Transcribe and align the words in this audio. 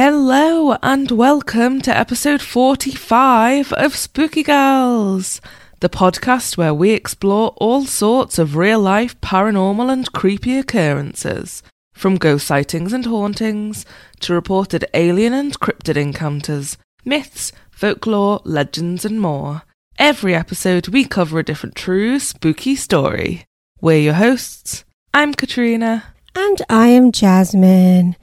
Hello 0.00 0.76
and 0.80 1.10
welcome 1.10 1.80
to 1.80 1.90
episode 1.90 2.40
45 2.40 3.72
of 3.72 3.96
Spooky 3.96 4.44
Girls, 4.44 5.40
the 5.80 5.88
podcast 5.88 6.56
where 6.56 6.72
we 6.72 6.92
explore 6.92 7.48
all 7.56 7.84
sorts 7.84 8.38
of 8.38 8.54
real 8.54 8.78
life 8.78 9.20
paranormal 9.20 9.92
and 9.92 10.12
creepy 10.12 10.56
occurrences, 10.56 11.64
from 11.94 12.14
ghost 12.14 12.46
sightings 12.46 12.92
and 12.92 13.06
hauntings 13.06 13.84
to 14.20 14.34
reported 14.34 14.84
alien 14.94 15.32
and 15.32 15.58
cryptid 15.58 15.96
encounters, 15.96 16.76
myths, 17.04 17.50
folklore, 17.72 18.40
legends, 18.44 19.04
and 19.04 19.20
more. 19.20 19.62
Every 19.98 20.32
episode 20.32 20.86
we 20.86 21.06
cover 21.06 21.40
a 21.40 21.44
different 21.44 21.74
true 21.74 22.20
spooky 22.20 22.76
story. 22.76 23.46
We're 23.80 23.98
your 23.98 24.14
hosts. 24.14 24.84
I'm 25.12 25.34
Katrina. 25.34 26.14
And 26.36 26.62
I 26.70 26.86
am 26.86 27.10
Jasmine. 27.10 28.14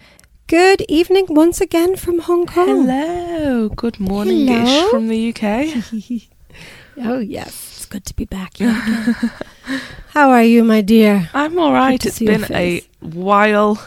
Good 0.47 0.85
evening 0.87 1.25
once 1.29 1.59
again 1.59 1.95
from 1.95 2.19
Hong 2.19 2.45
Kong. 2.45 2.85
Hello. 2.85 3.69
Good 3.69 3.99
morning 3.99 4.47
Hello. 4.47 4.89
from 4.89 5.07
the 5.07 5.33
UK. 5.33 6.29
Oh, 6.97 7.19
yes. 7.19 7.47
It's 7.75 7.85
good 7.87 8.05
to 8.05 8.15
be 8.15 8.23
back 8.23 8.55
here 8.55 8.69
again. 8.69 9.15
How 10.11 10.29
are 10.29 10.43
you, 10.43 10.63
my 10.63 10.79
dear? 10.79 11.29
I'm 11.33 11.59
all 11.59 11.73
right. 11.73 12.03
It's 12.05 12.19
been 12.19 12.45
a 12.53 12.81
while, 13.01 13.77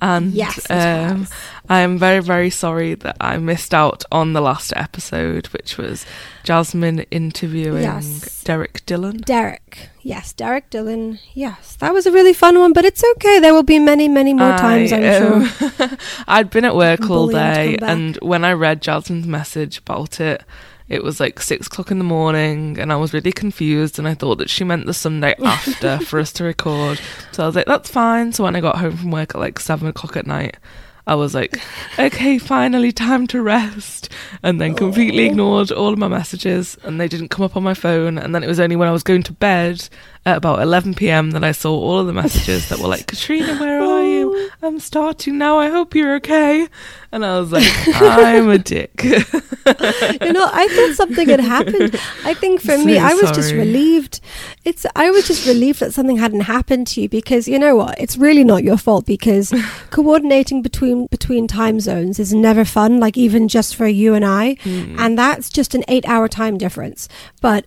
and 0.00 0.32
Yes, 0.32 0.68
um. 0.70 1.26
I 1.68 1.80
am 1.80 1.98
very, 1.98 2.20
very 2.20 2.50
sorry 2.50 2.94
that 2.96 3.16
I 3.20 3.36
missed 3.36 3.72
out 3.72 4.02
on 4.10 4.32
the 4.32 4.40
last 4.40 4.72
episode, 4.74 5.46
which 5.48 5.78
was 5.78 6.04
Jasmine 6.42 7.00
interviewing 7.12 7.82
Yes. 7.84 8.42
Derek 8.42 8.84
Dillon. 8.86 9.18
Derek. 9.18 9.90
Yes, 10.02 10.32
Derek 10.32 10.68
Dillon. 10.70 11.20
Yes, 11.34 11.76
that 11.76 11.92
was 11.92 12.06
a 12.06 12.10
really 12.10 12.32
fun 12.32 12.58
one, 12.58 12.72
but 12.72 12.84
it's 12.84 13.04
okay. 13.16 13.38
There 13.38 13.52
will 13.54 13.62
be 13.62 13.78
many, 13.78 14.08
many 14.08 14.34
more 14.34 14.56
times, 14.56 14.92
I'm 14.92 15.04
I, 15.04 15.18
sure. 15.18 15.84
um, 15.84 15.98
I'd 16.26 16.50
been 16.50 16.64
at 16.64 16.74
work 16.74 17.02
all 17.02 17.28
Bully 17.28 17.34
him 17.34 17.54
to 17.54 17.76
day, 17.76 17.86
and 17.86 18.16
when 18.16 18.44
I 18.44 18.52
read 18.52 18.82
Jasmine's 18.82 19.26
message 19.26 19.78
about 19.78 20.20
it, 20.20 20.42
it 20.90 21.04
was 21.04 21.20
like 21.20 21.40
six 21.40 21.68
o'clock 21.68 21.90
in 21.92 21.98
the 21.98 22.04
morning, 22.04 22.78
and 22.78 22.92
I 22.92 22.96
was 22.96 23.14
really 23.14 23.32
confused. 23.32 23.98
And 23.98 24.08
I 24.08 24.14
thought 24.14 24.38
that 24.38 24.50
she 24.50 24.64
meant 24.64 24.86
the 24.86 24.92
Sunday 24.92 25.34
after 25.44 25.98
for 26.00 26.18
us 26.18 26.32
to 26.34 26.44
record. 26.44 27.00
So 27.32 27.44
I 27.44 27.46
was 27.46 27.54
like, 27.54 27.66
"That's 27.66 27.88
fine." 27.88 28.32
So 28.32 28.44
when 28.44 28.56
I 28.56 28.60
got 28.60 28.78
home 28.78 28.96
from 28.96 29.12
work 29.12 29.34
at 29.34 29.40
like 29.40 29.60
seven 29.60 29.86
o'clock 29.86 30.16
at 30.16 30.26
night, 30.26 30.56
I 31.06 31.14
was 31.14 31.32
like, 31.32 31.60
"Okay, 31.98 32.38
finally, 32.38 32.90
time 32.90 33.28
to 33.28 33.40
rest." 33.40 34.08
And 34.42 34.60
then 34.60 34.74
completely 34.74 35.26
ignored 35.26 35.70
all 35.70 35.92
of 35.92 35.98
my 35.98 36.08
messages, 36.08 36.76
and 36.82 37.00
they 37.00 37.08
didn't 37.08 37.28
come 37.28 37.44
up 37.44 37.56
on 37.56 37.62
my 37.62 37.74
phone. 37.74 38.18
And 38.18 38.34
then 38.34 38.42
it 38.42 38.48
was 38.48 38.60
only 38.60 38.74
when 38.76 38.88
I 38.88 38.92
was 38.92 39.04
going 39.04 39.22
to 39.22 39.32
bed 39.32 39.88
at 40.26 40.36
about 40.38 40.60
eleven 40.60 40.94
p.m. 40.94 41.30
that 41.30 41.44
I 41.44 41.52
saw 41.52 41.72
all 41.72 42.00
of 42.00 42.08
the 42.08 42.12
messages 42.12 42.68
that 42.68 42.80
were 42.80 42.88
like, 42.88 43.06
"Katrina, 43.06 43.56
where 43.58 43.80
are 43.80 44.02
you?" 44.12 44.19
I'm 44.62 44.78
starting 44.78 45.38
now. 45.38 45.58
I 45.58 45.68
hope 45.70 45.94
you're 45.94 46.14
okay. 46.16 46.68
And 47.12 47.24
I 47.24 47.38
was 47.40 47.50
like, 47.52 47.66
I'm 48.00 48.48
a 48.50 48.58
dick. 48.58 49.02
you 49.04 50.32
know, 50.32 50.48
I 50.52 50.68
thought 50.70 50.94
something 50.94 51.28
had 51.28 51.40
happened. 51.40 51.98
I 52.24 52.34
think 52.34 52.60
for 52.60 52.76
So 52.76 52.84
me, 52.84 52.98
I 52.98 53.14
was 53.14 53.30
just 53.32 53.52
relieved. 53.52 54.20
It's 54.64 54.86
I 54.94 55.10
was 55.10 55.26
just 55.26 55.46
relieved 55.46 55.80
that 55.80 55.92
something 55.94 56.16
hadn't 56.18 56.42
happened 56.42 56.86
to 56.88 57.00
you 57.02 57.08
because 57.08 57.48
you 57.48 57.58
know 57.58 57.74
what? 57.76 57.98
It's 58.00 58.16
really 58.16 58.44
not 58.44 58.62
your 58.64 58.76
fault 58.76 59.06
because 59.06 59.52
coordinating 59.90 60.62
between 60.62 61.06
between 61.06 61.46
time 61.46 61.80
zones 61.80 62.18
is 62.18 62.32
never 62.32 62.64
fun. 62.64 63.00
Like 63.00 63.16
even 63.16 63.48
just 63.48 63.74
for 63.76 63.86
you 63.86 64.14
and 64.14 64.24
I, 64.24 64.56
Mm. 64.60 64.96
and 64.98 65.18
that's 65.18 65.48
just 65.48 65.74
an 65.74 65.84
eight-hour 65.88 66.28
time 66.28 66.58
difference. 66.58 67.08
But 67.40 67.64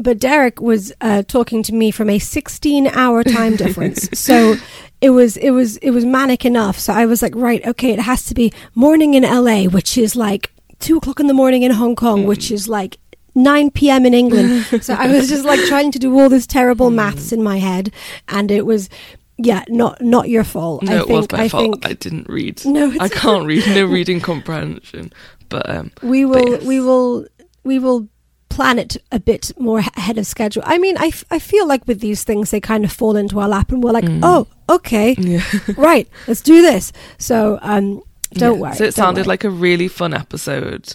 but 0.00 0.18
Derek 0.18 0.60
was 0.60 0.92
uh, 1.00 1.22
talking 1.22 1.62
to 1.64 1.74
me 1.74 1.90
from 1.90 2.08
a 2.08 2.18
16-hour 2.18 3.24
time 3.24 3.56
difference, 3.56 4.08
so 4.18 4.54
it 5.00 5.10
was 5.10 5.36
it 5.36 5.50
was 5.50 5.76
it 5.78 5.90
was 5.90 6.04
manic 6.04 6.44
enough. 6.44 6.78
So 6.78 6.92
I 6.92 7.06
was 7.06 7.22
like, 7.22 7.34
right, 7.34 7.64
okay, 7.66 7.90
it 7.92 8.00
has 8.00 8.24
to 8.26 8.34
be 8.34 8.52
morning 8.74 9.14
in 9.14 9.22
LA, 9.22 9.64
which 9.64 9.98
is 9.98 10.16
like 10.16 10.52
two 10.78 10.96
o'clock 10.96 11.20
in 11.20 11.26
the 11.26 11.34
morning 11.34 11.62
in 11.62 11.72
Hong 11.72 11.96
Kong, 11.96 12.24
which 12.26 12.50
is 12.50 12.68
like. 12.68 12.98
9 13.34 13.70
p.m. 13.70 14.04
in 14.04 14.12
England. 14.12 14.66
so 14.82 14.92
I 14.92 15.06
was 15.06 15.26
just 15.26 15.46
like 15.46 15.58
trying 15.60 15.90
to 15.92 15.98
do 15.98 16.20
all 16.20 16.28
this 16.28 16.46
terrible 16.46 16.90
maths 16.90 17.32
in 17.32 17.42
my 17.42 17.56
head 17.58 17.90
and 18.28 18.50
it 18.50 18.66
was 18.66 18.90
yeah, 19.38 19.64
not 19.68 20.02
not 20.02 20.28
your 20.28 20.44
fault. 20.44 20.82
no, 20.82 20.92
I 20.98 21.00
it 21.00 21.08
was 21.08 21.32
my 21.32 21.44
I 21.44 21.48
fault. 21.48 21.62
think 21.62 21.86
I 21.86 21.94
didn't 21.94 22.28
read. 22.28 22.62
No, 22.66 22.92
I 23.00 23.08
can't 23.08 23.46
read. 23.46 23.66
No 23.68 23.86
reading 23.86 24.20
comprehension. 24.20 25.14
But 25.48 25.68
um, 25.70 25.92
we 26.02 26.24
But 26.26 26.30
will 26.44 26.50
yes. 26.50 26.64
we 26.64 26.80
will 26.80 27.26
we 27.64 27.78
will 27.78 28.06
plan 28.54 28.78
it 28.78 28.96
a 29.10 29.18
bit 29.18 29.50
more 29.58 29.78
ahead 29.96 30.18
of 30.18 30.26
schedule 30.26 30.62
i 30.66 30.78
mean 30.78 30.96
I, 30.98 31.06
f- 31.08 31.24
I 31.30 31.38
feel 31.38 31.66
like 31.66 31.86
with 31.86 32.00
these 32.00 32.24
things 32.24 32.50
they 32.50 32.60
kind 32.60 32.84
of 32.84 32.92
fall 32.92 33.16
into 33.16 33.40
our 33.40 33.48
lap 33.48 33.72
and 33.72 33.82
we're 33.82 33.92
like 33.92 34.04
Mm. 34.04 34.20
oh 34.22 34.46
okay 34.68 35.14
yeah. 35.18 35.42
right 35.76 36.08
let's 36.28 36.40
do 36.42 36.60
this 36.62 36.92
so 37.18 37.58
um 37.62 38.02
don't 38.34 38.54
Yeah. 38.56 38.60
worry 38.62 38.74
So 38.76 38.84
it 38.84 38.94
sounded 38.94 39.22
worry. 39.22 39.28
like 39.34 39.44
a 39.44 39.50
really 39.50 39.88
fun 39.88 40.14
episode. 40.14 40.94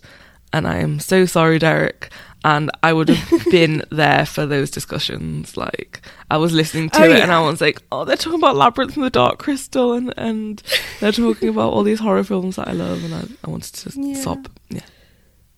And 0.53 0.65
I 0.67 0.77
am 0.77 0.99
so 0.99 1.25
sorry, 1.27 1.59
Derek. 1.59 2.09
And 2.43 2.71
I 2.81 2.93
would 2.93 3.09
have 3.09 3.45
been 3.51 3.83
there 3.91 4.25
for 4.25 4.45
those 4.47 4.71
discussions. 4.71 5.55
Like, 5.57 6.01
I 6.31 6.37
was 6.37 6.51
listening 6.53 6.89
to 6.91 7.01
Oh, 7.01 7.03
it 7.03 7.19
and. 7.21 7.31
I 7.31 7.39
was 7.41 7.59
like, 7.61 7.79
oh, 7.91 8.05
they're 8.05 8.15
talking 8.17 8.39
about 8.39 8.55
Labyrinth 8.55 8.95
and 8.95 9.05
the 9.05 9.09
Dark 9.11 9.37
Crystal. 9.39 9.93
And, 9.93 10.13
and 10.17 10.63
they're 10.99 11.11
talking 11.11 11.49
about 11.49 11.73
all 11.73 11.83
these 11.83 11.99
horror 11.99 12.23
films 12.23 12.55
that 12.55 12.69
I 12.69 12.71
love. 12.71 13.03
And 13.03 13.13
I, 13.13 13.23
I 13.45 13.49
wanted 13.51 13.73
to 13.75 14.01
Yeah. 14.01 14.15
sob. 14.21 14.49
Yeah. 14.69 14.81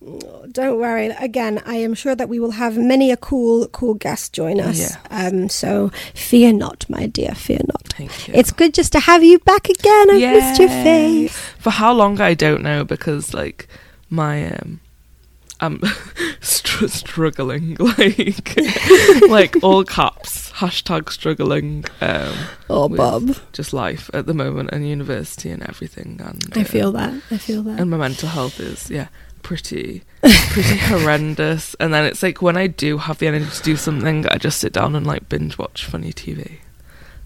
Don't 0.02 0.78
worry. 0.80 1.06
Again 1.18 1.60
i 1.66 1.74
am 1.76 1.94
sure 1.94 2.14
that 2.14 2.28
we 2.28 2.40
will 2.40 2.52
have 2.52 2.76
many 2.78 3.10
a 3.10 3.16
cool 3.16 3.68
cool 3.68 3.94
guest 3.94 4.32
join 4.32 4.58
us. 4.60 4.80
Yeah. 4.80 4.96
um 5.10 5.48
so 5.48 5.90
fear 6.14 6.52
not 6.52 6.88
my 6.88 7.06
dear 7.06 7.34
fear 7.34 7.60
not. 7.68 7.88
Thank 7.88 8.28
you. 8.28 8.34
it's 8.34 8.50
good 8.50 8.72
just 8.74 8.92
to 8.92 9.00
have 9.00 9.22
you 9.22 9.38
back 9.40 9.68
again. 9.68 10.10
I've 10.10 10.20
missed 10.20 10.60
your 10.60 10.68
face. 10.68 11.36
For 11.58 11.70
how 11.70 11.92
long 11.92 12.20
I 12.20 12.34
don't 12.34 12.62
know 12.62 12.84
because 12.84 13.34
like 13.34 13.68
my 14.08 14.50
um 14.54 14.80
I'm 15.60 15.82
str- 16.40 16.88
struggling 16.88 17.76
like 17.98 18.56
like 19.28 19.62
all 19.62 19.84
caps 19.84 20.50
hashtag 20.52 21.10
struggling 21.10 21.84
um 22.00 22.34
oh 22.70 22.88
bob. 22.88 23.36
just 23.52 23.72
life 23.72 24.10
at 24.14 24.26
the 24.26 24.34
moment 24.34 24.70
and 24.72 24.86
university 24.88 25.50
and 25.50 25.62
everything 25.62 26.20
and 26.22 26.42
i 26.54 26.60
uh, 26.62 26.64
feel 26.64 26.92
that. 26.92 27.14
I 27.30 27.38
feel 27.38 27.62
that. 27.62 27.78
and 27.80 27.90
my 27.90 27.96
mental 27.96 28.28
health 28.28 28.58
is 28.60 28.90
yeah 28.90 29.08
pretty 29.42 30.02
pretty 30.22 30.76
horrendous 30.76 31.74
and 31.80 31.92
then 31.92 32.04
it's 32.04 32.22
like 32.22 32.42
when 32.42 32.56
I 32.56 32.66
do 32.66 32.98
have 32.98 33.18
the 33.18 33.26
energy 33.26 33.50
to 33.50 33.62
do 33.62 33.76
something 33.76 34.26
I 34.26 34.36
just 34.36 34.58
sit 34.58 34.72
down 34.72 34.94
and 34.94 35.06
like 35.06 35.28
binge 35.28 35.58
watch 35.58 35.84
funny 35.84 36.12
TV 36.12 36.58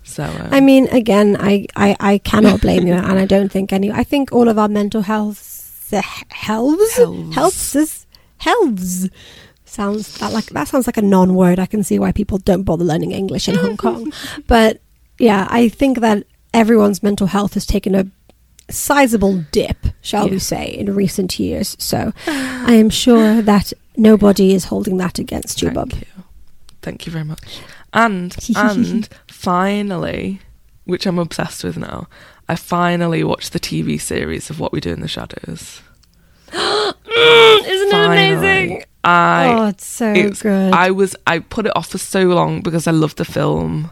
so 0.04 0.22
um, 0.22 0.48
I 0.50 0.60
mean, 0.60 0.86
again, 0.88 1.36
I, 1.40 1.66
I, 1.74 1.96
I 1.98 2.18
cannot 2.18 2.60
blame 2.60 2.86
you, 2.86 2.92
and 2.92 3.18
I 3.18 3.24
don't 3.24 3.50
think 3.50 3.72
any. 3.72 3.90
I 3.90 4.04
think 4.04 4.32
all 4.32 4.48
of 4.48 4.58
our 4.58 4.68
mental 4.68 5.00
health, 5.00 5.90
healths, 5.90 6.96
Healths. 6.96 7.34
healths, 7.34 8.06
healths 8.36 9.08
sounds 9.64 10.18
that 10.18 10.32
like 10.32 10.46
that 10.46 10.68
sounds 10.68 10.86
like 10.86 10.98
a 10.98 11.02
non-word. 11.02 11.58
I 11.58 11.66
can 11.66 11.82
see 11.82 11.98
why 11.98 12.12
people 12.12 12.38
don't 12.38 12.64
bother 12.64 12.84
learning 12.84 13.12
English 13.12 13.48
in 13.48 13.54
Hong 13.56 13.78
Kong, 13.78 14.12
but 14.46 14.80
yeah, 15.18 15.48
I 15.50 15.70
think 15.70 16.00
that 16.00 16.26
everyone's 16.52 17.02
mental 17.02 17.26
health 17.26 17.54
has 17.54 17.64
taken 17.64 17.94
a 17.94 18.06
sizable 18.70 19.42
dip, 19.52 19.83
shall 20.04 20.28
we 20.28 20.38
say, 20.38 20.66
in 20.66 20.94
recent 20.94 21.38
years. 21.40 21.76
So 21.80 22.12
I 22.28 22.74
am 22.74 22.90
sure 22.90 23.42
that 23.42 23.72
nobody 23.96 24.54
is 24.54 24.66
holding 24.66 24.98
that 24.98 25.18
against 25.18 25.62
you, 25.62 25.70
Thank 25.70 25.90
Bob. 25.90 25.92
you. 25.98 26.22
Thank 26.82 27.06
you 27.06 27.12
very 27.12 27.24
much. 27.24 27.60
And 27.92 28.36
and 28.56 29.08
finally, 29.26 30.40
which 30.84 31.06
I'm 31.06 31.18
obsessed 31.18 31.64
with 31.64 31.76
now, 31.78 32.06
I 32.48 32.54
finally 32.56 33.24
watched 33.24 33.52
the 33.52 33.60
TV 33.60 34.00
series 34.00 34.50
of 34.50 34.60
What 34.60 34.72
We 34.72 34.80
Do 34.80 34.92
in 34.92 35.00
the 35.00 35.08
Shadows. 35.08 35.80
Isn't 36.52 36.94
it 37.06 37.92
amazing? 37.94 38.84
I 39.02 39.46
oh, 39.48 39.66
it's 39.68 39.86
so 39.86 40.12
it's- 40.12 40.42
good. 40.42 40.72
I 40.72 40.90
was 40.90 41.16
I 41.26 41.38
put 41.40 41.66
it 41.66 41.76
off 41.76 41.88
for 41.88 41.98
so 41.98 42.24
long 42.24 42.60
because 42.60 42.86
I 42.86 42.90
loved 42.90 43.16
the 43.18 43.24
film. 43.24 43.90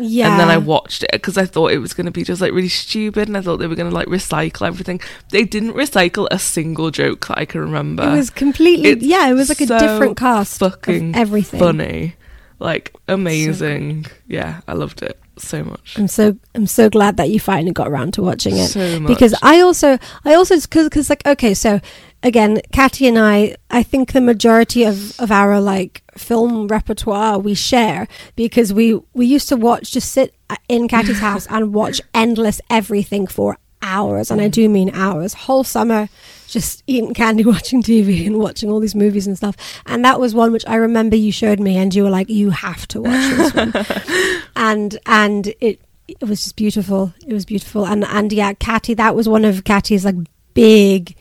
Yeah. 0.00 0.30
And 0.30 0.40
then 0.40 0.48
I 0.48 0.58
watched 0.58 1.02
it 1.02 1.10
because 1.12 1.38
I 1.38 1.46
thought 1.46 1.72
it 1.72 1.78
was 1.78 1.94
going 1.94 2.06
to 2.06 2.10
be 2.12 2.24
just 2.24 2.40
like 2.40 2.52
really 2.52 2.68
stupid, 2.68 3.28
and 3.28 3.36
I 3.36 3.40
thought 3.40 3.58
they 3.58 3.66
were 3.66 3.74
going 3.74 3.90
to 3.90 3.94
like 3.94 4.08
recycle 4.08 4.66
everything. 4.66 5.00
They 5.30 5.44
didn't 5.44 5.74
recycle 5.74 6.26
a 6.30 6.38
single 6.38 6.90
joke 6.90 7.28
that 7.28 7.38
I 7.38 7.44
can 7.44 7.60
remember. 7.60 8.04
It 8.04 8.16
was 8.16 8.30
completely 8.30 8.90
It's 8.90 9.04
yeah. 9.04 9.28
It 9.28 9.34
was 9.34 9.48
like 9.48 9.60
a 9.60 9.66
different 9.66 10.16
cast 10.16 10.58
fucking 10.58 11.14
everything. 11.14 11.60
funny, 11.60 12.14
like 12.58 12.94
amazing. 13.08 14.06
yeah, 14.26 14.60
I 14.66 14.72
loved 14.72 15.02
it 15.02 15.18
so 15.42 15.64
much. 15.64 15.98
I'm 15.98 16.08
so 16.08 16.36
I'm 16.54 16.66
so 16.66 16.88
glad 16.88 17.16
that 17.16 17.30
you 17.30 17.40
finally 17.40 17.72
got 17.72 17.88
around 17.88 18.14
to 18.14 18.22
watching 18.22 18.56
it 18.56 18.68
So 18.68 19.00
because 19.06 19.34
I 19.42 19.60
also 19.60 19.98
I 20.24 20.34
also 20.34 20.56
because 20.60 20.88
because 20.88 21.10
like 21.10 21.26
okay 21.26 21.54
so 21.54 21.80
again 22.22 22.60
Katty 22.72 23.08
and 23.08 23.18
I 23.18 23.56
I 23.70 23.82
think 23.82 24.12
the 24.12 24.20
majority 24.20 24.84
of 24.84 25.18
of 25.20 25.30
our 25.30 25.60
like 25.60 26.02
film 26.20 26.68
repertoire 26.68 27.38
we 27.38 27.54
share 27.54 28.06
because 28.36 28.72
we 28.72 29.00
we 29.14 29.26
used 29.26 29.48
to 29.48 29.56
watch 29.56 29.92
just 29.92 30.12
sit 30.12 30.34
in 30.68 30.88
Katty's 30.88 31.20
house 31.28 31.46
and 31.48 31.74
watch 31.74 32.00
endless 32.14 32.60
everything 32.70 33.26
for 33.26 33.58
hours 33.82 34.30
and 34.30 34.40
I 34.40 34.48
do 34.48 34.68
mean 34.68 34.90
hours 34.94 35.32
whole 35.32 35.64
summer 35.64 36.08
just 36.46 36.82
eating 36.86 37.14
candy 37.14 37.44
watching 37.54 37.82
TV 37.82 38.26
and 38.26 38.38
watching 38.38 38.70
all 38.70 38.80
these 38.80 38.94
movies 38.94 39.26
and 39.26 39.36
stuff. 39.36 39.56
And 39.86 40.04
that 40.04 40.20
was 40.20 40.34
one 40.34 40.52
which 40.52 40.66
I 40.66 40.74
remember 40.74 41.16
you 41.16 41.32
showed 41.32 41.60
me 41.60 41.76
and 41.76 41.94
you 41.94 42.02
were 42.02 42.10
like 42.10 42.28
you 42.28 42.50
have 42.50 42.86
to 42.88 43.00
watch 43.02 43.36
this 43.36 43.54
one. 43.54 43.72
And 44.56 44.98
and 45.06 45.54
it 45.60 45.80
it 46.20 46.28
was 46.28 46.42
just 46.42 46.56
beautiful. 46.56 47.14
It 47.26 47.32
was 47.32 47.44
beautiful, 47.44 47.86
and 47.86 48.04
and 48.04 48.32
yeah, 48.32 48.52
Catty, 48.54 48.94
that 48.94 49.14
was 49.14 49.28
one 49.28 49.44
of 49.44 49.64
Catty's 49.64 50.04
like 50.04 50.16
big, 50.54 51.16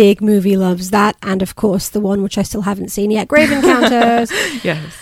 big 0.00 0.22
movie 0.22 0.56
loves 0.56 0.90
that, 0.90 1.14
and 1.22 1.42
of 1.42 1.56
course 1.56 1.90
the 1.90 2.00
one 2.00 2.22
which 2.22 2.38
I 2.38 2.42
still 2.42 2.62
haven't 2.62 2.88
seen 2.90 3.10
yet, 3.10 3.28
Grave 3.28 3.52
Encounters. 3.52 4.30
yes. 4.64 4.96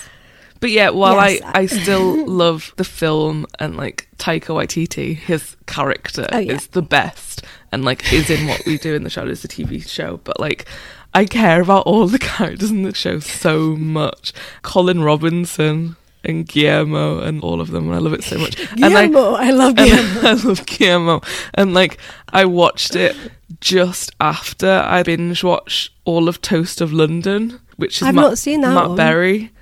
But 0.61 0.71
yeah, 0.73 0.91
while 0.91 1.15
Yes. 1.15 1.41
I, 1.45 1.61
I 1.61 1.67
still 1.67 2.27
love 2.45 2.73
the 2.77 2.83
film 2.85 3.47
and 3.61 3.77
like 3.77 4.09
Taika 4.19 4.51
Waititi, 4.57 5.15
his 5.17 5.57
character 5.67 6.27
Oh, 6.33 6.39
yeah. 6.39 6.55
is 6.55 6.67
the 6.69 6.83
best 6.83 7.45
and 7.71 7.85
like 7.85 8.13
is 8.13 8.29
in 8.29 8.49
what 8.49 8.67
we 8.67 8.77
do 8.77 8.93
in 8.97 9.05
the 9.05 9.11
shadows, 9.11 9.43
the 9.43 9.47
TV 9.49 9.89
show. 9.89 10.17
But 10.25 10.41
like 10.41 10.67
I 11.15 11.27
care 11.27 11.63
about 11.63 11.87
all 11.87 12.09
the 12.09 12.19
characters 12.19 12.73
in 12.73 12.83
the 12.83 12.93
show 12.93 13.21
so 13.21 13.77
much. 13.77 14.33
Colin 14.63 15.01
Robinson 15.05 15.95
and 16.25 16.47
Guillermo 16.47 17.21
and 17.21 17.43
all 17.43 17.61
of 17.61 17.71
them, 17.71 17.87
and 17.87 17.95
I 17.95 17.99
love 17.99 18.13
it 18.13 18.25
so 18.25 18.39
much. 18.39 18.59
And 18.73 18.85
I, 18.85 19.07
Guillermo, 19.07 19.35
I, 19.35 19.51
love 19.51 19.77
Guillermo. 19.77 20.29
I 20.29 20.33
love 20.33 20.67
Guillermo. 20.67 21.21
And 21.55 21.75
like 21.75 21.99
I 22.29 22.45
watched 22.45 22.97
it 22.97 23.17
just 23.61 24.13
after 24.21 24.85
I 24.85 25.03
binge 25.03 25.43
watched 25.43 25.93
all 26.05 26.29
of 26.29 26.41
Toast 26.41 26.81
of 26.81 26.93
London, 26.93 27.61
which 27.77 27.99
is 27.99 28.03
I've 28.03 28.15
Matt, 28.15 28.25
not 28.25 28.39
seen 28.39 28.61
that 28.63 28.75
Matt 28.75 28.89
one. 28.89 28.97
Berry. 28.97 29.53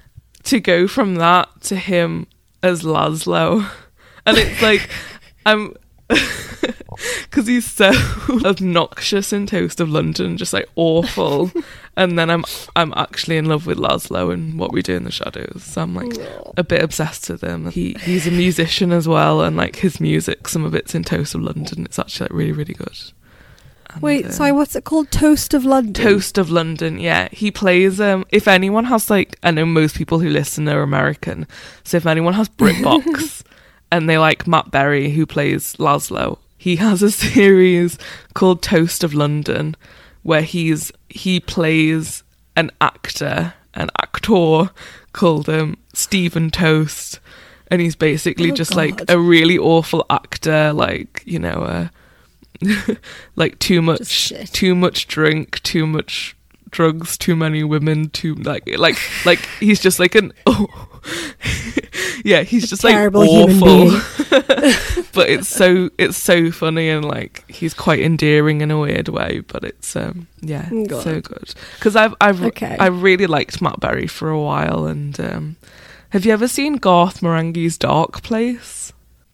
To 0.45 0.61
go 0.61 0.87
from 0.87 1.17
that 1.17 1.49
to 1.63 1.77
him 1.77 2.29
as 2.63 2.83
Laszlo, 2.83 3.69
and 4.27 4.39
it's 4.39 4.63
like 4.63 4.89
I'm 5.45 5.75
because 7.25 7.47
he's 7.47 7.71
so 7.71 7.91
obnoxious 8.45 9.33
in 9.33 9.47
Toast 9.47 9.81
of 9.81 9.89
London, 9.89 10.37
just 10.37 10.53
like 10.53 10.69
awful. 10.77 11.51
and 11.97 12.19
then 12.19 12.31
I'm 12.31 12.45
I'm 12.75 12.93
actually 12.97 13.37
in 13.37 13.47
love 13.47 13.67
with 13.67 13.79
Laszlo 13.79 14.33
and 14.33 14.59
what 14.59 14.73
we 14.73 14.83
do 14.83 14.95
in 14.95 15.05
the 15.05 15.11
shadows. 15.11 15.63
So 15.65 15.83
I'm 15.83 15.95
like 15.95 16.17
a 16.57 16.65
bit 16.65 16.83
obsessed 16.83 17.29
with 17.29 17.43
him. 17.43 17.71
He 17.71 17.97
he's 18.01 18.27
a 18.27 18.31
musician 18.31 18.93
as 18.93 19.09
well, 19.09 19.43
and 19.43 19.57
like 19.57 19.77
his 19.77 20.01
music, 20.01 20.49
some 20.49 20.65
of 20.65 20.75
it's 20.75 20.95
in 20.95 21.05
Toast 21.05 21.35
of 21.35 21.43
London. 21.43 21.85
It's 21.85 21.99
actually 21.99 22.25
like 22.25 22.33
really 22.33 22.53
really 22.53 22.75
good. 22.75 22.99
And, 23.91 24.03
Wait, 24.03 24.27
um, 24.27 24.33
sorry, 24.33 24.53
what's 24.53 24.77
it 24.77 24.85
called? 24.85 25.11
Toast 25.11 25.55
of 25.55 25.65
London. 25.65 25.95
Toast 25.95 26.39
of 26.39 26.51
London, 26.51 26.99
yeah. 26.99 27.29
He 27.33 27.51
plays 27.51 28.01
um 28.01 28.25
if 28.31 28.49
anyone 28.49 28.85
has 28.85 29.11
like 29.11 29.39
I 29.43 29.51
know 29.51 29.67
most 29.67 29.97
people 29.97 30.21
who 30.21 30.29
listen 30.29 30.69
are 30.69 30.83
American. 30.83 31.47
So 31.85 31.97
if 31.97 32.07
anyone 32.07 32.35
has 32.35 32.49
BritBox 32.49 33.36
and 33.91 34.09
they 34.09 34.19
like 34.19 34.47
Matt 34.47 34.71
Berry 34.71 35.11
who 35.11 35.27
plays 35.27 35.77
Laszlo, 35.77 36.39
he 36.57 36.77
has 36.77 37.03
a 37.03 37.11
series 37.27 37.99
called 38.35 38.63
Toast 38.63 39.05
of 39.05 39.15
London 39.15 39.77
where 40.23 40.43
he's 40.43 40.91
he 41.09 41.39
plays 41.41 42.23
an 42.57 42.71
actor, 42.81 43.55
an 43.75 43.91
actor 44.01 44.71
called 45.13 45.49
um 45.49 45.77
Stephen 45.95 46.51
Toast. 46.51 47.21
And 47.69 47.81
he's 47.81 47.97
basically 47.97 48.53
Oh, 48.53 48.55
just 48.55 48.77
like 48.77 49.11
a 49.11 49.19
really 49.19 49.59
awful 49.59 50.07
actor 50.09 50.73
like, 50.73 51.23
you 51.27 51.39
know, 51.39 51.91
uh 52.69 52.95
like 53.37 53.59
too 53.59 53.83
much 53.83 54.33
too 54.53 54.75
much 54.75 55.07
drink, 55.09 55.63
too 55.63 55.87
much 55.87 56.37
drugs, 56.71 57.17
too 57.17 57.37
many 57.37 57.65
women, 57.65 58.11
too 58.11 58.35
like 58.35 58.67
like 58.79 58.99
like 59.25 59.41
he's 59.61 59.81
just 59.81 59.99
like 59.99 60.15
an 60.15 60.33
oh 60.47 60.67
yeah, 62.25 62.43
he's 62.43 62.69
just 62.69 62.85
like 62.85 62.95
terrible 62.95 63.23
awful. 63.23 63.91
but 65.13 65.29
it's 65.31 65.49
so 65.49 65.89
it's 65.99 66.17
so 66.17 66.51
funny 66.51 66.89
and 66.89 67.05
like 67.05 67.49
he's 67.49 67.75
quite 67.75 68.01
endearing 68.01 68.61
in 68.61 68.71
a 68.71 68.79
weird 68.79 69.09
way, 69.09 69.41
but 69.41 69.65
it's 69.65 69.95
um 69.97 70.27
yeah, 70.41 70.69
it's 70.71 71.05
so 71.05 71.21
good. 71.21 71.55
Cuz 71.81 71.97
I've 71.97 72.15
I've 72.21 72.43
Okay. 72.43 72.77
I 72.79 72.87
really 72.89 73.27
liked 73.27 73.63
Matt 73.63 73.81
Berry 73.81 74.07
for 74.07 74.29
a 74.31 74.41
while 74.41 74.87
and 74.87 75.19
um 75.21 75.57
have 76.11 76.25
you 76.25 76.33
ever 76.33 76.49
seen 76.49 76.77
Garth 76.77 77.21
Marenghi's 77.21 77.77
Dark 77.79 78.23
Place? 78.23 78.93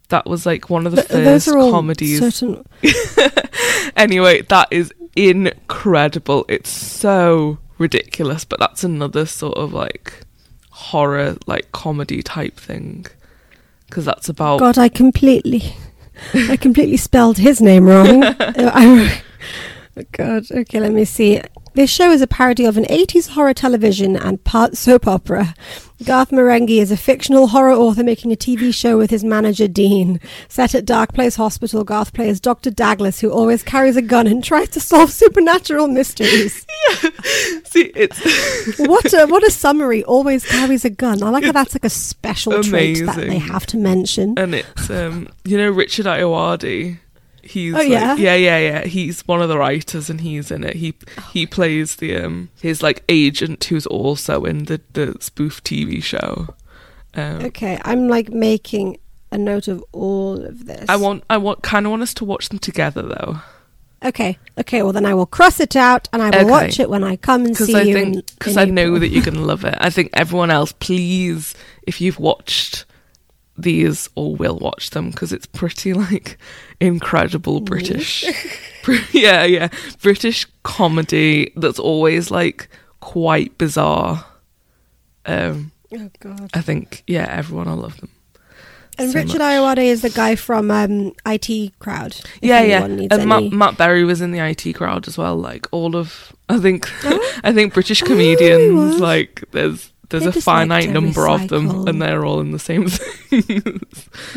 That 0.09 0.27
was 0.27 0.45
like 0.45 0.69
one 0.69 0.87
of 0.87 0.93
the 0.95 1.03
Th- 1.03 1.09
first 1.09 1.47
those 1.47 1.49
are 1.49 1.59
all 1.59 1.71
comedies 1.71 2.19
certain. 2.21 2.65
anyway, 3.97 4.43
that 4.43 4.69
is 4.71 4.93
incredible. 5.17 6.45
It's 6.49 6.71
so 6.71 7.59
ridiculous, 7.79 8.45
but 8.45 8.59
that's 8.59 8.85
another 8.85 9.27
sort 9.27 9.57
of 9.57 9.73
like 9.73 10.25
horror, 10.71 11.37
like 11.47 11.73
comedy 11.73 12.23
type 12.23 12.57
thing. 12.59 13.07
Because 13.87 14.05
that's 14.05 14.29
about. 14.29 14.61
God, 14.61 14.79
I 14.79 14.89
completely, 14.89 15.77
I 16.35 16.57
completely 16.57 16.97
spelled 16.97 17.39
his 17.39 17.61
name 17.61 17.87
wrong. 17.87 18.25
I, 18.39 19.23
God. 20.13 20.51
Okay, 20.51 20.81
let 20.81 20.93
me 20.93 21.05
see. 21.05 21.41
This 21.75 21.89
show 21.89 22.11
is 22.11 22.21
a 22.21 22.27
parody 22.27 22.67
of 22.67 22.77
an 22.77 22.85
80s 22.85 23.29
horror 23.31 23.55
television 23.55 24.15
and 24.15 24.43
part 24.45 24.77
soap 24.77 25.07
opera. 25.07 25.55
Garth 26.05 26.31
Marenghi 26.31 26.79
is 26.83 26.91
a 26.91 26.97
fictional 26.99 27.47
horror 27.47 27.73
author 27.73 28.05
making 28.05 28.31
a 28.31 28.37
TV 28.37 28.75
show 28.75 28.99
with 28.99 29.09
his 29.09 29.25
manager 29.25 29.69
Dean. 29.69 30.21
Set 30.49 30.75
at 30.75 30.85
Dark 30.85 31.15
Place 31.15 31.37
Hospital, 31.37 31.83
Garth 31.83 32.13
plays 32.13 32.41
Dr. 32.41 32.71
Douglas, 32.71 33.21
who 33.21 33.31
always 33.31 33.63
carries 33.63 33.97
a 33.97 34.03
gun 34.03 34.27
and 34.27 34.45
tries 34.45 34.69
to 34.71 34.81
solve 34.81 35.11
supernatural 35.13 35.89
mysteries. 35.89 36.67
Yeah. 36.91 37.11
See, 37.65 37.91
it's. 37.95 38.19
what 38.79 39.11
a 39.15 39.27
what 39.27 39.43
a 39.47 39.51
summary! 39.51 40.05
Always 40.05 40.45
carries 40.45 40.85
a 40.85 40.91
gun. 40.91 41.23
I 41.23 41.31
like 41.31 41.45
how 41.45 41.53
that's 41.53 41.75
like 41.75 41.85
a 41.85 41.91
special 41.91 42.63
trait 42.63 43.07
that 43.07 43.17
they 43.17 43.39
have 43.39 43.65
to 43.67 43.79
mention. 43.79 44.35
and 44.37 44.55
it's, 44.55 44.91
um, 44.91 45.29
you 45.45 45.57
know, 45.57 45.71
Richard 45.71 46.05
Ayoade. 46.07 46.99
He's 47.43 47.75
Oh, 47.75 47.79
like- 47.79 47.89
yeah? 47.89 48.15
yeah, 48.17 48.35
yeah, 48.37 48.59
yeah. 48.59 48.85
He's 48.85 49.27
one 49.27 49.43
of 49.43 49.49
the 49.49 49.59
writers, 49.59 50.09
and 50.09 50.21
he's 50.21 50.51
in 50.51 50.63
it. 50.65 50.77
He 50.77 50.95
he 51.33 51.47
plays 51.47 51.97
the 51.97 52.17
um 52.17 52.51
his 52.61 52.83
like 52.83 53.03
agent 53.09 53.65
who's 53.65 53.87
also 53.87 54.45
in 54.45 54.65
the 54.65 54.81
the 54.93 55.17
spoof 55.21 55.63
TV 55.65 56.03
show. 56.03 56.55
Um, 57.15 57.45
Okay, 57.47 57.79
I'm 57.85 58.09
like 58.09 58.31
making 58.31 58.99
a 59.31 59.39
note 59.39 59.67
of 59.69 59.85
all 59.93 60.43
of 60.45 60.67
this. 60.67 60.85
I 60.89 60.97
want 60.97 61.25
I 61.29 61.37
want 61.37 61.63
kind 61.63 61.85
of 61.87 61.91
want 61.91 62.03
us 62.03 62.15
to 62.15 62.25
watch 62.25 62.49
them 62.49 62.59
together 62.59 63.03
though. 63.03 63.41
Okay, 64.05 64.37
okay. 64.59 64.83
Well, 64.83 64.93
then 64.93 65.07
I 65.07 65.15
will 65.15 65.27
cross 65.27 65.61
it 65.61 65.77
out 65.77 66.09
and 66.13 66.23
I 66.23 66.31
will 66.31 66.37
Okay. 66.39 66.51
watch 66.51 66.81
it 66.81 66.91
when 66.91 67.05
I 67.05 67.15
come 67.17 67.45
and 67.45 67.53
because 67.55 67.69
see 67.69 67.77
I 67.77 67.83
you. 67.83 67.95
think 67.95 68.27
because 68.39 68.57
I 68.57 68.65
know 68.65 68.99
that 68.99 69.09
you're 69.09 69.23
gonna 69.25 69.41
love 69.53 69.65
it. 69.65 69.75
I 69.79 69.91
think 69.91 70.11
everyone 70.15 70.51
else, 70.51 70.73
please, 70.73 71.55
if 71.87 72.01
you've 72.01 72.19
watched 72.19 72.85
these 73.57 74.09
or 74.15 74.35
will 74.37 74.59
watch 74.59 74.91
them, 74.91 75.11
because 75.11 75.33
it's 75.33 75.47
pretty 75.47 75.93
like 76.07 76.39
incredible 76.81 77.61
British, 77.61 78.25
yeah, 79.13 79.45
yeah, 79.45 79.69
British 80.03 80.47
comedy 80.63 81.53
that's 81.57 81.79
always 81.79 82.31
like 82.31 82.69
quite 83.01 83.57
bizarre. 83.59 84.25
Um, 85.27 85.71
Oh 85.95 86.11
God. 86.21 86.51
I 86.55 86.63
think 86.63 87.03
yeah, 87.07 87.27
everyone 87.29 87.69
will 87.69 87.77
love 87.77 87.99
them. 88.01 88.09
And 88.99 89.11
so 89.11 89.19
Richard 89.19 89.39
much. 89.41 89.43
Ayoade 89.77 89.85
is 89.85 90.01
the 90.03 90.09
guy 90.11 90.37
from 90.37 90.71
um, 90.71 91.13
IT 91.27 91.79
Crowd. 91.81 92.17
yeah, 92.41 92.63
yeah. 92.63 92.85
And 92.85 93.11
Matt, 93.29 93.43
any- 93.43 93.51
Matt 93.51 93.77
Berry 93.77 94.03
was 94.05 94.21
in 94.23 94.33
the 94.33 94.39
IT 94.39 94.73
crowd 94.75 95.07
as 95.07 95.19
well. 95.19 95.37
Like 95.37 95.67
all 95.71 95.95
of, 95.97 96.33
I 96.49 96.59
think, 96.59 96.89
Oh. 97.05 97.33
I 97.45 97.53
think 97.53 97.75
British 97.75 98.03
Oh, 98.03 98.07
comedians 98.07 98.73
was. 98.75 99.01
like 99.01 99.45
there's 99.53 99.92
there's 100.13 100.27
a 100.27 100.31
like 100.31 100.45
finite 100.45 100.91
number 100.91 101.29
of 101.29 101.49
them, 101.49 101.89
and 101.89 102.01
they're 102.01 102.25
all 102.25 102.41
in 102.41 102.53
the 102.53 102.59
same 102.59 102.87
thing. 102.89 103.81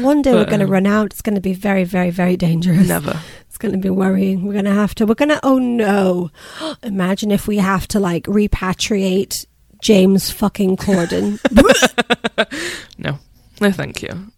One 0.03 0.21
day 0.21 0.33
we're 0.33 0.45
going 0.45 0.59
to 0.59 0.65
um, 0.65 0.71
run 0.71 0.87
out. 0.87 1.07
It's 1.07 1.21
going 1.21 1.35
to 1.35 1.41
be 1.41 1.53
very, 1.53 1.83
very, 1.83 2.09
very 2.09 2.35
dangerous. 2.35 2.87
Never. 2.87 3.19
It's 3.47 3.57
going 3.57 3.73
to 3.73 3.77
be 3.79 3.89
worrying. 3.89 4.45
We're 4.45 4.53
going 4.53 4.65
to 4.65 4.71
have 4.73 4.95
to. 4.95 5.05
We're 5.05 5.13
going 5.15 5.29
to. 5.29 5.39
Oh 5.43 5.59
no! 5.59 6.31
Imagine 6.83 7.29
if 7.31 7.47
we 7.47 7.57
have 7.57 7.87
to 7.89 7.99
like 7.99 8.23
repatriate 8.25 9.45
James 9.81 10.31
fucking 10.31 10.77
Corden. 10.77 11.39
No, 12.97 13.19
no, 13.61 13.71
thank 13.71 14.01
you. 14.01 14.31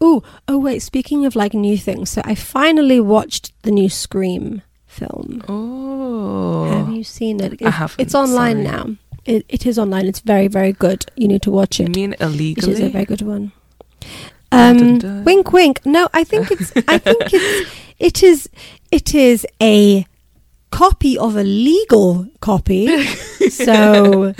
oh, 0.00 0.22
oh 0.48 0.58
wait. 0.58 0.80
Speaking 0.80 1.24
of 1.26 1.36
like 1.36 1.54
new 1.54 1.76
things, 1.78 2.10
so 2.10 2.20
I 2.24 2.34
finally 2.34 3.00
watched 3.00 3.52
the 3.62 3.70
new 3.70 3.88
Scream 3.88 4.62
film. 4.86 5.44
Oh, 5.48 6.64
Have 6.72 6.90
you 6.94 7.04
seen 7.04 7.40
it? 7.40 7.62
I 7.62 7.70
haven't, 7.70 8.00
It's 8.00 8.14
online 8.14 8.64
sorry. 8.64 8.76
now. 8.76 8.96
It, 9.28 9.44
it 9.48 9.66
is 9.66 9.78
online. 9.78 10.06
It's 10.06 10.20
very, 10.20 10.48
very 10.48 10.72
good. 10.72 11.04
You 11.14 11.28
need 11.28 11.42
to 11.42 11.50
watch 11.50 11.78
you 11.78 11.84
it. 11.84 11.94
mean 11.94 12.14
It 12.18 12.22
is 12.22 12.80
a 12.80 12.88
very 12.88 13.04
good 13.04 13.20
one. 13.22 13.52
Um, 14.50 14.76
dun, 14.78 14.98
dun. 14.98 15.24
wink, 15.24 15.52
wink. 15.52 15.84
No, 15.84 16.08
I 16.14 16.24
think 16.24 16.50
it's. 16.50 16.72
I 16.88 16.96
think 17.06 17.18
it's. 17.34 17.70
It 17.98 18.22
is. 18.22 18.48
It 18.90 19.14
is 19.14 19.46
a 19.62 20.06
copy 20.70 21.18
of 21.18 21.36
a 21.36 21.44
legal 21.44 22.26
copy. 22.40 22.86
So, 23.50 24.34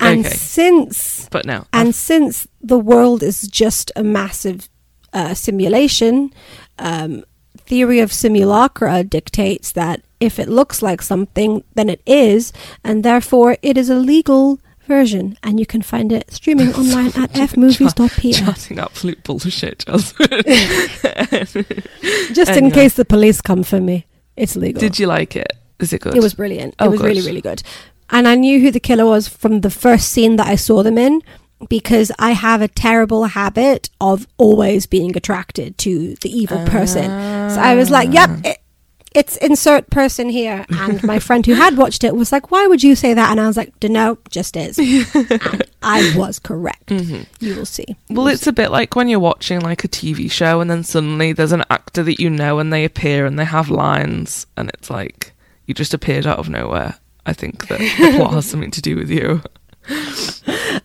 and 0.00 0.26
Okay. 0.26 0.28
since 0.36 1.28
But 1.30 1.44
no, 1.46 1.66
and 1.72 1.94
since 1.94 2.48
the 2.60 2.78
world 2.78 3.22
is 3.22 3.42
just 3.48 3.92
a 3.96 4.02
massive 4.02 4.68
uh, 5.12 5.34
simulation, 5.34 6.32
um, 6.78 7.24
theory 7.56 8.00
of 8.00 8.12
simulacra 8.12 9.04
dictates 9.04 9.72
that 9.72 10.02
if 10.24 10.38
it 10.38 10.48
looks 10.48 10.82
like 10.82 11.02
something, 11.02 11.62
then 11.74 11.88
it 11.88 12.00
is, 12.06 12.52
and 12.82 13.04
therefore 13.04 13.56
it 13.62 13.76
is 13.78 13.88
a 13.90 13.94
legal 13.96 14.58
version, 14.86 15.38
and 15.42 15.58
you 15.58 15.66
can 15.66 15.82
find 15.82 16.12
it 16.12 16.30
streaming 16.32 16.74
online 16.80 17.08
at 17.16 17.32
fmovies.pl. 17.32 18.32
chatting 18.32 18.78
absolute 18.78 19.22
bullshit. 19.24 19.84
Just 22.32 22.50
in 22.56 22.70
case 22.70 22.94
the 22.94 23.04
police 23.08 23.40
come 23.40 23.62
for 23.62 23.80
me, 23.80 24.06
it's 24.36 24.56
legal. 24.56 24.80
Did 24.80 24.98
you 24.98 25.06
like 25.06 25.36
it? 25.36 25.52
Is 25.80 25.92
it 25.92 26.00
good? 26.00 26.16
It 26.16 26.22
was 26.22 26.34
brilliant. 26.34 26.74
Oh, 26.78 26.86
it 26.86 26.90
was 26.90 27.00
really, 27.00 27.14
good. 27.20 27.26
really 27.26 27.40
good. 27.40 27.62
And 28.10 28.28
I 28.28 28.34
knew 28.34 28.60
who 28.60 28.70
the 28.70 28.80
killer 28.80 29.06
was 29.06 29.26
from 29.28 29.60
the 29.62 29.70
first 29.70 30.10
scene 30.10 30.36
that 30.36 30.46
I 30.46 30.56
saw 30.56 30.82
them 30.82 30.98
in 30.98 31.22
because 31.68 32.12
I 32.18 32.32
have 32.32 32.60
a 32.60 32.68
terrible 32.68 33.24
habit 33.24 33.88
of 34.00 34.26
always 34.36 34.86
being 34.86 35.16
attracted 35.16 35.78
to 35.78 36.14
the 36.16 36.28
evil 36.30 36.64
person. 36.66 37.04
So 37.50 37.60
I 37.60 37.74
was 37.74 37.90
like, 37.90 38.12
yep, 38.12 38.28
Ah. 38.30 38.40
it, 38.44 38.58
it's 39.14 39.36
insert 39.38 39.88
person 39.90 40.28
here. 40.28 40.66
And 40.70 41.02
my 41.04 41.18
friend 41.18 41.46
who 41.46 41.54
had 41.54 41.76
watched 41.76 42.04
it 42.04 42.14
was 42.16 42.32
like, 42.32 42.50
why 42.50 42.66
would 42.66 42.82
you 42.82 42.94
say 42.96 43.14
that? 43.14 43.30
And 43.30 43.40
I 43.40 43.46
was 43.46 43.56
like, 43.56 43.72
no, 43.82 44.18
just 44.30 44.56
is. 44.56 44.78
and 44.78 45.62
I 45.82 46.12
was 46.16 46.38
correct. 46.38 46.86
Mm-hmm. 46.86 47.22
You 47.44 47.56
will 47.56 47.66
see. 47.66 47.96
Well, 48.10 48.26
it's 48.28 48.46
a 48.46 48.52
bit 48.52 48.70
like 48.70 48.96
when 48.96 49.08
you're 49.08 49.20
watching 49.20 49.60
like 49.60 49.84
a 49.84 49.88
TV 49.88 50.30
show 50.30 50.60
and 50.60 50.70
then 50.70 50.82
suddenly 50.82 51.32
there's 51.32 51.52
an 51.52 51.64
actor 51.70 52.02
that 52.02 52.20
you 52.20 52.28
know 52.30 52.58
and 52.58 52.72
they 52.72 52.84
appear 52.84 53.24
and 53.26 53.38
they 53.38 53.44
have 53.44 53.70
lines 53.70 54.46
and 54.56 54.68
it's 54.70 54.90
like 54.90 55.32
you 55.66 55.74
just 55.74 55.94
appeared 55.94 56.26
out 56.26 56.38
of 56.38 56.48
nowhere. 56.48 56.96
I 57.26 57.32
think 57.32 57.68
that 57.68 57.78
the 57.78 58.16
plot 58.18 58.34
has 58.34 58.46
something 58.46 58.70
to 58.72 58.82
do 58.82 58.96
with 58.96 59.10
you. 59.10 59.42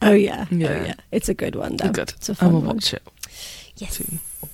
Oh, 0.02 0.12
yeah. 0.14 0.46
Oh, 0.50 0.56
yeah. 0.56 0.68
Oh, 0.70 0.86
yeah. 0.86 0.94
It's 1.12 1.30
a 1.30 1.34
good 1.34 1.56
one, 1.56 1.76
though. 1.76 1.90
Good. 1.92 2.10
It's 2.16 2.30
a 2.30 2.34
I 2.34 2.36
fun 2.36 2.54
will 2.54 2.60
one. 2.62 2.76
watch 2.78 2.94
it 2.94 3.04
Yes. 3.78 3.98
too. 3.98 4.06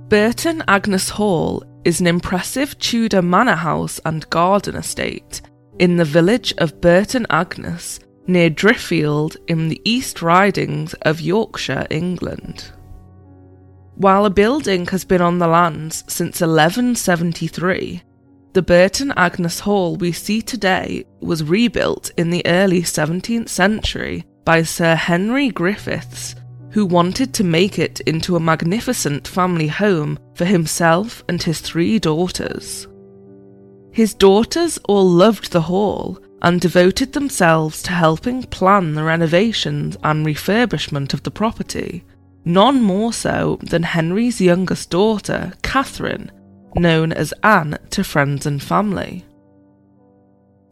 Burton 0.08 0.64
Agnes 0.68 1.10
Hall 1.10 1.64
is 1.84 2.00
an 2.00 2.06
impressive 2.06 2.78
Tudor 2.78 3.22
manor 3.22 3.56
house 3.56 4.00
and 4.04 4.28
garden 4.30 4.76
estate 4.76 5.42
in 5.78 5.96
the 5.96 6.04
village 6.04 6.54
of 6.58 6.80
Burton 6.80 7.26
Agnes 7.30 7.98
near 8.26 8.48
Driffield 8.48 9.36
in 9.48 9.68
the 9.68 9.80
East 9.84 10.22
Ridings 10.22 10.94
of 11.02 11.20
Yorkshire, 11.20 11.86
England. 11.90 12.70
While 13.96 14.24
a 14.24 14.30
building 14.30 14.86
has 14.86 15.04
been 15.04 15.20
on 15.20 15.38
the 15.38 15.48
lands 15.48 16.04
since 16.06 16.40
1173, 16.40 18.02
the 18.52 18.62
Burton 18.62 19.12
Agnes 19.16 19.60
Hall 19.60 19.96
we 19.96 20.12
see 20.12 20.42
today 20.42 21.04
was 21.20 21.42
rebuilt 21.42 22.10
in 22.18 22.28
the 22.28 22.44
early 22.46 22.82
17th 22.82 23.48
century 23.48 24.24
by 24.44 24.62
Sir 24.62 24.94
Henry 24.94 25.48
Griffiths, 25.48 26.34
who 26.70 26.84
wanted 26.84 27.32
to 27.34 27.44
make 27.44 27.78
it 27.78 28.00
into 28.00 28.36
a 28.36 28.40
magnificent 28.40 29.26
family 29.26 29.68
home 29.68 30.18
for 30.34 30.44
himself 30.44 31.24
and 31.28 31.42
his 31.42 31.60
three 31.60 31.98
daughters. 31.98 32.86
His 33.92 34.12
daughters 34.12 34.78
all 34.84 35.08
loved 35.08 35.52
the 35.52 35.62
hall 35.62 36.18
and 36.42 36.60
devoted 36.60 37.12
themselves 37.12 37.82
to 37.84 37.92
helping 37.92 38.42
plan 38.42 38.94
the 38.94 39.04
renovations 39.04 39.96
and 40.02 40.26
refurbishment 40.26 41.14
of 41.14 41.22
the 41.22 41.30
property, 41.30 42.04
none 42.44 42.82
more 42.82 43.12
so 43.12 43.58
than 43.62 43.82
Henry's 43.82 44.40
youngest 44.40 44.90
daughter, 44.90 45.52
Catherine, 45.62 46.30
known 46.74 47.12
as 47.12 47.34
Anne 47.42 47.78
to 47.90 48.04
friends 48.04 48.46
and 48.46 48.62
family. 48.62 49.24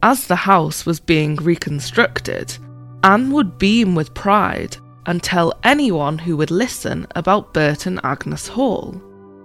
As 0.03 0.27
the 0.27 0.37
house 0.37 0.87
was 0.87 1.01
being 1.01 1.37
reconstructed, 1.37 2.57
Anne 3.03 3.31
would 3.33 3.59
beam 3.59 3.95
with 3.95 4.15
pride 4.15 4.77
and 5.07 5.23
tell 5.23 5.59
anyone 5.65 6.19
who 6.19 6.37
would 6.37 6.51
listen 6.51 7.07
about 7.17 7.55
Burton 7.55 8.01
Agnes 8.05 8.49
Hall, 8.49 9.01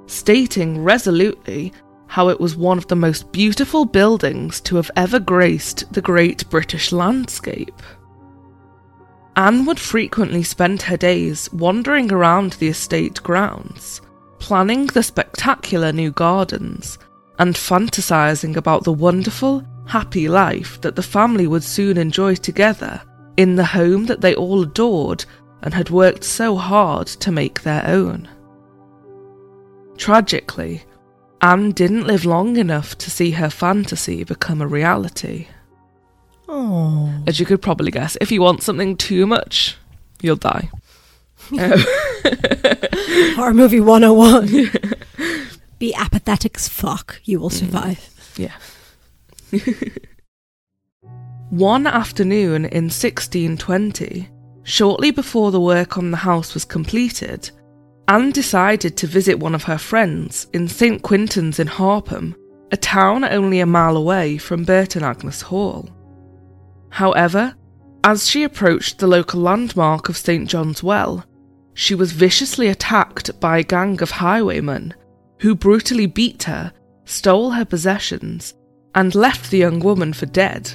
stating 0.08 0.84
resolutely 0.84 1.74
how 2.08 2.30
it 2.30 2.40
was 2.40 2.56
one 2.56 2.78
of 2.78 2.88
the 2.88 2.96
most 2.96 3.32
beautiful 3.32 3.86
buildings 3.86 4.62
to 4.62 4.76
have 4.76 4.92
ever 4.96 5.20
graced 5.20 5.92
the 5.92 6.02
great 6.02 6.50
British 6.50 6.92
landscape. 6.92 7.82
Anne 9.36 9.66
would 9.66 9.80
frequently 9.80 10.44
spend 10.44 10.82
her 10.82 10.96
days 10.96 11.52
wandering 11.52 12.12
around 12.12 12.54
the 12.54 12.70
estate 12.70 13.22
grounds, 13.24 14.02
planning 14.46 14.86
the 14.86 15.02
spectacular 15.02 15.92
new 15.92 16.12
gardens, 16.12 17.00
and 17.40 17.56
fantasizing 17.56 18.56
about 18.56 18.84
the 18.84 18.94
wonderful, 18.94 19.66
happy 19.88 20.30
life 20.30 20.80
that 20.82 20.96
the 20.96 21.02
family 21.02 21.48
would 21.48 21.64
soon 21.64 21.98
enjoy 21.98 22.36
together 22.36 23.02
in 23.38 23.56
the 23.56 23.66
home 23.66 24.06
that 24.06 24.22
they 24.22 24.36
all 24.36 24.62
adored 24.62 25.26
and 25.64 25.74
had 25.74 25.90
worked 25.90 26.24
so 26.24 26.56
hard 26.56 27.08
to 27.08 27.32
make 27.32 27.64
their 27.64 27.84
own. 27.88 28.30
Tragically, 29.98 30.84
Anne 31.42 31.72
didn't 31.72 32.06
live 32.06 32.24
long 32.24 32.56
enough 32.58 32.96
to 33.00 33.10
see 33.10 33.32
her 33.32 33.50
fantasy 33.50 34.24
become 34.24 34.62
a 34.62 34.68
reality. 34.68 35.48
Oh. 36.48 37.12
As 37.26 37.40
you 37.40 37.48
could 37.48 37.64
probably 37.64 37.90
guess, 37.90 38.16
if 38.22 38.32
you 38.32 38.44
want 38.44 38.62
something 38.62 38.96
too 38.96 39.26
much, 39.26 39.76
you'll 40.22 40.36
die. 40.36 40.70
Um, 41.52 41.80
Horror 43.36 43.54
movie 43.54 43.80
101. 43.80 44.72
Be 45.80 45.94
apathetic 45.94 46.58
as 46.58 46.68
fuck. 46.68 47.20
You 47.24 47.40
will 47.40 47.50
survive. 47.50 48.10
Yeah. 48.38 48.54
One 51.50 51.88
afternoon 51.88 52.66
in 52.66 52.86
1620, 52.86 54.30
shortly 54.64 55.12
before 55.12 55.52
the 55.52 55.62
work 55.62 55.98
on 55.98 56.12
the 56.12 56.18
house 56.18 56.54
was 56.54 56.66
completed, 56.66 57.52
Anne 58.08 58.32
decided 58.32 58.98
to 58.98 59.08
visit 59.08 59.40
one 59.40 59.56
of 59.56 59.64
her 59.64 59.78
friends 59.78 60.48
in 60.54 60.68
St 60.68 61.02
Quintin's 61.02 61.60
in 61.60 61.68
Harpham, 61.68 62.36
a 62.72 62.78
town 62.78 63.24
only 63.24 63.60
a 63.60 63.66
mile 63.66 63.98
away 63.98 64.38
from 64.38 64.64
Burton 64.64 65.04
Agnes 65.04 65.42
Hall. 65.42 65.90
However, 66.90 67.56
as 68.04 68.28
she 68.30 68.44
approached 68.44 69.00
the 69.00 69.08
local 69.08 69.42
landmark 69.42 70.10
of 70.10 70.18
St 70.18 70.48
John's 70.48 70.84
Well, 70.84 71.26
she 71.76 71.94
was 71.94 72.14
viciously 72.14 72.68
attacked 72.68 73.38
by 73.40 73.60
a 73.60 73.64
gang 73.64 74.02
of 74.02 74.10
highwaymen 74.10 74.94
who 75.42 75.54
brutally 75.54 76.08
beat 76.08 76.44
her, 76.44 76.72
stole 77.04 77.52
her 77.52 77.66
possessions, 77.66 78.56
and 78.96 79.14
left 79.14 79.52
the 79.52 79.58
young 79.58 79.80
woman 79.80 80.14
for 80.14 80.26
dead. 80.26 80.72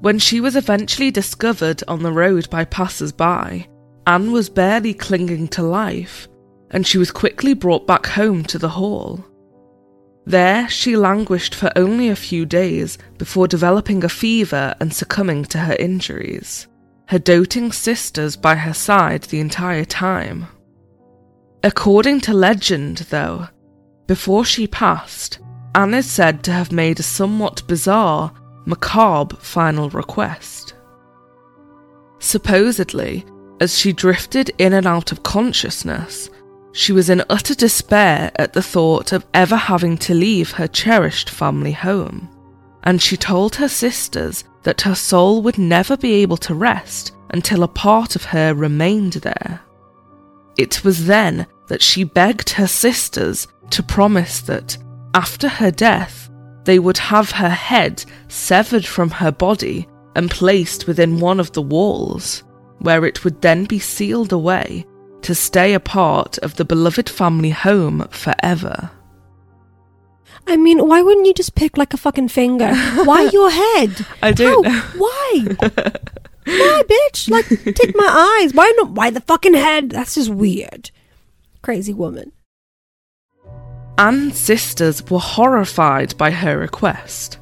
When 0.00 0.18
she 0.18 0.38
was 0.38 0.54
eventually 0.54 1.10
discovered 1.10 1.82
on 1.88 2.02
the 2.02 2.12
road 2.12 2.48
by 2.50 2.66
passers 2.66 3.10
by, 3.10 3.66
Anne 4.06 4.32
was 4.32 4.50
barely 4.50 4.92
clinging 4.92 5.48
to 5.48 5.62
life, 5.62 6.28
and 6.70 6.86
she 6.86 6.98
was 6.98 7.10
quickly 7.10 7.54
brought 7.54 7.86
back 7.86 8.06
home 8.06 8.44
to 8.44 8.58
the 8.58 8.68
hall. 8.68 9.24
There, 10.26 10.68
she 10.68 10.94
languished 10.94 11.54
for 11.54 11.72
only 11.74 12.10
a 12.10 12.16
few 12.16 12.44
days 12.44 12.98
before 13.16 13.48
developing 13.48 14.04
a 14.04 14.10
fever 14.10 14.74
and 14.78 14.92
succumbing 14.92 15.46
to 15.46 15.58
her 15.58 15.76
injuries, 15.78 16.66
her 17.08 17.18
doting 17.18 17.72
sisters 17.72 18.36
by 18.36 18.54
her 18.54 18.74
side 18.74 19.22
the 19.24 19.40
entire 19.40 19.84
time. 19.84 20.46
According 21.62 22.20
to 22.22 22.34
legend, 22.34 22.98
though, 23.10 23.48
before 24.06 24.44
she 24.44 24.66
passed, 24.66 25.38
Anne 25.74 25.94
is 25.94 26.10
said 26.10 26.42
to 26.44 26.52
have 26.52 26.72
made 26.72 27.00
a 27.00 27.02
somewhat 27.02 27.66
bizarre, 27.66 28.32
macabre 28.66 29.36
final 29.36 29.90
request. 29.90 30.74
Supposedly, 32.18 33.24
as 33.60 33.78
she 33.78 33.92
drifted 33.92 34.50
in 34.58 34.72
and 34.72 34.86
out 34.86 35.12
of 35.12 35.22
consciousness, 35.22 36.30
she 36.72 36.92
was 36.92 37.08
in 37.08 37.22
utter 37.30 37.54
despair 37.54 38.32
at 38.36 38.52
the 38.52 38.62
thought 38.62 39.12
of 39.12 39.26
ever 39.32 39.56
having 39.56 39.96
to 39.98 40.14
leave 40.14 40.52
her 40.52 40.66
cherished 40.66 41.30
family 41.30 41.72
home, 41.72 42.28
and 42.82 43.00
she 43.00 43.16
told 43.16 43.56
her 43.56 43.68
sisters 43.68 44.44
that 44.64 44.80
her 44.82 44.94
soul 44.94 45.42
would 45.42 45.58
never 45.58 45.96
be 45.96 46.14
able 46.14 46.36
to 46.38 46.54
rest 46.54 47.12
until 47.30 47.62
a 47.62 47.68
part 47.68 48.16
of 48.16 48.24
her 48.24 48.54
remained 48.54 49.14
there. 49.14 49.60
It 50.58 50.84
was 50.84 51.06
then 51.06 51.46
that 51.68 51.82
she 51.82 52.04
begged 52.04 52.50
her 52.50 52.66
sisters 52.66 53.46
to 53.70 53.82
promise 53.82 54.40
that, 54.42 54.76
after 55.14 55.48
her 55.48 55.70
death, 55.70 56.30
they 56.64 56.78
would 56.78 56.98
have 56.98 57.30
her 57.30 57.50
head 57.50 58.04
severed 58.28 58.86
from 58.86 59.10
her 59.10 59.32
body 59.32 59.88
and 60.16 60.30
placed 60.30 60.86
within 60.86 61.20
one 61.20 61.40
of 61.40 61.52
the 61.52 61.62
walls, 61.62 62.42
where 62.78 63.04
it 63.04 63.24
would 63.24 63.40
then 63.40 63.64
be 63.64 63.78
sealed 63.78 64.32
away 64.32 64.86
to 65.22 65.34
stay 65.34 65.74
a 65.74 65.80
part 65.80 66.38
of 66.38 66.54
the 66.56 66.64
beloved 66.64 67.08
family 67.08 67.50
home 67.50 68.06
forever. 68.10 68.90
I 70.46 70.56
mean, 70.56 70.86
why 70.86 71.02
wouldn't 71.02 71.26
you 71.26 71.34
just 71.34 71.54
pick 71.54 71.76
like 71.76 71.94
a 71.94 71.96
fucking 71.96 72.28
finger? 72.28 72.74
Why 73.04 73.22
your 73.32 73.50
head? 73.50 74.06
I 74.22 74.32
don't 74.32 74.64
How? 74.64 74.70
know. 74.70 74.80
Why? 74.98 75.44
why, 76.44 76.82
bitch? 76.86 77.30
Like, 77.30 77.46
take 77.74 77.96
my 77.96 78.40
eyes. 78.42 78.52
Why 78.52 78.72
not? 78.76 78.90
Why 78.90 79.10
the 79.10 79.20
fucking 79.20 79.54
head? 79.54 79.90
That's 79.90 80.14
just 80.16 80.30
weird. 80.30 80.90
Crazy 81.62 81.94
woman. 81.94 82.32
Anne's 83.96 84.38
sisters 84.38 85.08
were 85.08 85.20
horrified 85.20 86.16
by 86.18 86.30
her 86.30 86.58
request, 86.58 87.38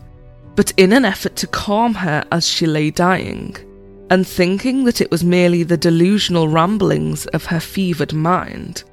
but 0.55 0.73
in 0.77 0.93
an 0.93 1.05
effort 1.05 1.35
to 1.37 1.47
calm 1.47 1.95
her 1.95 2.25
as 2.31 2.47
she 2.47 2.67
lay 2.67 2.91
dying, 2.91 3.57
and 4.11 4.27
thinking 4.27 4.85
that 4.85 5.01
it 5.01 5.11
was 5.11 5.25
merely 5.25 5.63
the 5.63 5.79
delusional 5.79 6.49
ramblings 6.49 7.25
of 7.29 7.47
her 7.47 7.59
fevered 7.59 8.13
mind, 8.13 8.85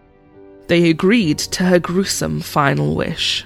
they 0.67 0.89
agreed 0.89 1.37
to 1.37 1.65
her 1.65 1.79
gruesome 1.79 2.39
final 2.39 2.95
wish. 2.95 3.45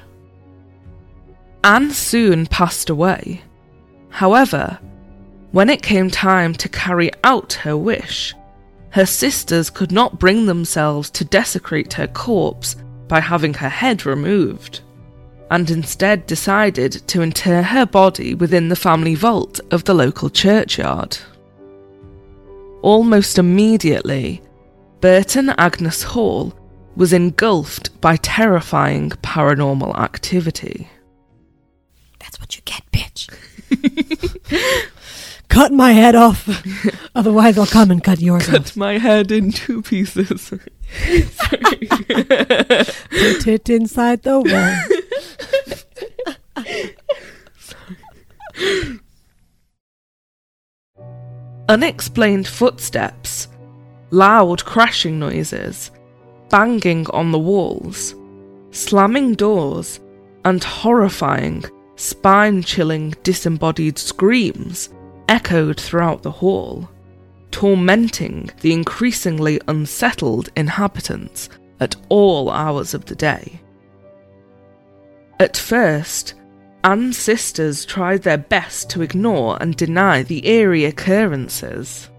Anne 1.63 1.91
soon 1.91 2.45
passed 2.45 2.89
away. 2.89 3.41
However, 4.09 4.79
when 5.51 5.69
it 5.69 5.81
came 5.81 6.09
time 6.09 6.53
to 6.55 6.67
carry 6.67 7.11
out 7.23 7.53
her 7.53 7.77
wish, 7.77 8.33
her 8.89 9.05
sisters 9.05 9.69
could 9.69 9.91
not 9.91 10.19
bring 10.19 10.45
themselves 10.45 11.09
to 11.11 11.25
desecrate 11.25 11.93
her 11.93 12.07
corpse 12.07 12.75
by 13.07 13.19
having 13.19 13.53
her 13.53 13.69
head 13.69 14.05
removed, 14.05 14.81
and 15.51 15.69
instead 15.71 16.27
decided 16.27 16.91
to 17.07 17.21
inter 17.21 17.61
her 17.61 17.85
body 17.85 18.35
within 18.35 18.69
the 18.69 18.75
family 18.75 19.15
vault 19.15 19.59
of 19.71 19.83
the 19.85 19.93
local 19.93 20.29
churchyard. 20.29 21.17
Almost 22.81 23.37
immediately, 23.37 24.41
Burton 24.99 25.49
Agnes 25.57 26.03
Hall 26.03 26.53
was 26.95 27.13
engulfed 27.13 27.99
by 28.01 28.17
terrifying 28.17 29.09
paranormal 29.09 29.97
activity. 29.97 30.87
That's 32.23 32.39
what 32.39 32.55
you 32.55 32.61
get, 32.63 32.83
bitch. 32.93 33.29
cut 35.49 35.73
my 35.73 35.91
head 35.91 36.15
off. 36.15 36.47
Otherwise, 37.15 37.57
I'll 37.57 37.65
come 37.65 37.91
and 37.91 38.01
cut 38.01 38.21
yours 38.21 38.47
off. 38.47 38.53
Cut 38.53 38.77
my 38.77 38.97
head 38.97 39.29
in 39.29 39.51
two 39.51 39.81
pieces. 39.81 40.49
Put 40.49 40.61
it 43.47 43.69
inside 43.69 44.23
the 44.23 44.39
wall. 44.39 44.77
Unexplained 51.67 52.47
footsteps, 52.47 53.49
loud 54.11 54.63
crashing 54.63 55.19
noises, 55.19 55.91
banging 56.49 57.05
on 57.09 57.33
the 57.33 57.39
walls, 57.39 58.15
slamming 58.71 59.33
doors, 59.33 59.99
and 60.45 60.63
horrifying, 60.63 61.63
spine 61.95 62.63
chilling 62.63 63.13
disembodied 63.23 63.97
screams 63.97 64.89
echoed 65.29 65.79
throughout 65.79 66.23
the 66.23 66.31
hall, 66.31 66.89
tormenting 67.51 68.49
the 68.61 68.73
increasingly 68.73 69.59
unsettled 69.67 70.49
inhabitants 70.55 71.49
at 71.79 71.95
all 72.09 72.49
hours 72.49 72.93
of 72.93 73.05
the 73.05 73.15
day. 73.15 73.59
At 75.39 75.57
first, 75.57 76.35
Anne's 76.83 77.17
sisters 77.17 77.85
tried 77.85 78.23
their 78.23 78.37
best 78.37 78.89
to 78.91 79.01
ignore 79.01 79.57
and 79.61 79.75
deny 79.75 80.23
the 80.23 80.47
eerie 80.47 80.85
occurrences. 80.85 82.09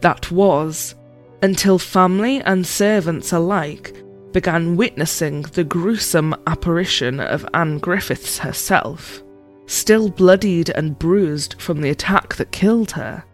That 0.00 0.30
was, 0.30 0.94
until 1.42 1.78
family 1.78 2.40
and 2.42 2.66
servants 2.66 3.32
alike 3.32 4.03
began 4.34 4.76
witnessing 4.76 5.42
the 5.42 5.64
gruesome 5.64 6.34
apparition 6.48 7.20
of 7.20 7.46
Anne 7.54 7.78
Griffiths 7.78 8.36
herself, 8.36 9.22
still 9.66 10.10
bloodied 10.10 10.70
and 10.70 10.98
bruised 10.98 11.54
from 11.62 11.80
the 11.80 11.88
attack 11.88 12.34
that 12.34 12.50
killed 12.50 12.90
her, 12.90 13.24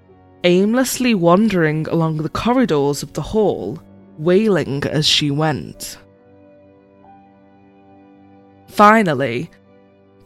aimlessly 0.44 1.14
wandering 1.14 1.88
along 1.88 2.18
the 2.18 2.28
corridors 2.28 3.02
of 3.02 3.14
the 3.14 3.22
hall, 3.22 3.82
wailing 4.18 4.84
as 4.84 5.06
she 5.06 5.30
went. 5.30 5.96
Finally, 8.68 9.50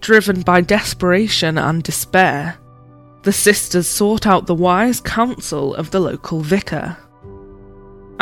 driven 0.00 0.42
by 0.42 0.60
desperation 0.60 1.56
and 1.56 1.84
despair, 1.84 2.58
the 3.22 3.32
sisters 3.32 3.86
sought 3.86 4.26
out 4.26 4.46
the 4.46 4.54
wise 4.54 5.00
counsel 5.00 5.72
of 5.76 5.92
the 5.92 6.00
local 6.00 6.40
vicar. 6.40 6.96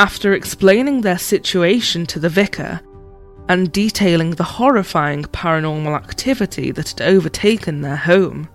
After 0.03 0.33
explaining 0.33 0.99
their 0.99 1.17
situation 1.17 2.05
to 2.07 2.19
the 2.19 2.27
vicar 2.27 2.81
and 3.47 3.71
detailing 3.71 4.31
the 4.31 4.43
horrifying 4.43 5.23
paranormal 5.23 5.95
activity 5.95 6.71
that 6.71 6.89
had 6.89 7.07
overtaken 7.07 7.79
their 7.79 7.95
home, 7.95 8.49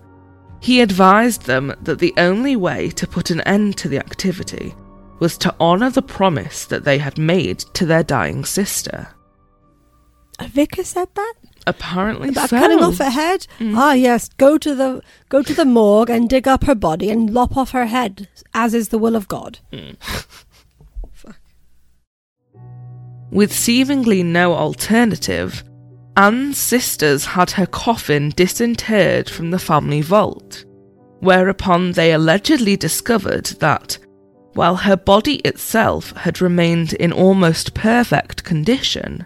he 0.61 0.79
advised 0.79 1.47
them 1.47 1.73
that 1.81 1.97
the 1.97 2.13
only 2.17 2.55
way 2.55 2.91
to 2.91 3.07
put 3.07 3.31
an 3.31 3.41
end 3.41 3.77
to 3.77 3.89
the 3.89 3.97
activity 3.97 4.75
was 5.17 5.39
to 5.39 5.55
honour 5.59 5.89
the 5.89 6.03
promise 6.03 6.65
that 6.65 6.83
they 6.83 6.99
had 6.99 7.17
made 7.17 7.57
to 7.73 7.87
their 7.87 8.03
dying 8.03 8.45
sister. 8.45 9.07
A 10.37 10.47
vicar 10.47 10.83
said 10.83 11.07
that 11.15 11.33
Apparently 11.65 12.29
about 12.29 12.51
so. 12.51 12.59
cutting 12.59 12.83
off 12.83 12.99
her 12.99 13.09
head. 13.09 13.47
Ah, 13.59 13.93
yes. 13.93 14.29
Go 14.37 14.59
to 14.59 14.75
the 14.75 15.01
go 15.29 15.41
to 15.41 15.53
the 15.55 15.65
morgue 15.65 16.11
and 16.11 16.29
dig 16.29 16.47
up 16.47 16.65
her 16.65 16.75
body 16.75 17.09
and 17.09 17.33
lop 17.33 17.57
off 17.57 17.71
her 17.71 17.87
head, 17.87 18.27
as 18.53 18.75
is 18.75 18.89
the 18.89 18.99
will 18.99 19.15
of 19.15 19.27
God. 19.27 19.57
With 23.31 23.53
seemingly 23.53 24.23
no 24.23 24.53
alternative, 24.53 25.63
Anne's 26.17 26.57
sisters 26.57 27.25
had 27.25 27.51
her 27.51 27.67
coffin 27.67 28.29
disinterred 28.35 29.29
from 29.29 29.51
the 29.51 29.59
family 29.59 30.01
vault, 30.01 30.65
whereupon 31.19 31.91
they 31.91 32.11
allegedly 32.11 32.75
discovered 32.75 33.45
that, 33.59 33.97
while 34.53 34.75
her 34.75 34.97
body 34.97 35.35
itself 35.37 36.11
had 36.13 36.41
remained 36.41 36.93
in 36.93 37.13
almost 37.13 37.73
perfect 37.75 38.43
condition, 38.43 39.25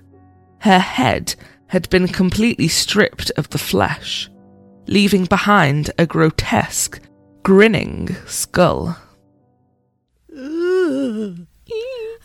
her 0.60 0.80
head 0.80 1.34
had 1.68 1.90
been 1.90 2.08
completely 2.08 2.68
stripped 2.68 3.32
of 3.38 3.50
the 3.50 3.58
flesh, 3.58 4.30
leaving 4.88 5.26
behind 5.26 5.90
a 5.98 6.06
grotesque, 6.06 7.00
grinning 7.42 8.16
skull. 8.28 8.98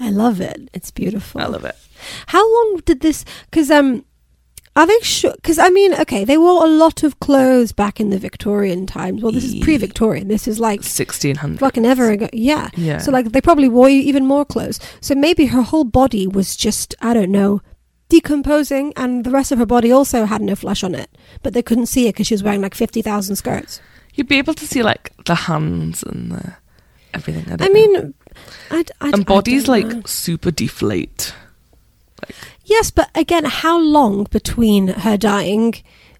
I 0.00 0.10
love 0.10 0.40
it. 0.40 0.68
It's 0.72 0.90
beautiful. 0.90 1.40
I 1.40 1.46
love 1.46 1.64
it. 1.64 1.76
How 2.26 2.42
long 2.54 2.80
did 2.84 3.00
this? 3.00 3.24
Because 3.50 3.70
um, 3.70 4.04
are 4.76 4.86
they 4.86 5.00
sure? 5.00 5.32
Because 5.34 5.58
I 5.58 5.70
mean, 5.70 5.92
okay, 5.94 6.24
they 6.24 6.38
wore 6.38 6.64
a 6.64 6.68
lot 6.68 7.02
of 7.02 7.18
clothes 7.18 7.72
back 7.72 7.98
in 7.98 8.10
the 8.10 8.18
Victorian 8.18 8.86
times. 8.86 9.22
Well, 9.22 9.32
this 9.32 9.44
is 9.44 9.56
pre-Victorian. 9.56 10.28
This 10.28 10.46
is 10.46 10.60
like 10.60 10.80
1600. 10.80 11.58
fucking 11.58 11.84
ever 11.84 12.10
ago. 12.10 12.28
Yeah. 12.32 12.70
Yeah. 12.76 12.98
So 12.98 13.10
like 13.10 13.32
they 13.32 13.40
probably 13.40 13.68
wore 13.68 13.88
even 13.88 14.24
more 14.24 14.44
clothes. 14.44 14.78
So 15.00 15.16
maybe 15.16 15.46
her 15.46 15.62
whole 15.62 15.84
body 15.84 16.28
was 16.28 16.54
just 16.54 16.94
I 17.00 17.12
don't 17.12 17.32
know 17.32 17.60
decomposing, 18.08 18.92
and 18.96 19.24
the 19.24 19.30
rest 19.30 19.50
of 19.52 19.58
her 19.58 19.66
body 19.66 19.90
also 19.90 20.24
had 20.24 20.40
no 20.40 20.54
flesh 20.54 20.82
on 20.84 20.94
it, 20.94 21.10
but 21.42 21.52
they 21.54 21.62
couldn't 21.62 21.86
see 21.86 22.06
it 22.06 22.12
because 22.14 22.28
she 22.28 22.34
was 22.34 22.44
wearing 22.44 22.62
like 22.62 22.74
fifty 22.74 23.02
thousand 23.02 23.34
skirts. 23.36 23.80
You'd 24.14 24.28
be 24.28 24.38
able 24.38 24.54
to 24.54 24.66
see 24.66 24.82
like 24.84 25.12
the 25.24 25.34
hands 25.34 26.04
and 26.04 26.30
the 26.30 26.54
everything. 27.14 27.50
I, 27.50 27.66
I 27.66 27.68
mean, 27.70 28.14
I, 28.70 28.84
I, 29.00 29.10
and 29.10 29.26
bodies 29.26 29.68
like 29.68 29.86
know. 29.86 30.02
super 30.04 30.50
deflate. 30.50 31.34
Yes, 32.64 32.90
but 32.90 33.10
again, 33.14 33.44
how 33.44 33.78
long 33.78 34.24
between 34.24 34.88
her 34.88 35.16
dying, 35.16 35.74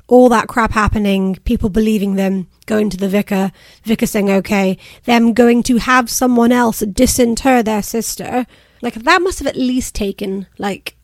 all 0.07 0.29
that 0.31 0.49
crap 0.49 0.73
happening, 0.73 1.37
people 1.45 1.69
believing 1.69 2.15
them, 2.15 2.49
going 2.67 2.89
to 2.91 2.97
the 2.97 3.09
vicar, 3.09 3.53
vicar 3.85 4.07
saying 4.07 4.31
okay, 4.31 4.79
them 5.05 5.35
going 5.35 5.63
to 5.65 5.77
have 5.77 6.09
someone 6.09 6.53
else 6.53 6.81
disinter 6.81 7.63
their 7.63 7.83
sister? 7.83 8.47
Like 8.81 8.95
that 8.95 9.23
must 9.23 9.39
have 9.41 9.49
at 9.49 9.57
least 9.57 9.95
taken 9.95 10.47
like 10.57 10.97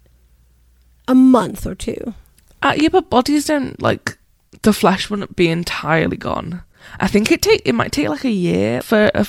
a 1.07 1.15
month 1.15 1.67
or 1.67 1.75
two. 1.75 2.15
Uh, 2.63 2.75
yeah, 2.77 2.89
but 2.89 3.11
bodies 3.11 3.45
don't 3.45 3.81
like 3.83 4.17
the 4.63 4.73
flesh 4.73 5.11
wouldn't 5.11 5.37
be 5.37 5.49
entirely 5.49 6.17
gone. 6.17 6.63
I 6.99 7.09
think 7.09 7.31
it 7.31 7.43
take 7.43 7.63
it 7.65 7.75
might 7.75 7.93
take 7.93 8.09
like 8.09 8.25
a 8.25 8.31
year 8.31 8.81
for 8.81 9.11
a 9.15 9.27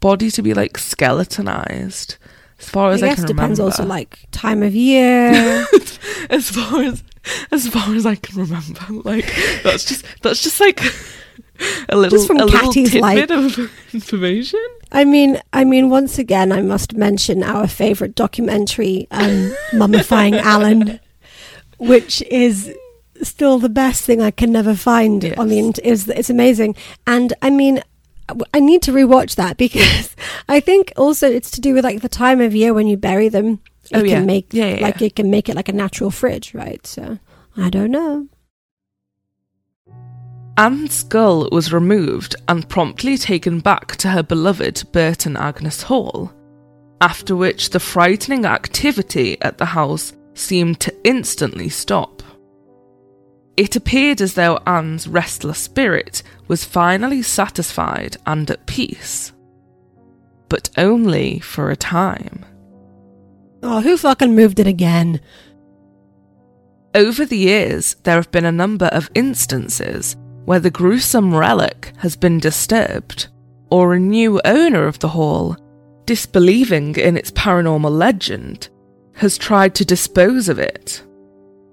body 0.00 0.30
to 0.32 0.42
be 0.42 0.54
like 0.54 0.78
skeletonized. 0.78 2.16
As 2.58 2.68
far 2.68 2.90
as 2.90 3.02
I 3.02 3.06
I, 3.06 3.08
guess 3.10 3.18
can 3.20 3.26
depends 3.28 3.58
remember. 3.58 3.72
also 3.72 3.84
like 3.86 4.26
time 4.32 4.62
of 4.62 4.74
year. 4.74 5.66
as 6.30 6.50
far 6.50 6.82
as 6.82 7.02
as 7.50 7.68
far 7.68 7.94
as 7.94 8.04
I 8.06 8.14
can 8.16 8.38
remember, 8.40 8.80
like 9.04 9.26
that's 9.62 9.84
just 9.84 10.04
that's 10.22 10.42
just 10.42 10.60
like 10.60 10.82
a 11.88 11.96
little 11.96 12.18
Just 12.18 12.26
from 12.26 12.38
a 12.38 12.44
little 12.44 12.72
tidbit 12.72 13.30
of 13.30 13.58
information. 13.94 14.60
I 14.92 15.04
mean, 15.04 15.40
I 15.52 15.64
mean, 15.64 15.88
once 15.90 16.18
again, 16.18 16.52
I 16.52 16.60
must 16.62 16.94
mention 16.94 17.42
our 17.42 17.66
favorite 17.68 18.14
documentary, 18.14 19.06
um, 19.10 19.54
"Mummifying 19.72 20.34
Alan," 20.38 21.00
which 21.78 22.22
is 22.30 22.74
still 23.22 23.58
the 23.58 23.68
best 23.68 24.04
thing 24.04 24.20
I 24.20 24.30
can 24.30 24.50
never 24.52 24.74
find 24.74 25.24
on 25.38 25.48
the 25.48 25.56
Yes. 25.56 25.64
internet. 25.66 25.92
It's, 25.92 26.08
it's 26.08 26.30
amazing, 26.30 26.74
and 27.06 27.32
I 27.42 27.50
mean, 27.50 27.82
I 28.54 28.60
need 28.60 28.82
to 28.82 28.92
rewatch 28.92 29.34
that 29.36 29.56
because 29.56 30.14
I 30.48 30.60
think 30.60 30.92
also 30.96 31.28
it's 31.30 31.50
to 31.52 31.60
do 31.60 31.74
with 31.74 31.84
like 31.84 32.00
the 32.02 32.08
time 32.08 32.40
of 32.40 32.54
year 32.54 32.72
when 32.74 32.86
you 32.86 32.96
bury 32.96 33.28
them. 33.28 33.60
Oh, 33.92 33.98
it 33.98 33.98
Oh, 33.98 34.00
can 34.00 34.08
yeah. 34.08 34.20
make 34.24 34.52
Yeah, 34.52 34.74
yeah, 34.74 34.82
like 34.82 35.00
yeah. 35.00 35.06
it 35.08 35.16
can 35.16 35.30
make 35.30 35.48
it 35.48 35.56
like 35.56 35.68
a 35.68 35.72
natural 35.72 36.10
fridge, 36.10 36.54
right? 36.54 36.86
So 36.86 37.18
I 37.56 37.70
don't 37.70 37.90
know. 37.90 38.28
Anne's 40.56 40.92
skull 40.94 41.48
was 41.50 41.72
removed 41.72 42.36
and 42.48 42.68
promptly 42.68 43.16
taken 43.16 43.60
back 43.60 43.96
to 43.96 44.08
her 44.08 44.22
beloved 44.22 44.84
Burton 44.92 45.36
Agnes 45.36 45.82
Hall, 45.82 46.32
after 47.00 47.34
which 47.34 47.70
the 47.70 47.80
frightening 47.80 48.44
activity 48.44 49.40
at 49.40 49.56
the 49.58 49.64
house 49.64 50.12
seemed 50.34 50.78
to 50.80 50.94
instantly 51.04 51.68
stop. 51.70 52.22
It 53.60 53.76
appeared 53.76 54.22
as 54.22 54.32
though 54.32 54.58
Anne's 54.66 55.06
restless 55.06 55.58
spirit 55.58 56.22
was 56.48 56.64
finally 56.64 57.20
satisfied 57.20 58.16
and 58.24 58.50
at 58.50 58.64
peace. 58.64 59.34
But 60.48 60.70
only 60.78 61.40
for 61.40 61.70
a 61.70 61.76
time. 61.76 62.46
Oh, 63.62 63.82
who 63.82 63.98
fucking 63.98 64.34
moved 64.34 64.60
it 64.60 64.66
again? 64.66 65.20
Over 66.94 67.26
the 67.26 67.36
years, 67.36 67.96
there 68.04 68.14
have 68.14 68.30
been 68.30 68.46
a 68.46 68.50
number 68.50 68.86
of 68.86 69.10
instances 69.14 70.16
where 70.46 70.60
the 70.60 70.70
gruesome 70.70 71.34
relic 71.34 71.92
has 71.98 72.16
been 72.16 72.38
disturbed, 72.38 73.28
or 73.70 73.92
a 73.92 74.00
new 74.00 74.40
owner 74.46 74.86
of 74.86 75.00
the 75.00 75.08
hall, 75.08 75.54
disbelieving 76.06 76.96
in 76.96 77.14
its 77.14 77.30
paranormal 77.32 77.90
legend, 77.90 78.70
has 79.16 79.36
tried 79.36 79.74
to 79.74 79.84
dispose 79.84 80.48
of 80.48 80.58
it, 80.58 81.02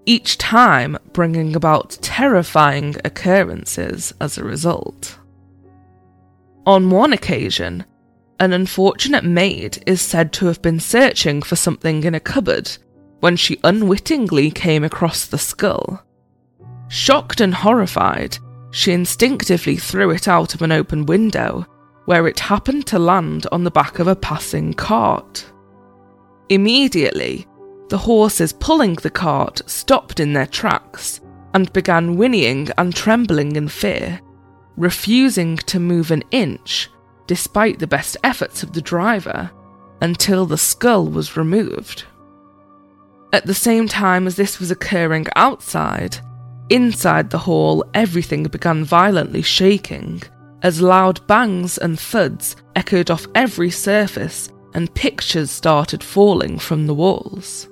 each 0.08 0.38
time 0.38 0.98
bringing 1.12 1.56
about 1.56 1.98
terrifying 2.02 2.96
occurrences 3.06 4.14
as 4.20 4.38
a 4.38 4.44
result. 4.44 5.20
On 6.66 6.90
one 6.90 7.14
occasion, 7.14 7.86
an 8.40 8.54
unfortunate 8.54 9.24
maid 9.24 9.84
is 9.86 10.02
said 10.02 10.32
to 10.34 10.46
have 10.48 10.62
been 10.62 10.80
searching 10.80 11.42
for 11.42 11.56
something 11.56 12.04
in 12.04 12.16
a 12.16 12.20
cupboard 12.20 12.70
when 13.20 13.36
she 13.36 13.60
unwittingly 13.64 14.50
came 14.50 14.84
across 14.84 15.26
the 15.26 15.38
skull. 15.38 16.04
Shocked 16.88 17.42
and 17.42 17.54
horrified, 17.54 18.38
she 18.72 18.94
instinctively 18.94 19.76
threw 19.76 20.12
it 20.12 20.28
out 20.28 20.54
of 20.56 20.62
an 20.62 20.72
open 20.72 21.06
window, 21.06 21.66
where 22.06 22.28
it 22.28 22.40
happened 22.40 22.86
to 22.88 23.00
land 23.00 23.46
on 23.52 23.64
the 23.64 23.72
back 23.72 24.00
of 24.00 24.08
a 24.08 24.16
passing 24.16 24.74
cart. 24.74 25.52
Immediately, 26.50 27.46
the 27.90 27.98
horses 27.98 28.54
pulling 28.54 28.96
the 28.96 29.10
cart 29.10 29.62
stopped 29.66 30.20
in 30.20 30.34
their 30.34 30.46
tracks 30.46 31.22
and 31.54 31.72
began 31.74 32.18
whinnying 32.18 32.70
and 32.78 32.96
trembling 32.96 33.56
in 33.56 33.68
fear, 33.68 34.20
refusing 34.76 35.58
to 35.58 35.80
move 35.80 36.12
an 36.12 36.24
inch 36.32 36.90
despite 37.28 37.80
the 37.80 37.88
best 37.88 38.16
efforts 38.24 38.64
of 38.64 38.74
the 38.74 38.82
driver 38.82 39.52
until 40.02 40.46
the 40.46 40.58
skull 40.58 41.06
was 41.06 41.36
removed. 41.36 42.04
At 43.34 43.46
the 43.46 43.54
same 43.54 43.88
time 43.88 44.28
as 44.28 44.36
this 44.36 44.60
was 44.60 44.72
occurring 44.72 45.28
outside, 45.36 46.18
inside 46.70 47.30
the 47.30 47.38
hall 47.38 47.84
everything 47.94 48.44
began 48.44 48.84
violently 48.84 49.42
shaking 49.42 50.24
as 50.64 50.82
loud 50.82 51.26
bangs 51.28 51.78
and 51.78 52.00
thuds 52.00 52.56
echoed 52.76 53.12
off 53.12 53.28
every 53.36 53.70
surface 53.70 54.50
and 54.74 54.94
pictures 54.94 55.52
started 55.52 56.04
falling 56.04 56.58
from 56.58 56.88
the 56.88 56.94
walls. 56.94 57.68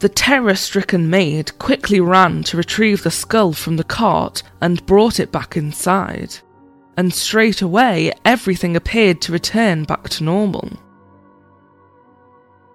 The 0.00 0.08
terror 0.08 0.54
stricken 0.54 1.10
maid 1.10 1.58
quickly 1.58 2.00
ran 2.00 2.42
to 2.44 2.56
retrieve 2.56 3.02
the 3.02 3.10
skull 3.10 3.52
from 3.52 3.76
the 3.76 3.84
cart 3.84 4.42
and 4.62 4.84
brought 4.86 5.20
it 5.20 5.30
back 5.30 5.58
inside, 5.58 6.38
and 6.96 7.12
straight 7.12 7.60
away 7.60 8.12
everything 8.24 8.76
appeared 8.76 9.20
to 9.20 9.32
return 9.32 9.84
back 9.84 10.08
to 10.08 10.24
normal. 10.24 10.70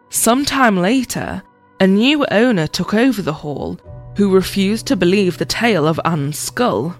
Sometime 0.09 0.77
later, 0.77 1.41
a 1.79 1.87
new 1.87 2.27
owner 2.29 2.67
took 2.67 2.93
over 2.93 3.23
the 3.23 3.33
hall 3.33 3.79
who 4.15 4.31
refused 4.33 4.85
to 4.87 4.95
believe 4.95 5.39
the 5.39 5.45
tale 5.45 5.87
of 5.87 5.99
Anne's 6.05 6.37
skull, 6.37 6.95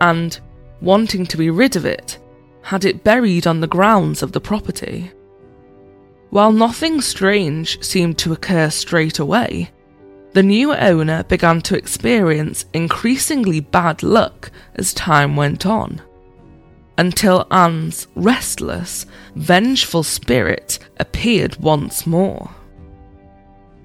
and, 0.00 0.40
wanting 0.80 1.26
to 1.26 1.36
be 1.36 1.50
rid 1.50 1.76
of 1.76 1.84
it, 1.84 2.18
had 2.62 2.86
it 2.86 3.04
buried 3.04 3.46
on 3.46 3.60
the 3.60 3.66
grounds 3.66 4.22
of 4.22 4.32
the 4.32 4.40
property. 4.40 5.12
While 6.30 6.52
nothing 6.52 7.00
strange 7.00 7.82
seemed 7.82 8.18
to 8.18 8.32
occur 8.32 8.70
straight 8.70 9.18
away, 9.18 9.70
the 10.34 10.42
new 10.42 10.74
owner 10.74 11.22
began 11.24 11.62
to 11.62 11.76
experience 11.76 12.66
increasingly 12.74 13.60
bad 13.60 14.02
luck 14.02 14.50
as 14.74 14.92
time 14.92 15.36
went 15.36 15.64
on, 15.64 16.02
until 16.98 17.46
Anne's 17.50 18.08
restless, 18.14 19.06
vengeful 19.36 20.02
spirit 20.02 20.78
appeared 20.98 21.56
once 21.56 22.06
more. 22.06 22.50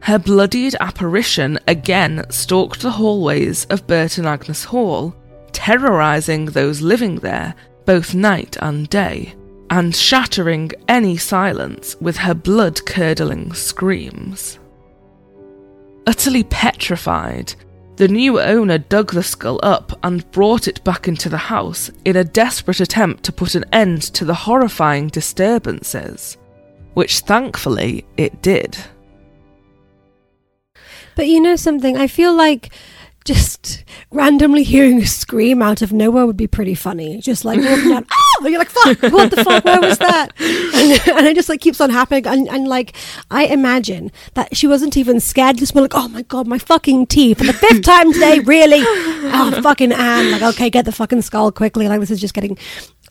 Her 0.01 0.19
bloodied 0.19 0.75
apparition 0.81 1.57
again 1.65 2.25
stalked 2.29 2.81
the 2.81 2.91
hallways 2.91 3.63
of 3.65 3.87
Burton 3.87 4.25
Agnes 4.25 4.65
Hall, 4.65 5.15
terrorising 5.53 6.45
those 6.45 6.81
living 6.81 7.15
there 7.15 7.55
both 7.85 8.13
night 8.13 8.57
and 8.61 8.89
day, 8.89 9.33
and 9.69 9.95
shattering 9.95 10.71
any 10.87 11.17
silence 11.17 11.95
with 11.99 12.17
her 12.17 12.33
blood 12.33 12.85
curdling 12.85 13.53
screams. 13.53 14.59
Utterly 16.05 16.43
petrified, 16.43 17.53
the 17.95 18.07
new 18.07 18.39
owner 18.39 18.77
dug 18.77 19.13
the 19.13 19.23
skull 19.23 19.59
up 19.63 19.97
and 20.03 20.29
brought 20.31 20.67
it 20.67 20.83
back 20.83 21.07
into 21.07 21.29
the 21.29 21.37
house 21.37 21.91
in 22.05 22.15
a 22.15 22.23
desperate 22.23 22.79
attempt 22.79 23.23
to 23.23 23.31
put 23.31 23.55
an 23.55 23.65
end 23.71 24.01
to 24.01 24.25
the 24.25 24.33
horrifying 24.33 25.07
disturbances, 25.09 26.37
which 26.95 27.19
thankfully 27.19 28.03
it 28.17 28.41
did. 28.41 28.77
But 31.15 31.27
you 31.27 31.39
know 31.39 31.55
something? 31.55 31.95
I 31.95 32.07
feel 32.07 32.33
like 32.33 32.73
just 33.25 33.83
randomly 34.11 34.63
hearing 34.63 35.01
a 35.01 35.05
scream 35.05 35.61
out 35.61 35.81
of 35.81 35.93
nowhere 35.93 36.25
would 36.25 36.37
be 36.37 36.47
pretty 36.47 36.75
funny. 36.75 37.19
Just 37.21 37.45
like 37.45 37.59
walking 37.59 37.89
down, 37.89 38.05
oh, 38.43 38.47
you're 38.49 38.59
like, 38.59 38.69
fuck, 38.69 39.01
what 39.11 39.31
the 39.31 39.43
fuck, 39.43 39.63
where 39.65 39.81
was 39.81 39.97
that? 39.99 40.33
And, 40.73 41.17
and 41.17 41.27
it 41.27 41.35
just 41.35 41.49
like 41.49 41.61
keeps 41.61 41.79
on 41.79 41.91
happening. 41.91 42.25
And, 42.27 42.49
and 42.49 42.67
like, 42.67 42.95
I 43.29 43.45
imagine 43.45 44.11
that 44.33 44.55
she 44.57 44.67
wasn't 44.67 44.97
even 44.97 45.19
scared. 45.19 45.57
Just 45.57 45.75
more 45.75 45.83
like, 45.83 45.95
oh 45.95 46.07
my 46.07 46.23
god, 46.23 46.47
my 46.47 46.57
fucking 46.57 47.07
teeth 47.07 47.37
for 47.37 47.45
the 47.45 47.53
fifth 47.53 47.81
time 47.83 48.11
today, 48.11 48.39
really? 48.39 48.81
Oh, 48.81 49.59
fucking 49.61 49.91
Anne. 49.91 50.31
Like, 50.31 50.41
okay, 50.41 50.69
get 50.69 50.85
the 50.85 50.91
fucking 50.91 51.21
skull 51.21 51.51
quickly. 51.51 51.87
Like, 51.87 51.99
this 51.99 52.11
is 52.11 52.19
just 52.19 52.33
getting. 52.33 52.57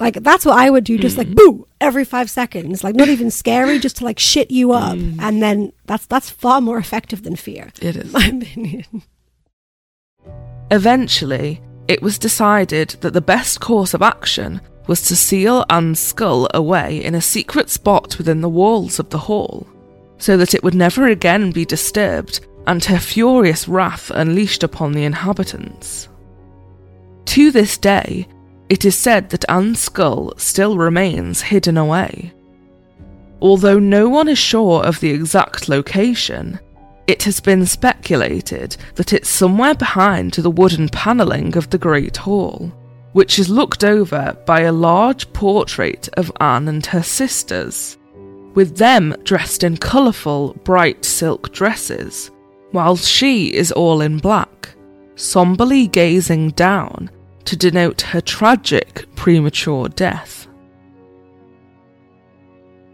Like 0.01 0.15
that's 0.15 0.45
what 0.45 0.59
I 0.59 0.71
would 0.71 0.85
do, 0.85 0.99
just 0.99 1.17
like 1.17 1.29
mm. 1.29 1.37
boo 1.37 1.69
every 1.81 2.05
five 2.05 2.29
seconds, 2.29 2.83
like 2.83 2.97
not 2.97 3.09
even 3.09 3.31
scary, 3.31 3.79
just 3.79 3.99
to 3.99 4.05
like 4.05 4.19
shit 4.19 4.51
you 4.51 4.73
up, 4.73 4.97
mm. 4.97 5.17
and 5.21 5.43
then 5.43 5.73
that's 5.85 6.07
that's 6.07 6.31
far 6.31 6.61
more 6.61 6.79
effective 6.79 7.23
than 7.23 7.37
fear. 7.37 7.71
It 7.81 7.97
is. 7.97 8.13
My 8.13 8.27
opinion. 8.27 9.03
Eventually, 10.71 11.61
it 11.89 12.01
was 12.01 12.19
decided 12.19 12.91
that 13.01 13.13
the 13.13 13.21
best 13.21 13.61
course 13.61 13.93
of 13.93 14.01
action 14.03 14.61
was 14.87 15.03
to 15.03 15.17
seal 15.17 15.65
Anne's 15.71 16.01
skull 16.01 16.49
away 16.55 17.03
in 17.05 17.15
a 17.15 17.21
secret 17.21 17.71
spot 17.71 18.19
within 18.19 18.41
the 18.41 18.49
walls 18.49 18.99
of 18.99 19.11
the 19.11 19.19
hall, 19.19 19.67
so 20.19 20.37
that 20.37 20.55
it 20.55 20.63
would 20.63 20.75
never 20.75 21.07
again 21.07 21.51
be 21.51 21.65
disturbed 21.65 22.41
and 22.67 22.85
her 22.85 22.99
furious 22.99 23.67
wrath 23.69 24.11
unleashed 24.11 24.63
upon 24.63 24.93
the 24.93 25.05
inhabitants. 25.05 26.09
To 27.27 27.51
this 27.51 27.79
day, 27.79 28.29
it 28.69 28.85
is 28.85 28.97
said 28.97 29.31
that 29.31 29.45
Anne's 29.49 29.81
skull 29.81 30.33
still 30.37 30.77
remains 30.77 31.43
hidden 31.43 31.77
away. 31.77 32.33
Although 33.41 33.79
no 33.79 34.09
one 34.09 34.29
is 34.29 34.39
sure 34.39 34.85
of 34.85 35.01
the 35.01 35.11
exact 35.11 35.69
location, 35.69 36.61
it 37.07 37.25
has 37.25 37.41
been 37.41 37.67
speculated 37.67 38.77
that 38.95 39.13
it's 39.13 39.29
somewhere 39.29 39.75
behind 39.75 40.33
the 40.35 40.51
wooden 40.51 40.89
panelling 40.89 41.57
of 41.57 41.71
the 41.71 41.79
Great 41.79 42.17
Hall, 42.17 42.73
which 43.13 43.39
is 43.39 43.49
looked 43.49 43.85
over 43.85 44.37
by 44.47 44.61
a 44.61 44.73
large 44.73 45.31
portrait 45.33 46.09
of 46.15 46.33
Anne 46.41 46.69
and 46.69 46.85
her 46.87 47.03
sisters, 47.03 47.99
with 48.55 48.77
them 48.77 49.15
dressed 49.25 49.63
in 49.63 49.77
colourful, 49.77 50.55
bright 50.65 51.05
silk 51.05 51.53
dresses, 51.53 52.31
while 52.71 52.97
she 52.97 53.53
is 53.55 53.73
all 53.73 54.01
in 54.01 54.19
black, 54.19 54.75
somberly 55.15 55.87
gazing 55.87 56.51
down 56.51 57.11
to 57.45 57.57
denote 57.57 58.01
her 58.01 58.21
tragic 58.21 59.07
premature 59.15 59.89
death. 59.89 60.47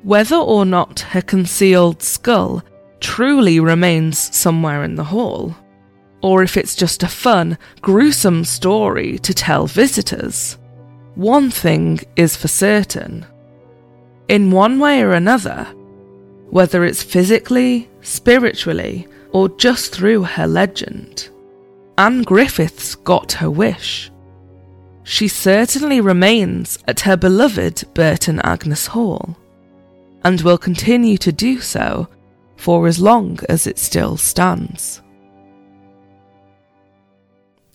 Whether 0.02 0.36
or 0.36 0.64
not 0.64 1.00
her 1.00 1.22
concealed 1.22 2.02
skull 2.02 2.62
truly 3.00 3.60
remains 3.60 4.34
somewhere 4.36 4.84
in 4.84 4.94
the 4.94 5.04
hall, 5.04 5.54
or 6.22 6.42
if 6.42 6.56
it's 6.56 6.74
just 6.74 7.02
a 7.02 7.08
fun, 7.08 7.58
gruesome 7.80 8.44
story 8.44 9.18
to 9.20 9.32
tell 9.32 9.66
visitors, 9.66 10.58
one 11.14 11.50
thing 11.50 12.00
is 12.16 12.36
for 12.36 12.48
certain. 12.48 13.26
In 14.28 14.50
one 14.50 14.78
way 14.78 15.02
or 15.02 15.12
another, 15.12 15.64
whether 16.50 16.84
it's 16.84 17.02
physically, 17.02 17.88
spiritually, 18.02 19.06
or 19.32 19.48
just 19.48 19.94
through 19.94 20.24
her 20.24 20.46
legend, 20.46 21.28
Anne 21.98 22.22
Griffiths 22.22 22.94
got 22.94 23.32
her 23.32 23.50
wish. 23.50 24.10
She 25.04 25.28
certainly 25.28 26.00
remains 26.00 26.78
at 26.86 27.00
her 27.00 27.16
beloved 27.16 27.84
Burton 27.94 28.40
Agnes 28.40 28.86
Hall, 28.86 29.36
and 30.24 30.40
will 30.42 30.58
continue 30.58 31.16
to 31.18 31.32
do 31.32 31.60
so 31.60 32.08
for 32.56 32.86
as 32.86 33.00
long 33.00 33.38
as 33.48 33.66
it 33.66 33.78
still 33.78 34.16
stands. 34.16 35.00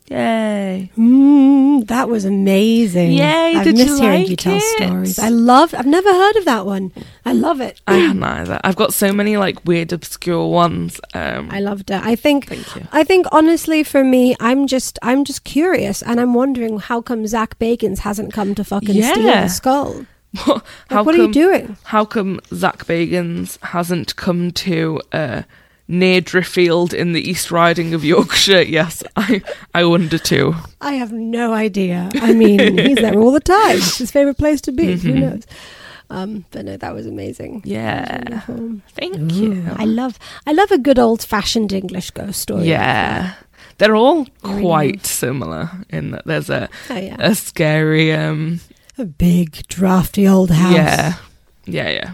Yay! 0.07 0.91
Mm, 0.97 1.87
that 1.87 2.09
was 2.09 2.25
amazing. 2.25 3.13
Yay, 3.13 3.55
I've 3.55 3.63
did 3.63 3.77
you 3.77 3.85
missed 3.85 4.01
hearing 4.01 4.21
like 4.21 4.29
you 4.29 4.35
tell 4.35 4.57
it? 4.57 4.61
stories. 4.61 5.19
I 5.19 5.29
love. 5.29 5.73
I've 5.73 5.85
never 5.85 6.11
heard 6.11 6.35
of 6.35 6.45
that 6.45 6.65
one. 6.65 6.91
I 7.25 7.33
love 7.33 7.61
it. 7.61 7.81
I 7.87 7.95
hadn't 7.95 8.23
either. 8.23 8.59
I've 8.63 8.75
got 8.75 8.93
so 8.93 9.13
many 9.13 9.37
like 9.37 9.63
weird, 9.65 9.93
obscure 9.93 10.47
ones. 10.49 10.99
Um, 11.13 11.49
I 11.51 11.61
loved 11.61 11.89
it. 11.89 12.01
I 12.03 12.15
think. 12.15 12.47
thank 12.47 12.75
you. 12.75 12.87
I 12.91 13.03
think 13.03 13.27
honestly, 13.31 13.83
for 13.83 14.03
me, 14.03 14.35
I'm 14.39 14.67
just, 14.67 14.99
I'm 15.01 15.23
just 15.23 15.45
curious, 15.45 16.01
and 16.01 16.19
I'm 16.19 16.33
wondering 16.33 16.79
how 16.79 17.01
come 17.01 17.25
Zach 17.25 17.57
Bagans 17.57 17.99
hasn't 17.99 18.33
come 18.33 18.55
to 18.55 18.63
fucking 18.63 19.01
steal 19.01 19.23
the 19.23 19.47
skull. 19.47 20.05
Like, 20.47 20.63
how 20.89 21.03
what 21.03 21.13
come, 21.13 21.21
are 21.21 21.27
you 21.27 21.31
doing? 21.31 21.77
How 21.83 22.05
come 22.05 22.39
Zach 22.51 22.85
Bagans 22.85 23.61
hasn't 23.61 24.15
come 24.15 24.49
to 24.51 24.99
uh, 25.11 25.43
near 25.88 26.22
Driffield 26.22 26.93
in 26.93 27.13
the 27.13 27.22
East 27.30 27.52
Riding 27.52 27.93
of 27.93 28.04
Yorkshire? 28.06 28.62
Yes, 28.80 29.04
I 29.15 29.41
I 29.74 29.84
wonder 29.86 30.17
too. 30.17 30.56
I 30.82 30.93
have 30.93 31.12
no 31.12 31.54
idea. 31.54 32.10
I 32.15 32.34
mean, 32.34 32.78
he's 32.78 32.98
there 32.98 33.19
all 33.19 33.32
the 33.32 33.39
time. 33.39 33.78
It's 33.78 33.98
his 33.98 34.12
favorite 34.12 34.38
place 34.38 34.62
to 34.62 34.72
be. 34.72 34.96
Who 34.98 35.13
Mhm. 35.13 35.19
knows? 35.19 35.43
Um, 36.10 36.46
but 36.52 36.65
no, 36.65 36.78
that 36.78 36.93
was 36.93 37.08
amazing. 37.08 37.62
That 37.65 37.65
was 37.65 37.72
Yeah, 37.72 38.80
thank 38.93 39.17
Ooh, 39.17 39.36
you. 39.36 39.65
I 39.78 39.86
love, 39.86 40.19
I 40.46 40.52
love 40.52 40.69
a 40.72 40.78
good 40.78 41.00
old 41.00 41.24
fashioned 41.24 41.74
English 41.74 42.12
ghost 42.12 42.39
story. 42.41 42.67
Yeah, 42.67 43.34
they're 43.80 43.96
all 43.96 44.28
quite 44.43 45.06
similar 45.08 45.72
in 45.89 46.12
that 46.12 46.26
there's 46.26 46.50
a 46.52 46.69
Oh 46.89 46.98
yeah. 46.98 47.15
a 47.19 47.34
scary 47.34 48.13
um 48.13 48.60
A 49.00 49.06
big 49.06 49.67
drafty 49.69 50.28
old 50.28 50.52
house. 50.52 50.76
yeah 50.76 51.13
yeah 51.65 51.89
yeah 51.89 52.13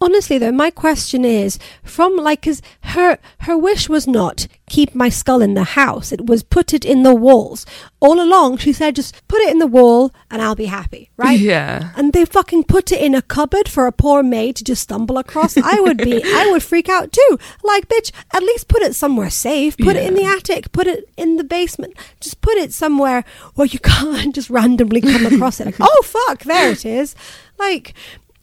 Honestly, 0.00 0.38
though, 0.38 0.52
my 0.52 0.70
question 0.70 1.24
is 1.24 1.58
from 1.82 2.16
like, 2.16 2.42
cause 2.42 2.62
her 2.82 3.18
her 3.40 3.56
wish 3.56 3.88
was 3.88 4.06
not 4.06 4.46
keep 4.70 4.94
my 4.94 5.10
skull 5.10 5.42
in 5.42 5.54
the 5.54 5.64
house. 5.64 6.12
It 6.12 6.24
was 6.26 6.42
put 6.42 6.72
it 6.72 6.84
in 6.86 7.02
the 7.02 7.14
walls. 7.14 7.66
All 7.98 8.22
along, 8.22 8.58
she 8.58 8.72
said, 8.72 8.96
just 8.96 9.26
put 9.28 9.42
it 9.42 9.50
in 9.50 9.58
the 9.58 9.66
wall 9.66 10.12
and 10.30 10.40
I'll 10.40 10.54
be 10.54 10.66
happy, 10.66 11.10
right? 11.18 11.38
yeah 11.38 11.92
And 11.96 12.14
they 12.14 12.24
fucking 12.24 12.64
put 12.64 12.90
it 12.92 13.02
in 13.02 13.14
a 13.14 13.20
cupboard 13.20 13.68
for 13.68 13.86
a 13.86 13.92
poor 13.92 14.22
maid 14.22 14.56
to 14.56 14.64
just 14.64 14.82
stumble 14.82 15.18
across. 15.18 15.56
I 15.58 15.80
would 15.80 15.98
be, 15.98 16.22
I 16.24 16.48
would 16.50 16.62
freak 16.62 16.88
out 16.88 17.12
too. 17.12 17.38
Like, 17.62 17.88
bitch, 17.88 18.12
at 18.32 18.42
least 18.42 18.68
put 18.68 18.82
it 18.82 18.94
somewhere 18.94 19.28
safe. 19.28 19.76
Put 19.76 19.96
it 19.96 20.06
in 20.06 20.14
the 20.14 20.24
attic. 20.24 20.72
Put 20.72 20.86
it 20.86 21.10
in 21.18 21.36
the 21.36 21.44
basement. 21.44 21.94
Just 22.20 22.40
put 22.40 22.56
it 22.56 22.72
somewhere 22.72 23.24
where 23.56 23.66
you 23.66 23.78
can't 23.82 24.34
just 24.34 24.48
randomly 24.48 25.00
come 25.02 25.26
across 25.26 25.60
it. 25.60 25.66
Like, 25.66 25.76
oh 25.80 26.02
fuck, 26.04 26.44
there 26.44 26.70
it 26.70 26.86
is. 26.86 27.14
Like, 27.58 27.92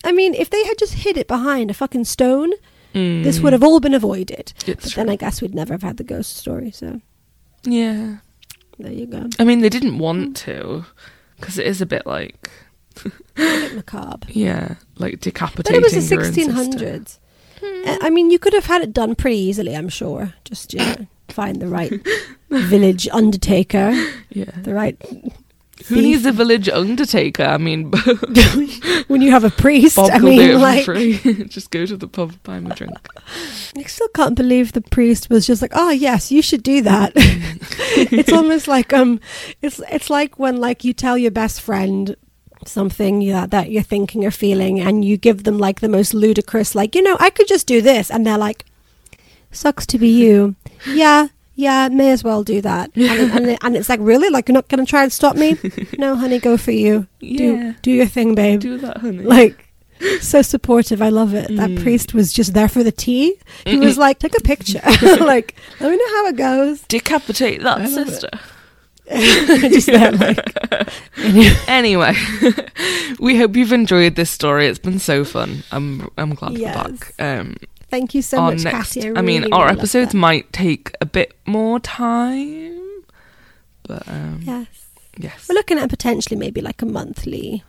I 0.04 0.12
mean, 0.12 0.34
if 0.34 0.50
they 0.50 0.64
had 0.66 0.78
just 0.78 0.94
hid 0.94 1.18
it 1.18 1.28
behind 1.28 1.72
a 1.72 1.74
fucking 1.74 2.06
stone, 2.06 2.52
this 2.94 3.38
Mm, 3.40 3.44
would 3.44 3.54
have 3.54 3.64
all 3.64 3.80
been 3.80 3.94
avoided. 3.94 4.54
it's 4.66 4.84
But 4.86 4.92
true. 4.92 5.04
then 5.04 5.10
I 5.10 5.16
guess 5.18 5.42
we'd 5.42 5.54
never 5.54 5.74
have 5.74 5.84
had 5.84 5.98
the 5.98 6.04
ghost 6.04 6.38
story. 6.38 6.72
So 6.72 7.02
yeah 7.64 8.18
there 8.80 8.92
you 8.92 9.06
go. 9.08 9.28
I 9.40 9.44
mean 9.44 9.62
they 9.62 9.70
didn't 9.70 10.00
want 10.00 10.36
to 10.38 10.86
because 11.40 11.58
it 11.60 11.68
is 11.68 11.82
a 11.82 11.86
bit 11.86 12.06
like 12.08 12.50
A 13.06 13.12
bit 13.36 13.76
macabre. 13.76 14.28
yeah 14.32 14.76
like 14.98 15.20
decapitating. 15.20 15.82
But 15.82 15.92
it 15.92 15.96
was 15.96 16.10
the 16.10 16.16
your 16.16 16.26
own 16.26 16.34
sister. 16.34 16.52
1600s. 16.52 17.20
Uh, 17.88 17.98
I 18.02 18.10
mean, 18.12 18.30
you 18.30 18.38
could 18.40 18.54
have 18.54 18.66
had 18.68 18.84
it 18.84 18.94
done 18.94 19.16
pretty 19.16 19.38
easily, 19.38 19.76
I'm 19.76 19.90
sure. 19.90 20.34
Just 20.46 20.74
you 20.74 20.80
know, 20.80 21.08
find 21.30 21.60
the 21.60 21.68
right 21.68 21.92
village 22.52 23.08
undertaker, 23.12 23.92
yeah 24.30 24.52
the 24.64 24.74
right. 24.76 24.96
Who 25.86 25.96
needs 25.96 26.26
a 26.26 26.32
village 26.32 26.68
undertaker 26.70 27.44
I 27.44 27.58
mean 27.58 27.92
when 29.08 29.22
you 29.22 29.32
have 29.32 29.44
a 29.44 29.50
priest? 29.50 29.96
Bob 29.96 30.12
I 30.12 30.20
will 30.20 30.36
do 30.36 30.42
it 30.42 30.48
mean, 30.54 30.60
like, 30.60 31.50
just 31.50 31.72
go 31.72 31.86
to 31.86 31.96
the 31.96 32.08
pub 32.08 32.34
buy 32.44 32.60
me 32.60 32.72
a 32.72 32.76
drink 32.76 32.98
I 33.78 33.84
still 33.84 34.08
can't 34.10 34.36
believe 34.36 34.74
the 34.74 34.82
priest 34.82 35.30
was 35.30 35.46
just 35.46 35.62
like, 35.62 35.72
"Oh 35.74 35.92
yes, 35.92 36.32
you 36.32 36.42
should 36.42 36.64
do 36.64 36.82
that." 36.82 37.12
it's 37.16 38.32
almost 38.32 38.68
like 38.68 38.94
um, 38.94 39.20
it's 39.62 39.80
it's 39.92 40.10
like 40.10 40.40
when 40.40 40.58
like 40.58 40.84
you 40.84 40.94
tell 40.94 41.18
your 41.18 41.32
best 41.32 41.62
friend 41.62 42.16
something 42.66 43.22
yeah, 43.22 43.46
that 43.46 43.70
you're 43.72 43.84
thinking 43.84 44.26
or 44.26 44.32
feeling, 44.32 44.80
and 44.80 45.06
you 45.06 45.18
give 45.18 45.44
them 45.44 45.58
like 45.58 45.80
the 45.80 45.90
most 45.90 46.14
ludicrous, 46.14 46.76
like 46.76 46.96
you 46.96 47.02
know, 47.02 47.18
I 47.20 47.30
could 47.30 47.48
just 47.48 47.68
do 47.68 47.82
this, 47.82 48.10
and 48.10 48.26
they're 48.26 48.38
like, 48.38 48.66
"Sucks 49.52 49.86
to 49.88 49.98
be 49.98 50.10
you." 50.10 50.56
yeah, 50.88 51.28
yeah, 51.58 51.90
may 51.90 52.12
as 52.12 52.24
well 52.24 52.44
do 52.44 52.62
that. 52.62 52.92
And, 52.96 53.20
it, 53.20 53.32
and, 53.36 53.46
it, 53.48 53.60
and 53.64 53.76
it's 53.76 53.90
like, 53.90 54.00
really, 54.02 54.30
like 54.30 54.48
you're 54.48 54.54
not 54.54 54.70
gonna 54.70 54.86
try 54.86 55.04
and 55.04 55.12
stop 55.12 55.36
me? 55.36 55.58
no, 55.98 56.16
honey, 56.16 56.40
go 56.40 56.56
for 56.56 56.72
you. 56.72 57.08
yeah 57.20 57.38
Do 57.38 57.74
do 57.82 57.92
your 57.92 58.06
thing, 58.06 58.36
babe. 58.36 58.60
do 58.62 58.78
that 58.78 58.98
honey 58.98 59.24
Like. 59.24 59.66
So 60.22 60.44
supportive, 60.44 61.02
I 61.02 61.10
love 61.10 61.34
it. 61.34 61.48
That 61.58 61.72
Mm. 61.72 61.82
priest 61.82 62.14
was 62.14 62.32
just 62.32 62.54
there 62.54 62.70
for 62.70 62.84
the 62.84 62.92
tea. 62.92 63.34
He 63.66 63.80
was 63.80 63.98
like, 63.98 64.20
"Take 64.20 64.38
a 64.38 64.42
picture, 64.42 64.80
like, 65.34 65.56
let 65.80 65.90
me 65.90 65.98
know 65.98 66.10
how 66.18 66.28
it 66.28 66.36
goes." 66.38 66.82
decapitate 66.84 67.64
that 67.64 67.80
I 67.82 67.88
sister 67.88 68.30
just 69.74 69.88
there, 69.88 70.12
like, 70.12 70.40
anyway 71.68 72.14
we 73.20 73.38
hope 73.38 73.56
you've 73.56 73.72
enjoyed 73.74 74.16
this 74.16 74.30
story 74.30 74.68
it's 74.68 74.80
been 74.80 75.00
so 75.00 75.24
fun 75.24 75.64
i'm 75.72 76.08
i'm 76.18 76.34
glad 76.36 76.52
we're 76.54 76.74
back 76.74 77.14
um 77.20 77.56
Thank 77.90 78.14
you 78.16 78.22
so 78.22 78.38
our 78.38 78.52
much, 78.52 78.64
next 78.64 78.96
Cassie. 78.96 79.16
i 79.16 79.22
mean 79.22 79.52
our 79.54 79.68
really 79.68 79.78
episodes 79.80 80.14
might 80.14 80.52
take 80.54 80.92
a 81.02 81.06
bit 81.06 81.34
more 81.46 81.80
time 81.80 82.84
but 83.84 84.04
um 84.10 84.42
Yes, 84.46 84.68
yes 85.18 85.46
we're 85.48 85.56
looking 85.56 85.78
at 85.80 85.90
potentially 85.90 86.36
maybe 86.36 86.60
like 86.62 86.82
a 86.82 86.86
monthly, 86.86 87.64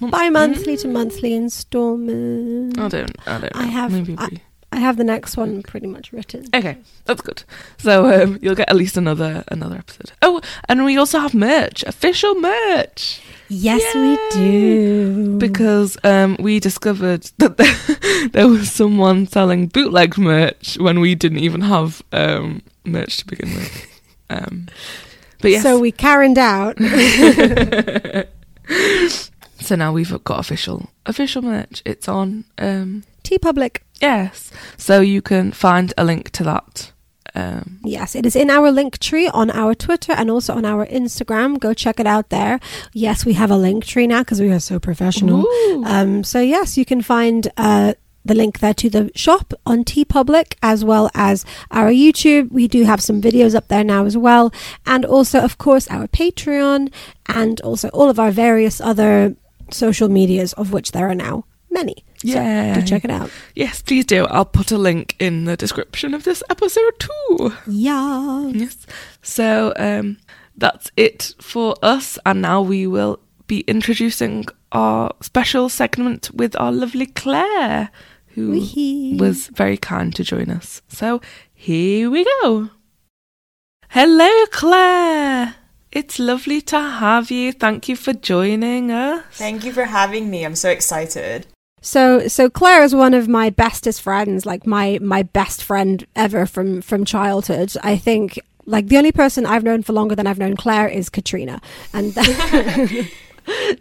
Mon- 0.00 0.10
bi-monthly 0.10 0.76
to 0.78 0.88
Mm. 0.88 0.92
monthly 0.92 1.34
installment. 1.34 2.78
i 2.78 2.88
don't 2.88 3.16
i 3.28 3.38
don't 3.38 3.56
I 3.56 3.64
know. 3.66 3.70
have- 3.70 3.92
Maybe 3.92 4.14
I- 4.18 4.28
we- 4.32 4.40
I 4.72 4.78
have 4.78 4.96
the 4.96 5.04
next 5.04 5.36
one 5.36 5.62
pretty 5.62 5.86
much 5.86 6.12
written. 6.12 6.46
okay 6.54 6.76
that's 7.04 7.20
good 7.22 7.42
so 7.78 8.22
um 8.22 8.38
you'll 8.40 8.54
get 8.54 8.68
at 8.68 8.76
least 8.76 8.96
another 8.96 9.42
another 9.48 9.76
episode 9.76 10.12
oh 10.22 10.40
and 10.68 10.84
we 10.84 10.96
also 10.96 11.18
have 11.18 11.34
merch 11.34 11.82
official 11.84 12.34
merch 12.36 13.20
Yes, 13.52 13.82
Yay! 13.96 14.00
we 14.00 14.18
do. 14.30 15.36
because 15.38 15.98
um, 16.04 16.36
we 16.38 16.60
discovered 16.60 17.28
that 17.38 17.56
there, 17.56 18.28
there 18.32 18.46
was 18.46 18.70
someone 18.70 19.26
selling 19.26 19.66
bootleg 19.66 20.16
merch 20.16 20.78
when 20.78 21.00
we 21.00 21.16
didn't 21.16 21.40
even 21.40 21.62
have 21.62 22.00
um, 22.12 22.62
merch 22.84 23.16
to 23.18 23.26
begin 23.26 23.52
with. 23.54 23.86
Um, 24.30 24.68
but 25.40 25.50
yes, 25.50 25.64
So 25.64 25.80
we 25.80 25.90
Karened 25.90 26.38
out. 26.38 26.78
so 29.58 29.74
now 29.74 29.92
we've 29.92 30.22
got 30.22 30.38
official 30.38 30.88
official 31.06 31.42
merch. 31.42 31.82
It's 31.84 32.06
on 32.06 32.44
um, 32.58 33.02
TeePublic. 33.24 33.78
Yes, 34.00 34.50
so 34.76 35.00
you 35.00 35.22
can 35.22 35.52
find 35.52 35.92
a 35.98 36.04
link 36.04 36.30
to 36.30 36.44
that. 36.44 36.92
Um, 37.34 37.78
Yes, 37.84 38.14
it 38.16 38.26
is 38.26 38.34
in 38.34 38.50
our 38.50 38.70
link 38.72 38.98
tree 38.98 39.28
on 39.28 39.50
our 39.50 39.74
Twitter 39.74 40.12
and 40.12 40.30
also 40.30 40.54
on 40.54 40.64
our 40.64 40.86
Instagram. 40.86 41.58
Go 41.60 41.74
check 41.74 42.00
it 42.00 42.06
out 42.06 42.30
there. 42.30 42.58
Yes, 42.92 43.24
we 43.24 43.34
have 43.34 43.50
a 43.50 43.56
link 43.56 43.84
tree 43.84 44.06
now 44.06 44.20
because 44.22 44.40
we 44.40 44.50
are 44.50 44.60
so 44.60 44.78
professional. 44.80 45.46
Um, 45.84 46.24
so 46.24 46.40
yes, 46.40 46.76
you 46.76 46.84
can 46.84 47.02
find 47.02 47.48
uh, 47.56 47.94
the 48.24 48.34
link 48.34 48.58
there 48.58 48.74
to 48.74 48.90
the 48.90 49.10
shop 49.14 49.54
on 49.64 49.84
TeePublic 49.84 50.54
as 50.62 50.84
well 50.84 51.08
as 51.14 51.44
our 51.70 51.90
YouTube. 51.90 52.50
We 52.50 52.68
do 52.68 52.84
have 52.84 53.00
some 53.00 53.20
videos 53.22 53.54
up 53.54 53.68
there 53.68 53.84
now 53.84 54.04
as 54.06 54.16
well, 54.16 54.52
and 54.84 55.04
also 55.04 55.40
of 55.40 55.56
course 55.58 55.88
our 55.88 56.08
Patreon 56.08 56.92
and 57.26 57.60
also 57.60 57.88
all 57.90 58.10
of 58.10 58.18
our 58.18 58.30
various 58.30 58.80
other 58.80 59.36
social 59.70 60.08
medias, 60.08 60.52
of 60.54 60.72
which 60.72 60.92
there 60.92 61.08
are 61.08 61.14
now 61.14 61.44
many. 61.70 62.04
yeah, 62.22 62.74
So 62.74 62.80
do 62.80 62.86
check 62.86 63.04
it 63.04 63.10
out. 63.10 63.30
yes, 63.54 63.82
please 63.82 64.04
do. 64.04 64.26
I'll 64.26 64.44
put 64.44 64.70
a 64.72 64.78
link 64.78 65.16
in 65.18 65.44
the 65.44 65.56
description 65.56 66.14
of 66.14 66.24
this 66.24 66.42
episode 66.50 66.92
too. 66.98 67.52
Yeah. 67.66 68.46
Yes. 68.48 68.86
So 69.22 69.72
um, 69.76 70.18
that's 70.56 70.90
it 70.96 71.34
for 71.40 71.74
us, 71.82 72.18
and 72.26 72.42
now 72.42 72.60
we 72.62 72.86
will 72.86 73.20
be 73.46 73.60
introducing 73.62 74.46
our 74.72 75.12
special 75.20 75.68
segment 75.68 76.30
with 76.32 76.54
our 76.60 76.70
lovely 76.72 77.06
Claire, 77.06 77.90
who 78.34 78.52
Wee-hee. 78.52 79.16
was 79.18 79.48
very 79.48 79.76
kind 79.76 80.14
to 80.14 80.22
join 80.22 80.50
us. 80.50 80.82
So 80.88 81.20
here 81.52 82.08
we 82.10 82.24
go. 82.42 82.70
Hello, 83.88 84.30
Claire. 84.52 85.56
It's 85.90 86.20
lovely 86.20 86.60
to 86.62 86.78
have 86.78 87.32
you. 87.32 87.50
Thank 87.50 87.88
you 87.88 87.96
for 87.96 88.12
joining 88.12 88.92
us. 88.92 89.24
Thank 89.32 89.64
you 89.64 89.72
for 89.72 89.84
having 89.86 90.30
me. 90.30 90.44
I'm 90.44 90.54
so 90.54 90.70
excited. 90.70 91.48
So 91.80 92.28
so 92.28 92.50
Claire 92.50 92.82
is 92.82 92.94
one 92.94 93.14
of 93.14 93.28
my 93.28 93.50
bestest 93.50 94.02
friends, 94.02 94.44
like 94.44 94.66
my 94.66 94.98
my 95.00 95.22
best 95.22 95.62
friend 95.62 96.06
ever 96.14 96.46
from 96.46 96.82
from 96.82 97.04
childhood. 97.04 97.74
I 97.82 97.96
think 97.96 98.38
like 98.66 98.88
the 98.88 98.98
only 98.98 99.12
person 99.12 99.46
I've 99.46 99.64
known 99.64 99.82
for 99.82 99.92
longer 99.92 100.14
than 100.14 100.26
I've 100.26 100.38
known 100.38 100.56
Claire 100.56 100.88
is 100.88 101.08
Katrina, 101.08 101.60
and 101.92 102.12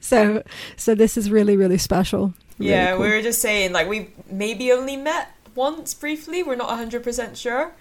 so 0.02 0.44
so 0.78 0.96
this 0.96 1.18
is 1.18 1.30
really 1.30 1.58
really 1.58 1.78
special. 1.78 2.34
Really 2.58 2.72
yeah, 2.72 2.92
cool. 2.92 3.02
we 3.02 3.10
were 3.10 3.22
just 3.22 3.42
saying 3.42 3.74
like 3.74 3.88
we 3.88 4.10
maybe 4.30 4.72
only 4.72 4.96
met 4.96 5.36
once 5.56 5.94
briefly. 5.94 6.42
We're 6.42 6.56
not 6.56 6.70
hundred 6.70 7.04
percent 7.04 7.38
sure, 7.38 7.74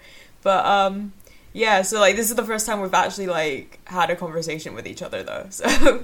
but 0.43 0.65
um, 0.65 1.13
yeah. 1.53 1.81
So 1.81 1.99
like 1.99 2.17
this 2.17 2.29
is 2.29 2.35
the 2.35 2.45
first 2.45 2.65
time 2.65 2.81
we've 2.81 2.93
actually 2.93 3.27
like 3.27 3.79
had 3.85 4.09
a 4.09 4.15
conversation 4.15 4.73
with 4.75 4.85
each 4.85 5.01
other 5.01 5.23
though. 5.23 5.47
So 5.51 6.03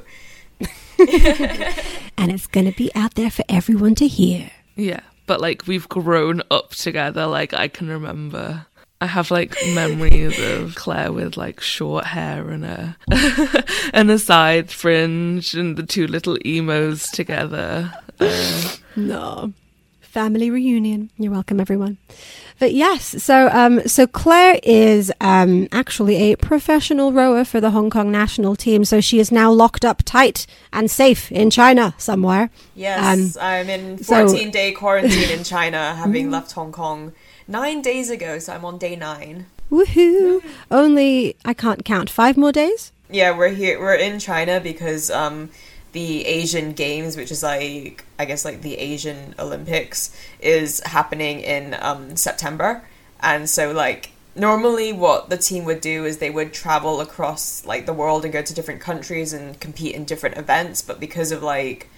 and 2.18 2.32
it's 2.32 2.48
gonna 2.48 2.72
be 2.72 2.92
out 2.96 3.16
there 3.16 3.32
for 3.32 3.44
everyone 3.50 3.96
to 3.96 4.08
hear. 4.08 4.52
Yeah, 4.76 5.02
but 5.28 5.42
like 5.42 5.68
we've 5.68 5.88
grown 5.90 6.42
up 6.52 6.72
together. 6.72 7.26
Like 7.28 7.54
I 7.54 7.68
can 7.68 7.88
remember. 7.90 8.66
I 9.02 9.08
have 9.08 9.30
like 9.30 9.56
memories 9.74 10.40
of 10.40 10.76
Claire 10.76 11.12
with 11.12 11.36
like 11.36 11.60
short 11.60 12.06
hair 12.06 12.50
and 12.50 12.64
a 12.66 12.98
and 13.94 14.10
a 14.10 14.18
side 14.18 14.72
fringe 14.72 15.54
and 15.54 15.76
the 15.78 15.84
two 15.84 16.08
little 16.08 16.38
emos 16.46 17.10
together. 17.12 17.94
Uh, 18.20 18.76
No. 18.96 19.54
Family 20.02 20.50
reunion. 20.50 21.12
You're 21.18 21.34
welcome, 21.34 21.60
everyone. 21.60 21.98
But 22.58 22.74
yes, 22.74 23.22
so 23.24 23.50
um, 23.52 23.86
so 23.88 24.08
Claire 24.08 24.60
is 24.63 25.12
um, 25.20 25.68
actually 25.72 26.32
a 26.32 26.38
professional 26.38 27.12
rower 27.12 27.44
for 27.44 27.60
the 27.60 27.72
Hong 27.72 27.89
Kong 27.89 28.12
national 28.12 28.56
team. 28.56 28.86
So 28.86 29.02
she 29.02 29.20
is 29.20 29.32
now 29.32 29.52
locked 29.52 29.84
up 29.84 30.04
tight 30.04 30.48
and 30.72 30.89
safe 30.89 31.32
in 31.32 31.50
China 31.50 31.94
somewhere. 31.98 32.50
yes, 32.76 33.36
I'm 33.38 33.70
in 33.70 34.04
so- 34.04 34.28
fourteen 34.28 34.52
day 34.52 34.72
quarantine 34.72 35.30
in 35.30 35.44
China, 35.44 35.96
having 35.96 36.32
left 36.32 36.54
Hong 36.54 36.72
Kong 36.72 37.12
nine 37.48 37.82
days 37.82 38.10
ago. 38.10 38.39
So 38.39 38.54
I'm 38.54 38.63
on 38.63 38.78
day 38.78 38.96
nine. 38.96 39.48
Woohoo! 39.72 40.44
Only 40.72 41.36
I 41.44 41.54
can't 41.54 41.84
count 41.84 42.10
five 42.10 42.38
more 42.38 42.52
days. 42.52 42.91
Yeah, 43.10 43.38
we're 43.38 43.50
here. 43.50 43.80
We're 43.80 43.96
in 43.96 44.20
China 44.20 44.60
because 44.60 45.12
um, 45.12 45.50
the 45.96 46.26
Asian 46.26 46.74
Games, 46.74 47.16
which 47.16 47.32
is 47.32 47.42
like 47.42 48.04
I 48.20 48.26
guess 48.26 48.44
like 48.44 48.62
the 48.62 48.78
Asian 48.78 49.34
Olympics, 49.40 50.16
is 50.42 50.82
happening 50.82 51.40
in 51.40 51.74
um, 51.80 52.18
September, 52.18 52.84
and 53.22 53.50
so 53.50 53.72
like 53.72 54.12
normally 54.36 54.92
what 54.92 55.30
the 55.30 55.38
team 55.38 55.64
would 55.64 55.80
do 55.80 56.04
is 56.04 56.18
they 56.18 56.30
would 56.30 56.52
travel 56.52 57.00
across 57.00 57.66
like 57.66 57.86
the 57.86 57.94
world 57.94 58.26
and 58.26 58.34
go 58.34 58.42
to 58.42 58.54
different 58.54 58.82
countries 58.82 59.32
and 59.32 59.58
compete 59.62 59.96
in 59.96 60.04
different 60.04 60.38
events, 60.38 60.82
but 60.82 61.00
because 61.00 61.32
of 61.32 61.42
like 61.42 61.90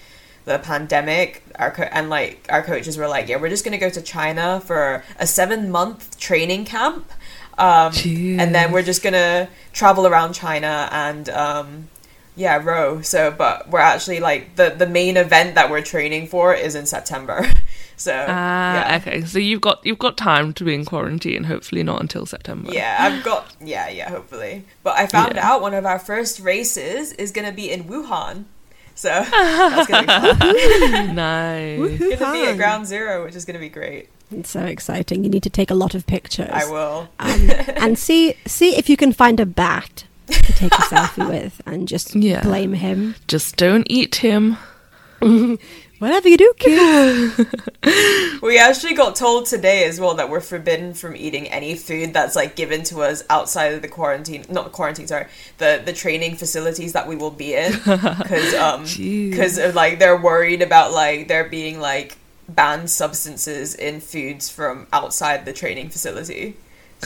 the 0.45 0.59
pandemic 0.59 1.43
our 1.55 1.71
co- 1.71 1.89
and 1.91 2.09
like 2.09 2.45
our 2.49 2.61
coaches 2.63 2.97
were 2.97 3.07
like 3.09 3.27
yeah 3.27 3.35
we're 3.35 3.49
just 3.49 3.65
going 3.65 3.77
to 3.77 3.85
go 3.85 3.89
to 3.89 4.01
china 4.01 4.61
for 4.61 5.03
a 5.19 5.27
seven 5.27 5.69
month 5.71 6.17
training 6.19 6.63
camp. 6.63 7.11
Um, 7.57 7.91
and 8.39 8.53
then 8.53 8.71
we're 8.71 8.83
just 8.83 9.01
going 9.01 9.13
to 9.13 9.49
travel 9.73 10.05
around 10.05 10.33
china 10.33 10.87
and 10.91 11.27
um, 11.29 11.87
yeah 12.37 12.55
row 12.63 13.01
so 13.01 13.31
but 13.31 13.67
we're 13.69 13.79
actually 13.79 14.19
like 14.19 14.55
the 14.55 14.69
the 14.77 14.87
main 14.87 15.17
event 15.17 15.55
that 15.55 15.69
we're 15.69 15.81
training 15.81 16.27
for 16.27 16.53
is 16.53 16.75
in 16.75 16.85
september 16.85 17.45
so 17.97 18.13
ah, 18.27 18.73
yeah 18.75 18.97
okay. 19.01 19.21
So 19.25 19.39
you've 19.39 19.59
got 19.61 19.83
you've 19.83 19.97
got 19.97 20.17
time 20.17 20.53
to 20.53 20.63
be 20.63 20.73
in 20.75 20.85
quarantine. 20.85 21.45
Hopefully 21.45 21.81
not 21.83 21.99
until 21.99 22.25
September. 22.27 22.71
yeah 22.71 22.95
i've 22.99 23.23
got 23.23 23.55
yeah 23.59 23.89
yeah 23.89 24.09
hopefully 24.09 24.63
but 24.83 24.95
i 24.97 25.07
found 25.07 25.33
Yeah. 25.35 25.47
out 25.49 25.61
one 25.61 25.73
of 25.73 25.85
our 25.85 25.97
first 25.99 26.39
races 26.39 27.11
is 27.13 27.31
going 27.31 27.47
to 27.49 27.53
be 27.53 27.71
in 27.71 27.85
wuhan 27.85 28.45
so 28.93 29.09
that's 29.31 29.87
going 29.87 30.05
to 30.05 30.37
be 30.39 30.47
fun 30.87 31.15
nice. 31.15 31.77
going 31.99 32.17
to 32.17 32.31
be 32.33 32.45
at 32.45 32.57
ground 32.57 32.85
zero 32.87 33.23
which 33.25 33.35
is 33.35 33.45
going 33.45 33.55
to 33.55 33.59
be 33.59 33.69
great 33.69 34.09
It's 34.31 34.49
so 34.51 34.61
exciting. 34.65 35.23
You 35.23 35.29
need 35.29 35.43
to 35.43 35.49
take 35.49 35.71
a 35.71 35.75
lot 35.75 35.95
of 35.95 36.05
pictures. 36.05 36.49
i 36.51 36.65
will 36.69 37.07
um, 37.19 37.49
and 37.83 37.97
see 37.97 38.35
see 38.45 38.75
if 38.77 38.89
you 38.89 38.97
can 38.97 39.13
find 39.13 39.39
a 39.39 39.45
bat 39.45 40.03
to 40.27 40.53
take 40.53 40.73
a 40.73 40.77
selfie 40.83 41.27
with, 41.27 41.61
and 41.65 41.87
just 41.87 42.15
Yeah. 42.15 42.41
blame 42.41 42.73
him. 42.73 43.15
Just 43.27 43.55
don't 43.57 43.85
eat 43.89 44.15
him. 44.15 44.57
Whatever 45.99 46.29
you 46.29 46.37
do, 46.37 46.53
kid. 46.59 47.47
We 48.41 48.59
actually 48.59 48.93
got 48.93 49.15
told 49.15 49.47
today 49.47 49.85
as 49.85 49.99
well 49.99 50.13
that 50.15 50.29
we're 50.29 50.41
forbidden 50.41 50.93
from 50.93 51.15
eating 51.15 51.47
any 51.47 51.73
food 51.75 52.13
that's 52.13 52.35
like 52.35 52.55
given 52.55 52.83
to 52.83 52.99
us 53.01 53.23
outside 53.31 53.73
of 53.73 53.81
the 53.81 53.87
quarantine, 53.87 54.45
not 54.49 54.65
the 54.65 54.69
quarantine, 54.69 55.07
sorry, 55.07 55.25
the 55.57 55.81
the 55.83 55.91
training 55.93 56.35
facilities 56.35 56.93
that 56.93 57.07
we 57.07 57.15
will 57.15 57.31
be 57.31 57.55
in, 57.55 57.71
because 57.85 58.53
um, 58.53 58.83
because 58.83 59.57
like 59.73 59.97
they're 59.97 60.21
worried 60.21 60.61
about 60.61 60.91
like 60.93 61.27
there 61.27 61.45
being 61.49 61.79
like 61.79 62.17
banned 62.47 62.89
substances 62.91 63.73
in 63.73 63.99
foods 64.01 64.49
from 64.49 64.85
outside 64.93 65.45
the 65.45 65.53
training 65.53 65.89
facility. 65.89 66.55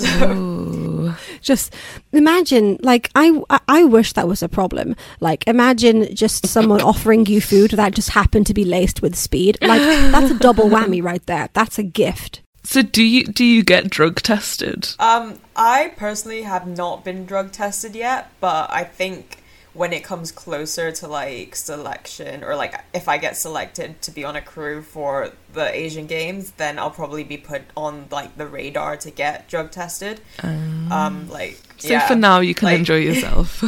Ooh. 0.01 1.13
just 1.41 1.73
imagine, 2.13 2.77
like 2.81 3.09
I, 3.15 3.41
I- 3.49 3.59
I 3.67 3.83
wish 3.83 4.13
that 4.13 4.27
was 4.27 4.41
a 4.43 4.49
problem. 4.49 4.95
Like 5.19 5.43
imagine 5.47 6.13
just 6.15 6.47
someone 6.47 6.81
offering 6.81 7.25
you 7.25 7.41
food 7.41 7.71
that 7.71 7.93
just 7.93 8.09
happened 8.09 8.47
to 8.47 8.53
be 8.53 8.63
laced 8.65 9.01
with 9.01 9.15
speed. 9.15 9.57
Like 9.61 9.81
that's 10.11 10.31
a 10.31 10.37
double 10.39 10.65
whammy 10.69 11.03
right 11.03 11.25
there. 11.25 11.49
That's 11.53 11.77
a 11.79 11.83
gift. 11.83 12.41
So 12.63 12.81
do 12.83 13.03
you 13.03 13.25
do 13.25 13.43
you 13.43 13.63
get 13.63 13.89
drug 13.89 14.21
tested? 14.21 14.89
Um, 14.99 15.39
I 15.55 15.93
personally 15.97 16.43
have 16.43 16.67
not 16.67 17.03
been 17.03 17.25
drug 17.25 17.51
tested 17.51 17.95
yet, 17.95 18.31
but 18.39 18.69
I 18.71 18.83
think 18.83 19.40
when 19.73 19.93
it 19.93 20.03
comes 20.03 20.31
closer 20.31 20.91
to 20.91 21.07
like 21.07 21.55
selection 21.55 22.43
or 22.43 22.55
like 22.55 22.75
if 22.93 23.07
I 23.07 23.17
get 23.17 23.37
selected 23.37 24.01
to 24.01 24.11
be 24.11 24.23
on 24.25 24.35
a 24.35 24.41
crew 24.41 24.81
for 24.81 25.31
the 25.53 25.73
Asian 25.73 26.07
Games, 26.07 26.51
then 26.57 26.77
I'll 26.77 26.91
probably 26.91 27.23
be 27.23 27.37
put 27.37 27.61
on 27.77 28.07
like 28.11 28.37
the 28.37 28.47
radar 28.47 28.97
to 28.97 29.11
get 29.11 29.47
drug 29.47 29.71
tested. 29.71 30.19
Um, 30.43 31.29
like 31.29 31.57
So 31.77 31.87
yeah, 31.89 32.07
for 32.07 32.15
now 32.15 32.39
you 32.41 32.53
can 32.53 32.65
like- 32.67 32.79
enjoy 32.79 32.95
yourself. 33.09 33.63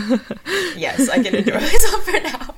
yes, 0.76 1.08
I 1.10 1.24
can 1.24 1.36
enjoy 1.36 1.54
myself 1.60 2.04
for 2.04 2.20
now. 2.20 2.56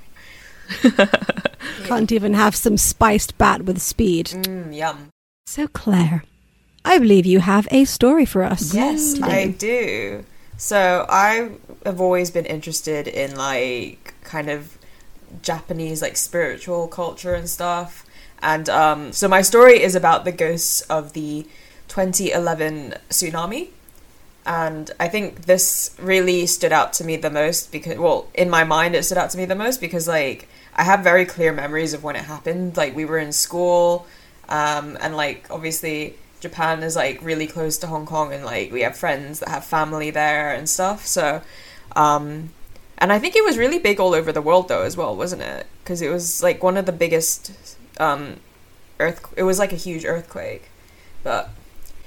Can't 1.86 2.12
even 2.12 2.34
have 2.34 2.55
some 2.55 2.77
spiced 2.77 3.38
bat 3.38 3.63
with 3.63 3.79
speed. 3.81 4.27
Mm, 4.27 4.75
yum. 4.75 5.10
So 5.45 5.67
Claire, 5.67 6.23
I 6.84 6.97
believe 6.97 7.25
you 7.27 7.39
have 7.39 7.67
a 7.69 7.86
story 7.86 8.25
for 8.25 8.43
us. 8.43 8.73
Yes, 8.73 9.13
today. 9.13 9.43
I 9.43 9.47
do. 9.49 10.25
So 10.58 11.05
I 11.10 11.51
have 11.85 12.01
always 12.01 12.31
been 12.31 12.45
interested 12.45 13.07
in 13.07 13.35
like 13.35 14.13
kind 14.23 14.49
of 14.49 14.77
Japanese 15.41 16.01
like 16.01 16.17
spiritual 16.17 16.87
culture 16.87 17.33
and 17.33 17.49
stuff. 17.49 18.05
And 18.41 18.69
um, 18.69 19.11
so 19.11 19.27
my 19.27 19.41
story 19.41 19.81
is 19.81 19.95
about 19.95 20.25
the 20.25 20.31
ghosts 20.31 20.81
of 20.81 21.13
the 21.13 21.47
2011 21.87 22.95
tsunami. 23.09 23.69
And 24.45 24.91
I 24.99 25.07
think 25.07 25.45
this 25.45 25.95
really 25.99 26.45
stood 26.45 26.71
out 26.71 26.93
to 26.93 27.03
me 27.03 27.15
the 27.15 27.31
most 27.31 27.71
because, 27.71 27.97
well, 27.97 28.27
in 28.35 28.49
my 28.49 28.63
mind, 28.63 28.95
it 28.95 29.03
stood 29.03 29.17
out 29.17 29.31
to 29.31 29.37
me 29.37 29.45
the 29.45 29.55
most 29.55 29.81
because, 29.81 30.07
like, 30.07 30.47
I 30.75 30.83
have 30.83 30.99
very 30.99 31.25
clear 31.25 31.51
memories 31.51 31.93
of 31.93 32.03
when 32.03 32.15
it 32.15 32.25
happened. 32.25 32.77
Like, 32.77 32.95
we 32.95 33.05
were 33.05 33.17
in 33.17 33.31
school, 33.31 34.05
um, 34.47 34.99
and, 35.01 35.17
like, 35.17 35.47
obviously, 35.49 36.13
Japan 36.41 36.83
is, 36.83 36.95
like, 36.95 37.23
really 37.23 37.47
close 37.47 37.79
to 37.79 37.87
Hong 37.87 38.05
Kong, 38.05 38.33
and, 38.33 38.45
like, 38.45 38.71
we 38.71 38.81
have 38.81 38.95
friends 38.95 39.39
that 39.39 39.49
have 39.49 39.65
family 39.65 40.11
there 40.11 40.53
and 40.53 40.69
stuff. 40.69 41.07
So, 41.07 41.41
um, 41.95 42.51
and 42.97 43.12
I 43.12 43.19
think 43.19 43.36
it 43.36 43.43
was 43.43 43.58
really 43.58 43.79
big 43.79 43.99
all 43.99 44.13
over 44.13 44.32
the 44.32 44.41
world, 44.41 44.69
though, 44.69 44.84
as 44.84 44.95
well, 44.95 45.15
wasn't 45.15 45.41
it? 45.41 45.67
Because 45.84 46.01
it 46.01 46.09
was, 46.09 46.41
like, 46.41 46.63
one 46.63 46.78
of 46.78 46.86
the 46.86 46.91
biggest, 46.91 47.78
um, 47.99 48.38
earth, 48.99 49.34
it 49.36 49.43
was, 49.43 49.59
like, 49.59 49.74
a 49.74 49.78
huge 49.78 50.05
earthquake. 50.05 50.69
But, 51.24 51.49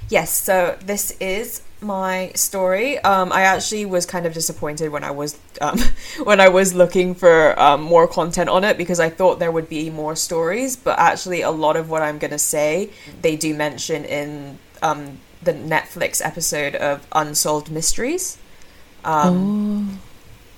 yes, 0.09 0.31
so 0.31 0.77
this 0.81 1.11
is 1.19 1.61
my 1.81 2.31
story. 2.35 2.97
Um, 2.99 3.31
I 3.31 3.41
actually 3.41 3.85
was 3.85 4.05
kind 4.05 4.25
of 4.25 4.33
disappointed 4.33 4.91
when 4.91 5.03
I 5.03 5.11
was 5.11 5.39
um, 5.61 5.79
when 6.23 6.39
I 6.39 6.49
was 6.49 6.73
looking 6.73 7.15
for 7.15 7.59
um, 7.59 7.81
more 7.81 8.07
content 8.07 8.49
on 8.49 8.63
it 8.63 8.77
because 8.77 8.99
I 8.99 9.09
thought 9.09 9.39
there 9.39 9.51
would 9.51 9.69
be 9.69 9.89
more 9.89 10.15
stories, 10.15 10.75
but 10.75 10.99
actually 10.99 11.41
a 11.41 11.51
lot 11.51 11.75
of 11.77 11.89
what 11.89 12.01
I'm 12.01 12.17
gonna 12.17 12.39
say 12.39 12.89
they 13.21 13.35
do 13.35 13.53
mention 13.53 14.05
in 14.05 14.59
um, 14.81 15.19
the 15.41 15.53
Netflix 15.53 16.21
episode 16.23 16.75
of 16.75 17.07
Unsolved 17.11 17.71
Mysteries. 17.71 18.37
Um, 19.03 19.99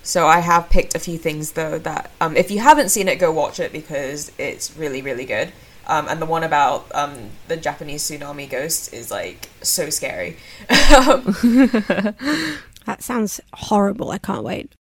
So 0.03 0.25
I 0.25 0.39
have 0.39 0.69
picked 0.69 0.95
a 0.95 0.99
few 0.99 1.17
things 1.17 1.51
though 1.51 1.77
that 1.79 2.11
um, 2.19 2.35
if 2.35 2.49
you 2.51 2.59
haven't 2.59 2.89
seen 2.89 3.07
it, 3.07 3.17
go 3.17 3.31
watch 3.31 3.59
it 3.59 3.71
because 3.71 4.31
it's 4.37 4.75
really 4.77 5.01
really 5.01 5.25
good. 5.25 5.51
Um, 5.87 6.07
and 6.07 6.21
the 6.21 6.25
one 6.25 6.43
about 6.43 6.87
um, 6.95 7.31
the 7.47 7.57
Japanese 7.57 8.03
tsunami 8.03 8.49
ghost 8.49 8.93
is 8.93 9.11
like 9.11 9.49
so 9.61 9.89
scary. 9.89 10.37
That 12.85 13.03
sounds 13.03 13.39
horrible. 13.53 14.09
I 14.11 14.17
can't 14.17 14.43
wait. 14.43 14.73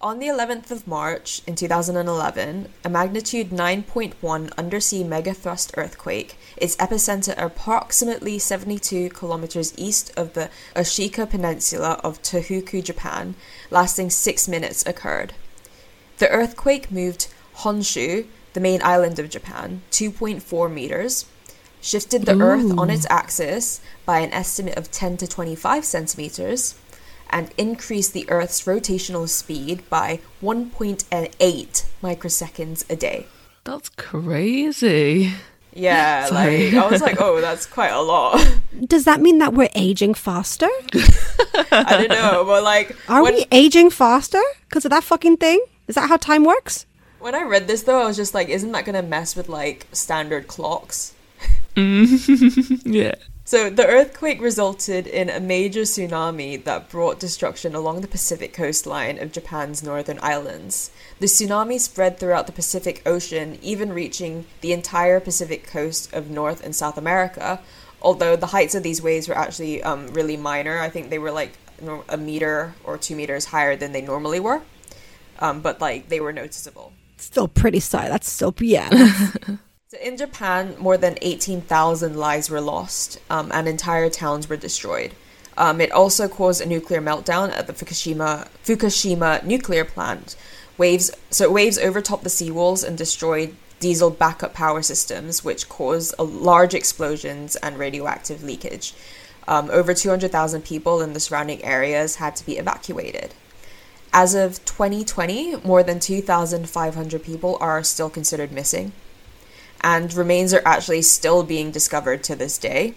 On 0.00 0.20
the 0.20 0.28
11th 0.28 0.70
of 0.70 0.86
March 0.86 1.42
in 1.44 1.56
2011, 1.56 2.68
a 2.84 2.88
magnitude 2.88 3.50
9.1 3.50 4.56
undersea 4.56 5.02
megathrust 5.02 5.76
earthquake, 5.76 6.36
its 6.56 6.76
epicenter 6.76 7.34
approximately 7.36 8.38
72 8.38 9.08
kilometers 9.08 9.74
east 9.76 10.12
of 10.16 10.34
the 10.34 10.50
Oshika 10.76 11.28
Peninsula 11.28 12.00
of 12.04 12.22
Tohoku, 12.22 12.80
Japan, 12.80 13.34
lasting 13.72 14.10
six 14.10 14.46
minutes, 14.46 14.86
occurred. 14.86 15.34
The 16.18 16.28
earthquake 16.28 16.92
moved 16.92 17.26
Honshu, 17.56 18.28
the 18.52 18.60
main 18.60 18.80
island 18.84 19.18
of 19.18 19.28
Japan, 19.28 19.82
2.4 19.90 20.72
meters, 20.72 21.26
shifted 21.80 22.24
the 22.24 22.38
Earth 22.38 22.78
on 22.78 22.88
its 22.88 23.06
axis 23.10 23.80
by 24.06 24.20
an 24.20 24.32
estimate 24.32 24.76
of 24.76 24.92
10 24.92 25.16
to 25.16 25.26
25 25.26 25.84
centimeters, 25.84 26.76
and 27.30 27.50
increase 27.56 28.08
the 28.08 28.28
Earth's 28.30 28.62
rotational 28.64 29.28
speed 29.28 29.88
by 29.88 30.20
1.8 30.42 31.84
microseconds 32.02 32.90
a 32.90 32.96
day. 32.96 33.26
That's 33.64 33.88
crazy. 33.90 35.32
Yeah, 35.74 36.24
Sorry. 36.28 36.70
like 36.70 36.84
I 36.84 36.90
was 36.90 37.02
like, 37.02 37.20
oh, 37.20 37.40
that's 37.40 37.66
quite 37.66 37.90
a 37.90 38.00
lot. 38.00 38.40
Does 38.86 39.04
that 39.04 39.20
mean 39.20 39.38
that 39.38 39.54
we're 39.54 39.68
aging 39.74 40.14
faster? 40.14 40.68
I 41.70 42.06
don't 42.06 42.08
know, 42.08 42.44
but 42.46 42.62
like 42.62 42.96
Are 43.08 43.22
when, 43.22 43.34
we 43.34 43.46
aging 43.52 43.90
faster 43.90 44.42
because 44.68 44.84
of 44.84 44.90
that 44.90 45.04
fucking 45.04 45.36
thing? 45.36 45.62
Is 45.86 45.94
that 45.94 46.08
how 46.08 46.16
time 46.16 46.44
works? 46.44 46.86
when 47.20 47.34
I 47.34 47.42
read 47.42 47.66
this 47.66 47.82
though, 47.82 48.00
I 48.00 48.06
was 48.06 48.16
just 48.16 48.32
like, 48.32 48.48
isn't 48.48 48.70
that 48.72 48.84
gonna 48.84 49.02
mess 49.02 49.34
with 49.36 49.48
like 49.48 49.86
standard 49.92 50.46
clocks? 50.46 51.14
Yeah. 51.76 53.14
So, 53.48 53.70
the 53.70 53.86
earthquake 53.86 54.42
resulted 54.42 55.06
in 55.06 55.30
a 55.30 55.40
major 55.40 55.80
tsunami 55.80 56.62
that 56.64 56.90
brought 56.90 57.18
destruction 57.18 57.74
along 57.74 58.02
the 58.02 58.06
Pacific 58.06 58.52
coastline 58.52 59.18
of 59.18 59.32
Japan's 59.32 59.82
northern 59.82 60.18
islands. 60.20 60.90
The 61.18 61.28
tsunami 61.28 61.80
spread 61.80 62.18
throughout 62.18 62.46
the 62.46 62.52
Pacific 62.52 63.00
Ocean, 63.06 63.58
even 63.62 63.94
reaching 63.94 64.44
the 64.60 64.74
entire 64.74 65.18
Pacific 65.18 65.66
coast 65.66 66.12
of 66.12 66.28
North 66.28 66.62
and 66.62 66.76
South 66.76 66.98
America. 66.98 67.62
Although 68.02 68.36
the 68.36 68.48
heights 68.48 68.74
of 68.74 68.82
these 68.82 69.00
waves 69.00 69.28
were 69.28 69.38
actually 69.38 69.82
um, 69.82 70.08
really 70.08 70.36
minor, 70.36 70.78
I 70.80 70.90
think 70.90 71.08
they 71.08 71.18
were 71.18 71.32
like 71.32 71.52
a 72.10 72.18
meter 72.18 72.74
or 72.84 72.98
two 72.98 73.16
meters 73.16 73.46
higher 73.46 73.76
than 73.76 73.92
they 73.92 74.02
normally 74.02 74.40
were. 74.40 74.60
Um, 75.38 75.62
but 75.62 75.80
like 75.80 76.10
they 76.10 76.20
were 76.20 76.34
noticeable. 76.34 76.92
Still 77.16 77.48
pretty 77.48 77.80
sorry. 77.80 78.08
That's 78.08 78.30
still 78.30 78.54
yeah. 78.60 78.90
So 79.90 79.96
in 80.02 80.18
Japan, 80.18 80.76
more 80.78 80.98
than 80.98 81.16
18,000 81.22 82.14
lives 82.14 82.50
were 82.50 82.60
lost, 82.60 83.18
um, 83.30 83.50
and 83.54 83.66
entire 83.66 84.10
towns 84.10 84.46
were 84.46 84.58
destroyed. 84.58 85.12
Um, 85.56 85.80
it 85.80 85.90
also 85.90 86.28
caused 86.28 86.60
a 86.60 86.66
nuclear 86.66 87.00
meltdown 87.00 87.50
at 87.52 87.66
the 87.66 87.72
Fukushima 87.72 88.48
Fukushima 88.62 89.42
nuclear 89.44 89.86
plant. 89.86 90.36
Waves 90.76 91.10
so 91.30 91.50
waves 91.50 91.78
overtopped 91.78 92.22
the 92.22 92.28
seawalls 92.28 92.86
and 92.86 92.98
destroyed 92.98 93.56
diesel 93.80 94.10
backup 94.10 94.52
power 94.52 94.82
systems, 94.82 95.42
which 95.42 95.70
caused 95.70 96.18
large 96.18 96.74
explosions 96.74 97.56
and 97.56 97.78
radioactive 97.78 98.42
leakage. 98.44 98.92
Um, 99.46 99.70
over 99.70 99.94
200,000 99.94 100.66
people 100.66 101.00
in 101.00 101.14
the 101.14 101.20
surrounding 101.20 101.64
areas 101.64 102.16
had 102.16 102.36
to 102.36 102.44
be 102.44 102.58
evacuated. 102.58 103.32
As 104.12 104.34
of 104.34 104.62
2020, 104.66 105.56
more 105.64 105.82
than 105.82 105.98
2,500 105.98 107.22
people 107.22 107.56
are 107.62 107.82
still 107.82 108.10
considered 108.10 108.52
missing 108.52 108.92
and 109.82 110.12
remains 110.14 110.52
are 110.54 110.62
actually 110.64 111.02
still 111.02 111.42
being 111.42 111.70
discovered 111.70 112.22
to 112.24 112.36
this 112.36 112.58
day. 112.58 112.94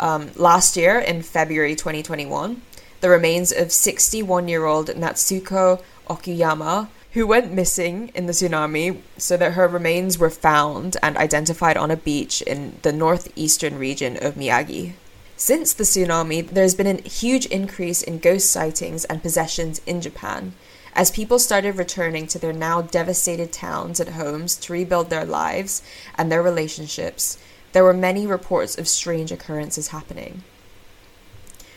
Um, 0.00 0.30
last 0.34 0.76
year, 0.76 0.98
in 0.98 1.22
February 1.22 1.76
2021, 1.76 2.60
the 3.00 3.08
remains 3.08 3.52
of 3.52 3.72
61 3.72 4.48
year 4.48 4.64
old 4.64 4.88
Natsuko 4.88 5.82
Okuyama, 6.08 6.88
who 7.12 7.26
went 7.26 7.52
missing 7.52 8.10
in 8.14 8.26
the 8.26 8.32
tsunami, 8.32 9.00
so 9.18 9.36
that 9.36 9.52
her 9.52 9.68
remains 9.68 10.18
were 10.18 10.30
found 10.30 10.96
and 11.02 11.16
identified 11.16 11.76
on 11.76 11.90
a 11.90 11.96
beach 11.96 12.42
in 12.42 12.76
the 12.82 12.92
northeastern 12.92 13.78
region 13.78 14.16
of 14.16 14.34
Miyagi. 14.34 14.94
Since 15.36 15.74
the 15.74 15.84
tsunami, 15.84 16.48
there's 16.48 16.74
been 16.74 16.86
a 16.86 17.08
huge 17.08 17.46
increase 17.46 18.02
in 18.02 18.18
ghost 18.18 18.50
sightings 18.50 19.04
and 19.06 19.22
possessions 19.22 19.80
in 19.86 20.00
Japan, 20.00 20.54
as 20.94 21.10
people 21.10 21.38
started 21.38 21.76
returning 21.76 22.26
to 22.28 22.38
their 22.38 22.52
now 22.52 22.82
devastated 22.82 23.52
towns 23.52 23.98
and 23.98 24.10
homes 24.10 24.56
to 24.56 24.72
rebuild 24.72 25.10
their 25.10 25.24
lives 25.24 25.82
and 26.16 26.30
their 26.30 26.42
relationships, 26.42 27.38
there 27.72 27.84
were 27.84 27.94
many 27.94 28.26
reports 28.26 28.76
of 28.76 28.86
strange 28.86 29.32
occurrences 29.32 29.88
happening. 29.88 30.42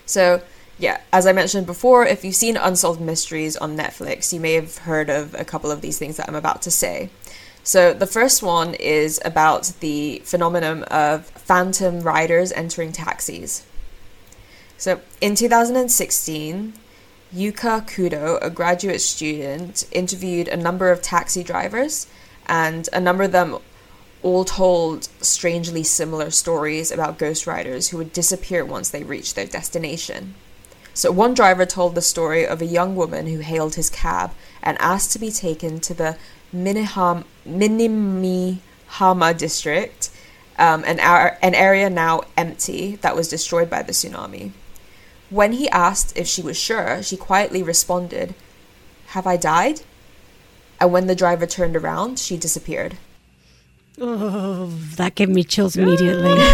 So, 0.06 0.42
yeah, 0.78 1.00
as 1.14 1.26
I 1.26 1.32
mentioned 1.32 1.66
before, 1.66 2.06
if 2.06 2.26
you've 2.26 2.36
seen 2.36 2.58
Unsolved 2.58 3.00
Mysteries 3.00 3.56
on 3.56 3.78
Netflix, 3.78 4.34
you 4.34 4.40
may 4.42 4.54
have 4.54 4.80
heard 4.80 5.10
of 5.10 5.34
a 5.34 5.46
couple 5.46 5.72
of 5.72 5.82
these 5.82 5.98
things 5.98 6.18
that 6.18 6.28
I'm 6.28 6.36
about 6.36 6.62
to 6.64 6.72
say. 6.72 7.10
So, 7.64 7.94
the 7.94 8.06
first 8.06 8.44
one 8.44 8.74
is 8.76 9.20
about 9.24 9.72
the 9.80 10.22
phenomenon 10.26 10.84
of 10.84 11.26
phantom 11.28 12.02
riders 12.02 12.52
entering 12.52 12.92
taxis. 12.92 13.66
So, 14.78 15.00
in 15.22 15.36
2016, 15.36 16.74
Yuka 17.34 17.86
Kudo, 17.88 18.38
a 18.42 18.50
graduate 18.50 19.02
student, 19.02 19.86
interviewed 19.92 20.48
a 20.48 20.58
number 20.58 20.92
of 20.92 21.02
taxi 21.02 21.44
drivers, 21.44 22.08
and 22.48 22.88
a 22.94 23.00
number 23.00 23.24
of 23.24 23.32
them 23.32 23.58
all 24.22 24.46
told 24.46 25.10
strangely 25.22 25.84
similar 25.84 26.32
stories 26.32 26.92
about 26.92 27.18
ghost 27.18 27.46
riders 27.46 27.90
who 27.90 27.98
would 27.98 28.14
disappear 28.14 28.64
once 28.64 28.90
they 28.90 29.04
reached 29.04 29.36
their 29.36 29.46
destination. 29.46 30.36
So, 30.94 31.12
one 31.12 31.34
driver 31.34 31.66
told 31.66 31.94
the 31.94 32.02
story 32.02 32.46
of 32.46 32.62
a 32.62 32.66
young 32.66 32.96
woman 32.96 33.28
who 33.28 33.40
hailed 33.40 33.76
his 33.76 33.90
cab 33.90 34.32
and 34.64 34.78
asked 34.80 35.12
to 35.12 35.20
be 35.20 35.30
taken 35.30 35.80
to 35.82 35.94
the 35.94 36.18
Miniham- 36.56 37.26
Minamihama 37.46 39.38
district, 39.38 40.10
um, 40.58 40.84
an, 40.86 41.00
ar- 41.02 41.38
an 41.42 41.54
area 41.54 41.90
now 41.90 42.22
empty 42.38 42.96
that 42.98 43.16
was 43.16 43.28
destroyed 43.28 43.70
by 43.70 43.84
the 43.84 43.92
tsunami. 43.92 44.52
When 45.30 45.54
he 45.54 45.70
asked 45.70 46.18
if 46.18 46.28
she 46.28 46.42
was 46.42 46.58
sure, 46.58 47.02
she 47.02 47.18
quietly 47.18 47.64
responded, 47.64 48.36
Have 49.08 49.26
I 49.26 49.38
died? 49.38 49.82
And 50.80 50.92
when 50.92 51.08
the 51.08 51.16
driver 51.16 51.46
turned 51.46 51.76
around, 51.76 52.20
she 52.20 52.38
disappeared. 52.38 52.98
oh, 54.00 54.68
that 54.98 55.16
gave 55.16 55.30
me 55.30 55.44
chills 55.44 55.76
immediately. 55.78 56.36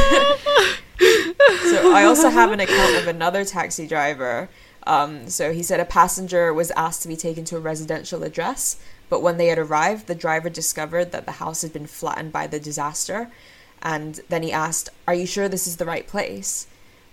So 1.71 1.93
I 1.93 2.03
also 2.03 2.29
have 2.29 2.51
an 2.51 2.59
account 2.59 2.95
of 2.95 3.07
another 3.07 3.45
taxi 3.45 3.87
driver. 3.87 4.49
Um, 4.85 5.29
so 5.29 5.53
he 5.53 5.63
said 5.63 5.79
a 5.79 5.85
passenger 5.85 6.53
was 6.53 6.71
asked 6.71 7.01
to 7.03 7.07
be 7.07 7.15
taken 7.15 7.45
to 7.45 7.57
a 7.57 7.59
residential 7.59 8.23
address, 8.23 8.77
but 9.09 9.21
when 9.21 9.37
they 9.37 9.47
had 9.47 9.57
arrived, 9.57 10.07
the 10.07 10.15
driver 10.15 10.49
discovered 10.49 11.11
that 11.11 11.25
the 11.25 11.33
house 11.33 11.61
had 11.61 11.71
been 11.71 11.87
flattened 11.87 12.31
by 12.31 12.47
the 12.47 12.59
disaster. 12.59 13.31
And 13.81 14.19
then 14.29 14.43
he 14.43 14.51
asked, 14.51 14.89
Are 15.07 15.13
you 15.13 15.25
sure 15.25 15.47
this 15.47 15.67
is 15.67 15.77
the 15.77 15.85
right 15.85 16.07
place? 16.07 16.67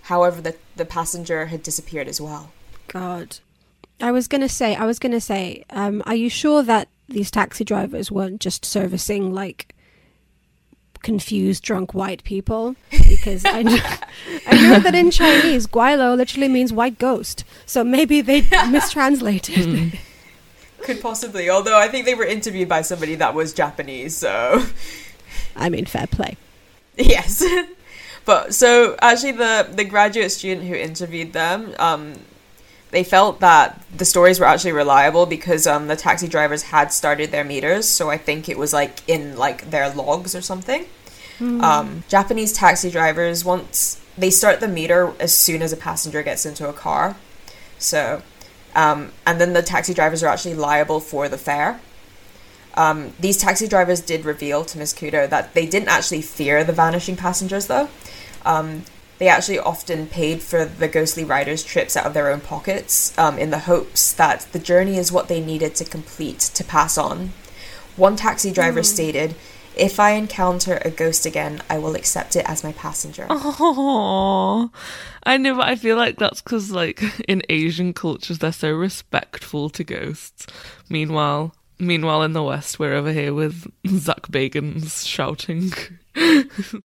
However, 0.09 0.41
the, 0.41 0.55
the 0.75 0.85
passenger 0.85 1.45
had 1.45 1.61
disappeared 1.61 2.07
as 2.07 2.19
well. 2.19 2.51
God. 2.87 3.37
I 4.01 4.11
was 4.11 4.27
gonna 4.27 4.49
say, 4.49 4.75
I 4.75 4.85
was 4.85 4.97
gonna 4.97 5.21
say, 5.21 5.65
um, 5.69 6.01
are 6.07 6.15
you 6.15 6.31
sure 6.31 6.63
that 6.63 6.87
these 7.07 7.29
taxi 7.29 7.63
drivers 7.63 8.11
weren't 8.11 8.41
just 8.41 8.65
servicing 8.65 9.31
like 9.35 9.75
confused 11.03 11.63
drunk 11.63 11.93
white 11.93 12.23
people? 12.23 12.75
Because 12.89 13.45
I 13.45 13.61
know, 13.61 13.77
I 14.47 14.69
know 14.69 14.79
that 14.79 14.95
in 14.95 15.11
Chinese, 15.11 15.67
gweilo 15.67 16.17
literally 16.17 16.47
means 16.47 16.73
white 16.73 16.97
ghost. 16.97 17.43
So 17.67 17.83
maybe 17.83 18.21
they 18.21 18.41
mistranslated. 18.71 19.99
Could 20.81 21.01
possibly, 21.01 21.51
although 21.51 21.77
I 21.77 21.87
think 21.87 22.07
they 22.07 22.15
were 22.15 22.25
interviewed 22.25 22.67
by 22.67 22.81
somebody 22.81 23.13
that 23.13 23.35
was 23.35 23.53
Japanese, 23.53 24.17
so. 24.17 24.65
I 25.55 25.69
mean, 25.69 25.85
fair 25.85 26.07
play. 26.07 26.35
Yes. 26.97 27.45
but 28.25 28.53
so 28.53 28.95
actually 29.01 29.33
the 29.33 29.69
the 29.71 29.83
graduate 29.83 30.31
student 30.31 30.67
who 30.67 30.75
interviewed 30.75 31.33
them, 31.33 31.73
um, 31.79 32.13
they 32.91 33.03
felt 33.03 33.39
that 33.39 33.83
the 33.95 34.05
stories 34.05 34.39
were 34.39 34.45
actually 34.45 34.71
reliable 34.71 35.25
because 35.25 35.67
um, 35.67 35.87
the 35.87 35.95
taxi 35.95 36.27
drivers 36.27 36.63
had 36.63 36.91
started 36.91 37.31
their 37.31 37.43
meters, 37.43 37.87
so 37.87 38.09
I 38.09 38.17
think 38.17 38.49
it 38.49 38.57
was 38.57 38.73
like 38.73 39.07
in 39.07 39.37
like 39.37 39.69
their 39.71 39.89
logs 39.93 40.35
or 40.35 40.41
something. 40.41 40.85
Um, 41.63 42.03
Japanese 42.09 42.51
taxi 42.51 42.91
drivers 42.91 43.45
once 43.45 44.01
they 44.17 44.29
start 44.29 44.59
the 44.59 44.67
meter 44.67 45.13
as 45.19 45.33
soon 45.33 45.61
as 45.61 45.71
a 45.71 45.77
passenger 45.77 46.21
gets 46.21 46.45
into 46.45 46.67
a 46.67 46.73
car, 46.73 47.15
so 47.77 48.21
um, 48.75 49.11
and 49.25 49.39
then 49.39 49.53
the 49.53 49.61
taxi 49.61 49.93
drivers 49.93 50.23
are 50.23 50.27
actually 50.27 50.55
liable 50.55 50.99
for 50.99 51.27
the 51.29 51.37
fare. 51.37 51.79
Um, 52.75 53.13
these 53.19 53.37
taxi 53.37 53.67
drivers 53.67 53.99
did 53.99 54.25
reveal 54.25 54.63
to 54.65 54.77
Miss 54.77 54.93
Kudo 54.93 55.29
that 55.29 55.53
they 55.53 55.65
didn't 55.65 55.89
actually 55.89 56.21
fear 56.21 56.63
the 56.63 56.73
vanishing 56.73 57.15
passengers, 57.15 57.67
though. 57.67 57.89
Um, 58.49 58.83
they 59.19 59.27
actually 59.27 59.59
often 59.59 60.07
paid 60.07 60.41
for 60.41 60.65
the 60.65 60.87
ghostly 60.87 61.23
riders' 61.23 61.63
trips 61.63 61.95
out 61.95 62.05
of 62.05 62.13
their 62.13 62.31
own 62.31 62.39
pockets 62.39 63.15
um, 63.17 63.37
in 63.37 63.51
the 63.51 63.59
hopes 63.59 64.13
that 64.13 64.47
the 64.53 64.59
journey 64.59 64.97
is 64.97 65.11
what 65.11 65.27
they 65.27 65.41
needed 65.41 65.75
to 65.75 65.85
complete 65.85 66.39
to 66.39 66.63
pass 66.63 66.97
on. 66.97 67.33
One 67.95 68.15
taxi 68.15 68.51
driver 68.51 68.81
stated, 68.81 69.35
If 69.75 69.99
I 69.99 70.11
encounter 70.11 70.81
a 70.85 70.89
ghost 70.89 71.25
again, 71.25 71.61
I 71.69 71.77
will 71.77 71.95
accept 71.95 72.37
it 72.37 72.45
as 72.49 72.63
my 72.63 72.71
passenger. 72.71 73.27
Oh, 73.61 74.71
I 75.23 75.37
know, 75.37 75.55
but 75.55 75.67
I 75.67 75.75
feel 75.75 75.97
like 75.97 76.17
that's 76.17 76.41
because, 76.41 76.71
like, 76.71 77.03
in 77.27 77.43
Asian 77.49 77.93
cultures, 77.93 78.39
they're 78.39 78.53
so 78.53 78.71
respectful 78.71 79.69
to 79.71 79.83
ghosts. 79.83 80.47
Meanwhile, 80.89 81.53
meanwhile, 81.77 82.23
in 82.23 82.33
the 82.33 82.43
West, 82.43 82.79
we're 82.79 82.93
over 82.93 83.11
here 83.11 83.33
with 83.33 83.69
Zach 83.85 84.23
Bagans 84.27 85.05
shouting. 85.05 85.71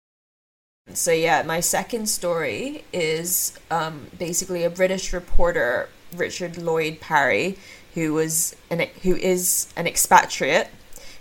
So 0.93 1.11
yeah, 1.11 1.43
my 1.43 1.59
second 1.59 2.09
story 2.09 2.83
is 2.91 3.57
um, 3.69 4.07
basically 4.17 4.63
a 4.63 4.69
British 4.69 5.13
reporter, 5.13 5.89
Richard 6.15 6.57
Lloyd 6.57 6.99
Parry, 6.99 7.57
who 7.93 8.13
was 8.13 8.55
an 8.69 8.87
who 9.03 9.15
is 9.15 9.71
an 9.75 9.87
expatriate, 9.87 10.69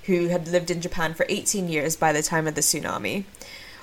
who 0.04 0.28
had 0.28 0.48
lived 0.48 0.70
in 0.70 0.80
Japan 0.80 1.14
for 1.14 1.26
18 1.28 1.68
years 1.68 1.96
by 1.96 2.12
the 2.12 2.22
time 2.22 2.46
of 2.46 2.54
the 2.54 2.60
tsunami, 2.60 3.24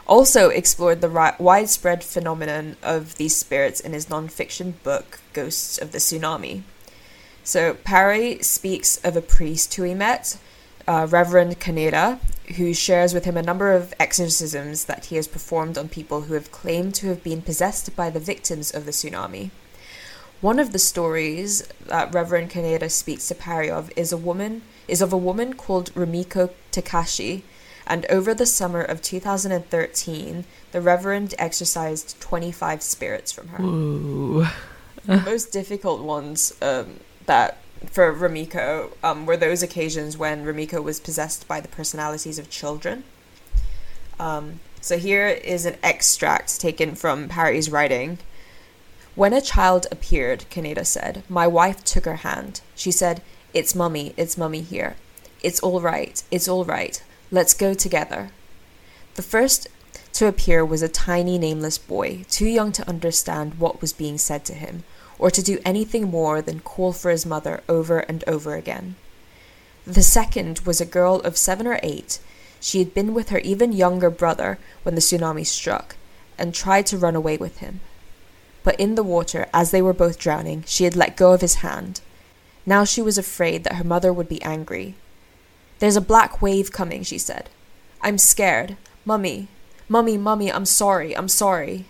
also 0.08 0.50
explored 0.50 1.02
the 1.02 1.10
ri- 1.10 1.32
widespread 1.40 2.04
phenomenon 2.04 2.78
of 2.82 3.16
these 3.18 3.36
spirits 3.36 3.80
in 3.80 3.94
his 3.94 4.10
non-fiction 4.10 4.76
book 4.84 5.20
Ghosts 5.34 5.78
of 5.78 5.92
the 5.92 5.98
Tsunami. 5.98 6.64
So 7.44 7.76
Parry 7.76 8.42
speaks 8.42 8.98
of 9.04 9.16
a 9.16 9.22
priest 9.22 9.74
who 9.76 9.84
he 9.84 9.94
met, 9.94 10.38
uh, 10.88 11.08
Reverend 11.10 11.60
Kaneda, 11.60 12.20
who 12.58 12.74
shares 12.74 13.14
with 13.14 13.26
him 13.26 13.38
a 13.38 13.44
number 13.44 13.72
of 13.72 13.94
exorcisms 14.00 14.86
that 14.86 15.06
he 15.06 15.16
has 15.16 15.28
performed 15.28 15.78
on 15.78 15.90
people 15.90 16.22
who 16.22 16.34
have 16.34 16.52
claimed 16.52 16.96
to 16.96 17.08
have 17.08 17.24
been 17.24 17.42
possessed 17.42 17.96
by 17.96 18.10
the 18.10 18.20
victims 18.20 18.72
of 18.74 18.86
the 18.86 18.92
tsunami. 18.92 19.50
One 20.42 20.60
of 20.60 20.74
the 20.74 20.80
stories 20.80 21.68
that 21.86 22.14
Reverend 22.14 22.52
Kaneda 22.52 22.92
speaks 22.92 23.28
to 23.30 23.36
Parry 23.36 23.70
of 23.70 23.92
is 23.96 24.12
a 24.12 24.18
woman 24.18 24.62
is 24.88 25.02
of 25.02 25.12
a 25.12 25.18
woman 25.18 25.56
called 25.56 25.94
Rumiko 25.96 26.52
Takashi, 26.72 27.42
and 27.88 28.06
over 28.08 28.34
the 28.34 28.46
summer 28.46 28.82
of 28.82 29.02
2013, 29.02 30.46
the 30.72 30.82
Reverend 30.82 31.34
exorcised 31.40 32.20
25 32.20 32.82
spirits 32.82 33.32
from 33.32 33.48
her. 33.50 33.64
Ooh. 33.64 34.48
the 35.06 35.22
most 35.22 35.52
difficult 35.52 36.02
ones 36.02 36.54
um, 36.62 37.00
that 37.26 37.58
for 37.90 38.14
Ramiko 38.14 38.92
um, 39.04 39.26
were 39.26 39.38
those 39.38 39.64
occasions 39.64 40.18
when 40.18 40.46
Ramiko 40.46 40.84
was 40.84 41.00
possessed 41.00 41.48
by 41.48 41.60
the 41.60 41.68
personalities 41.68 42.40
of 42.40 42.50
children. 42.50 43.04
Um, 44.20 44.60
so 44.82 44.98
here 44.98 45.28
is 45.28 45.66
an 45.66 45.78
extract 45.84 46.60
taken 46.62 46.96
from 46.96 47.28
Parry's 47.28 47.70
writing. 47.70 48.20
When 49.16 49.34
a 49.34 49.42
child 49.42 49.88
appeared, 49.92 50.46
Kaneda 50.52 50.86
said, 50.86 51.24
my 51.30 51.48
wife 51.48 51.84
took 51.84 52.06
her 52.06 52.18
hand. 52.18 52.62
She 52.76 52.92
said, 52.92 53.22
It's 53.54 53.74
mummy, 53.74 54.14
it's 54.18 54.38
mummy 54.38 54.62
here. 54.62 54.96
It's 55.42 55.60
all 55.62 55.82
right, 55.82 56.22
it's 56.32 56.48
all 56.48 56.66
right. 56.66 57.02
Let's 57.32 57.54
go 57.54 57.74
together. 57.74 58.30
The 59.16 59.22
first 59.22 59.68
to 60.14 60.28
appear 60.28 60.64
was 60.64 60.82
a 60.82 60.88
tiny, 60.88 61.38
nameless 61.38 61.78
boy, 61.78 62.26
too 62.30 62.48
young 62.48 62.72
to 62.74 62.88
understand 62.88 63.56
what 63.56 63.82
was 63.82 63.94
being 63.94 64.18
said 64.18 64.46
to 64.46 64.54
him, 64.54 64.84
or 65.18 65.32
to 65.32 65.42
do 65.42 65.60
anything 65.64 66.10
more 66.10 66.42
than 66.42 66.60
call 66.60 66.94
for 66.94 67.12
his 67.12 67.26
mother 67.26 67.62
over 67.70 68.00
and 68.00 68.24
over 68.28 68.56
again. 68.56 68.96
The 69.86 70.04
second 70.04 70.60
was 70.60 70.82
a 70.82 70.86
girl 70.86 71.18
of 71.18 71.38
seven 71.38 71.68
or 71.68 71.80
eight. 71.84 72.20
She 72.60 72.80
had 72.80 72.94
been 72.94 73.14
with 73.14 73.30
her 73.30 73.40
even 73.40 73.72
younger 73.72 74.10
brother 74.10 74.58
when 74.84 74.96
the 74.96 75.02
tsunami 75.02 75.46
struck, 75.46 75.96
and 76.38 76.54
tried 76.54 76.86
to 76.88 76.98
run 76.98 77.16
away 77.16 77.38
with 77.38 77.60
him. 77.60 77.82
But 78.64 78.80
in 78.80 78.96
the 78.96 79.04
water, 79.04 79.48
as 79.54 79.70
they 79.70 79.82
were 79.82 79.94
both 79.94 80.18
drowning, 80.18 80.64
she 80.66 80.86
had 80.86 80.96
let 80.96 81.16
go 81.16 81.34
of 81.34 81.42
his 81.42 81.56
hand. 81.56 82.02
Now 82.66 82.84
she 82.84 83.02
was 83.02 83.18
afraid 83.18 83.64
that 83.64 83.76
her 83.76 83.84
mother 83.84 84.12
would 84.12 84.28
be 84.28 84.42
angry. 84.42 84.96
There's 85.78 85.96
a 85.96 86.02
black 86.02 86.42
wave 86.42 86.72
coming, 86.72 87.04
she 87.04 87.20
said. 87.20 87.50
I'm 88.02 88.18
scared. 88.18 88.76
Mummy, 89.06 89.50
Mummy, 89.88 90.18
Mummy, 90.18 90.52
I'm 90.52 90.66
sorry, 90.66 91.16
I'm 91.16 91.30
sorry. 91.30 91.86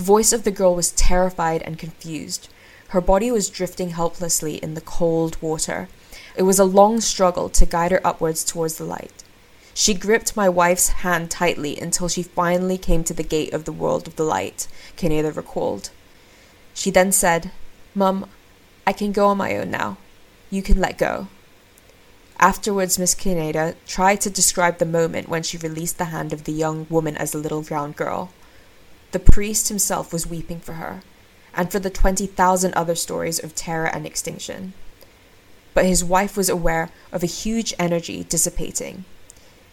The 0.00 0.06
voice 0.06 0.32
of 0.32 0.44
the 0.44 0.50
girl 0.50 0.74
was 0.74 0.92
terrified 0.92 1.60
and 1.60 1.78
confused. 1.78 2.48
Her 2.88 3.02
body 3.02 3.30
was 3.30 3.50
drifting 3.50 3.90
helplessly 3.90 4.54
in 4.54 4.72
the 4.72 4.80
cold 4.80 5.36
water. 5.42 5.90
It 6.34 6.44
was 6.44 6.58
a 6.58 6.64
long 6.64 7.02
struggle 7.02 7.50
to 7.50 7.66
guide 7.66 7.90
her 7.92 8.00
upwards 8.02 8.42
towards 8.42 8.76
the 8.76 8.86
light. 8.86 9.22
She 9.74 9.92
gripped 9.92 10.38
my 10.38 10.48
wife's 10.48 10.88
hand 11.04 11.30
tightly 11.30 11.78
until 11.78 12.08
she 12.08 12.22
finally 12.22 12.78
came 12.78 13.04
to 13.04 13.12
the 13.12 13.22
gate 13.22 13.52
of 13.52 13.66
the 13.66 13.74
world 13.74 14.08
of 14.08 14.16
the 14.16 14.24
light, 14.24 14.68
Kaneda 14.96 15.36
recalled. 15.36 15.90
She 16.72 16.90
then 16.90 17.12
said, 17.12 17.50
Mum, 17.94 18.24
I 18.86 18.94
can 18.94 19.12
go 19.12 19.26
on 19.26 19.36
my 19.36 19.54
own 19.54 19.70
now. 19.70 19.98
You 20.48 20.62
can 20.62 20.80
let 20.80 20.96
go. 20.96 21.28
Afterwards, 22.38 22.98
Miss 22.98 23.14
Kaneda 23.14 23.74
tried 23.86 24.22
to 24.22 24.30
describe 24.30 24.78
the 24.78 24.86
moment 24.86 25.28
when 25.28 25.42
she 25.42 25.58
released 25.58 25.98
the 25.98 26.06
hand 26.06 26.32
of 26.32 26.44
the 26.44 26.52
young 26.52 26.86
woman 26.88 27.18
as 27.18 27.34
a 27.34 27.38
little 27.38 27.64
round 27.64 27.96
girl. 27.96 28.30
The 29.12 29.18
priest 29.18 29.68
himself 29.68 30.12
was 30.12 30.26
weeping 30.26 30.60
for 30.60 30.74
her, 30.74 31.02
and 31.54 31.70
for 31.70 31.78
the 31.78 31.90
20,000 31.90 32.74
other 32.74 32.94
stories 32.94 33.42
of 33.42 33.54
terror 33.54 33.86
and 33.86 34.06
extinction. 34.06 34.72
But 35.74 35.84
his 35.84 36.04
wife 36.04 36.36
was 36.36 36.48
aware 36.48 36.90
of 37.12 37.22
a 37.22 37.26
huge 37.26 37.74
energy 37.78 38.24
dissipating. 38.28 39.04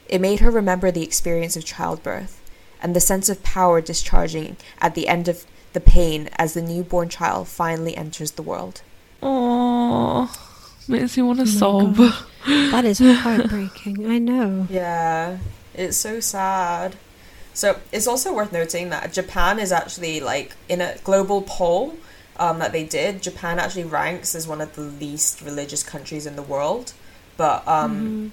It 0.08 0.22
made 0.22 0.40
her 0.40 0.52
remember 0.52 0.92
the 0.92 1.04
experience 1.04 1.56
of 1.56 1.66
childbirth 1.66 2.42
and 2.82 2.96
the 2.96 3.00
sense 3.00 3.30
of 3.30 3.44
power 3.44 3.82
discharging 3.82 4.58
at 4.80 4.96
the 4.96 5.08
end 5.08 5.28
of 5.28 5.46
the 5.74 5.80
pain 5.80 6.30
as 6.38 6.54
the 6.54 6.62
newborn 6.62 7.10
child 7.10 7.48
finally 7.48 7.96
enters 7.96 8.32
the 8.32 8.42
world. 8.42 8.82
Oh, 9.22 10.34
makes 10.88 11.18
you 11.18 11.26
want 11.26 11.40
to 11.40 11.46
my 11.46 11.52
sob. 11.52 11.96
That 12.46 12.86
is 12.86 13.00
heartbreaking. 13.02 14.10
I 14.10 14.20
know. 14.20 14.68
Yeah, 14.70 15.40
it's 15.74 15.98
so 15.98 16.20
sad. 16.20 16.96
So 17.58 17.80
it's 17.92 18.06
also 18.06 18.36
worth 18.36 18.54
noting 18.54 18.92
that 18.92 19.12
Japan 19.14 19.58
is 19.58 19.72
actually 19.72 20.20
like 20.20 20.56
in 20.70 20.80
a 20.80 20.96
global 21.04 21.42
poll 21.42 21.98
um, 22.38 22.60
that 22.60 22.72
they 22.72 22.84
did. 22.84 23.24
Japan 23.24 23.58
actually 23.58 23.86
ranks 23.86 24.36
as 24.36 24.48
one 24.48 24.62
of 24.62 24.76
the 24.76 24.82
least 24.82 25.42
religious 25.42 25.82
countries 25.82 26.28
in 26.28 26.36
the 26.36 26.44
world, 26.44 26.94
but 27.36 27.68
um, 27.68 28.32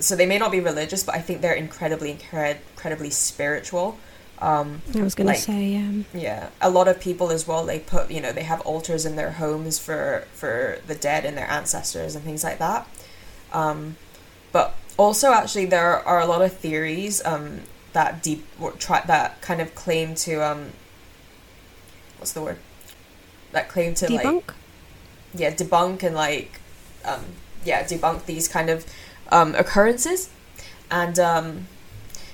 so 0.00 0.16
they 0.16 0.26
may 0.26 0.38
not 0.38 0.50
be 0.50 0.58
religious, 0.58 1.04
but 1.04 1.14
I 1.14 1.20
think 1.20 1.40
they're 1.40 1.54
incredibly, 1.54 2.10
incredibly 2.10 3.10
spiritual. 3.10 3.96
Um, 4.40 4.82
I 4.92 5.02
was 5.02 5.14
going 5.14 5.28
Like- 5.28 5.36
to 5.36 5.42
say, 5.42 5.76
um, 5.76 6.04
yeah, 6.12 6.48
a 6.60 6.68
lot 6.68 6.88
of 6.88 6.98
people 6.98 7.30
as 7.30 7.46
well. 7.46 7.64
They 7.64 7.78
put, 7.78 8.10
you 8.10 8.20
know, 8.20 8.32
they 8.32 8.42
have 8.42 8.60
altars 8.62 9.06
in 9.06 9.14
their 9.14 9.30
homes 9.30 9.78
for 9.78 10.24
for 10.34 10.80
the 10.88 10.96
dead 10.96 11.24
and 11.24 11.38
their 11.38 11.48
ancestors 11.48 12.16
and 12.16 12.24
things 12.24 12.42
like 12.42 12.58
that. 12.58 12.88
Um, 13.52 13.98
but 14.50 14.74
also, 14.96 15.32
actually, 15.32 15.66
there 15.66 16.04
are 16.04 16.20
a 16.20 16.26
lot 16.26 16.42
of 16.42 16.52
theories 16.52 17.24
um, 17.24 17.60
that 17.94 18.22
deep 18.22 18.44
or 18.60 18.72
try 18.72 19.00
that 19.06 19.40
kind 19.40 19.60
of 19.60 19.74
claim 19.74 20.14
to 20.16 20.34
um, 20.46 20.70
what's 22.18 22.32
the 22.32 22.42
word? 22.42 22.58
That 23.52 23.68
claim 23.68 23.94
to 23.94 24.12
like 24.12 24.52
yeah 25.34 25.50
debunk 25.52 26.02
and 26.02 26.14
like 26.14 26.60
um, 27.04 27.24
yeah 27.64 27.82
debunk 27.84 28.26
these 28.26 28.46
kind 28.48 28.68
of 28.70 28.84
um, 29.32 29.54
occurrences 29.54 30.28
and 30.90 31.18
um, 31.18 31.66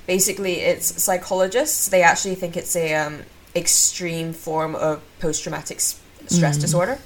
basically 0.06 0.61
it's 0.61 1.02
psychologists 1.02 1.88
they 1.88 2.02
actually 2.02 2.34
think 2.34 2.56
it's 2.56 2.74
a 2.76 2.94
um, 2.94 3.20
extreme 3.54 4.32
form 4.32 4.74
of 4.74 5.02
post-traumatic 5.20 5.76
s- 5.78 6.00
stress 6.26 6.58
Mm. 6.58 6.61
disorder 6.61 6.98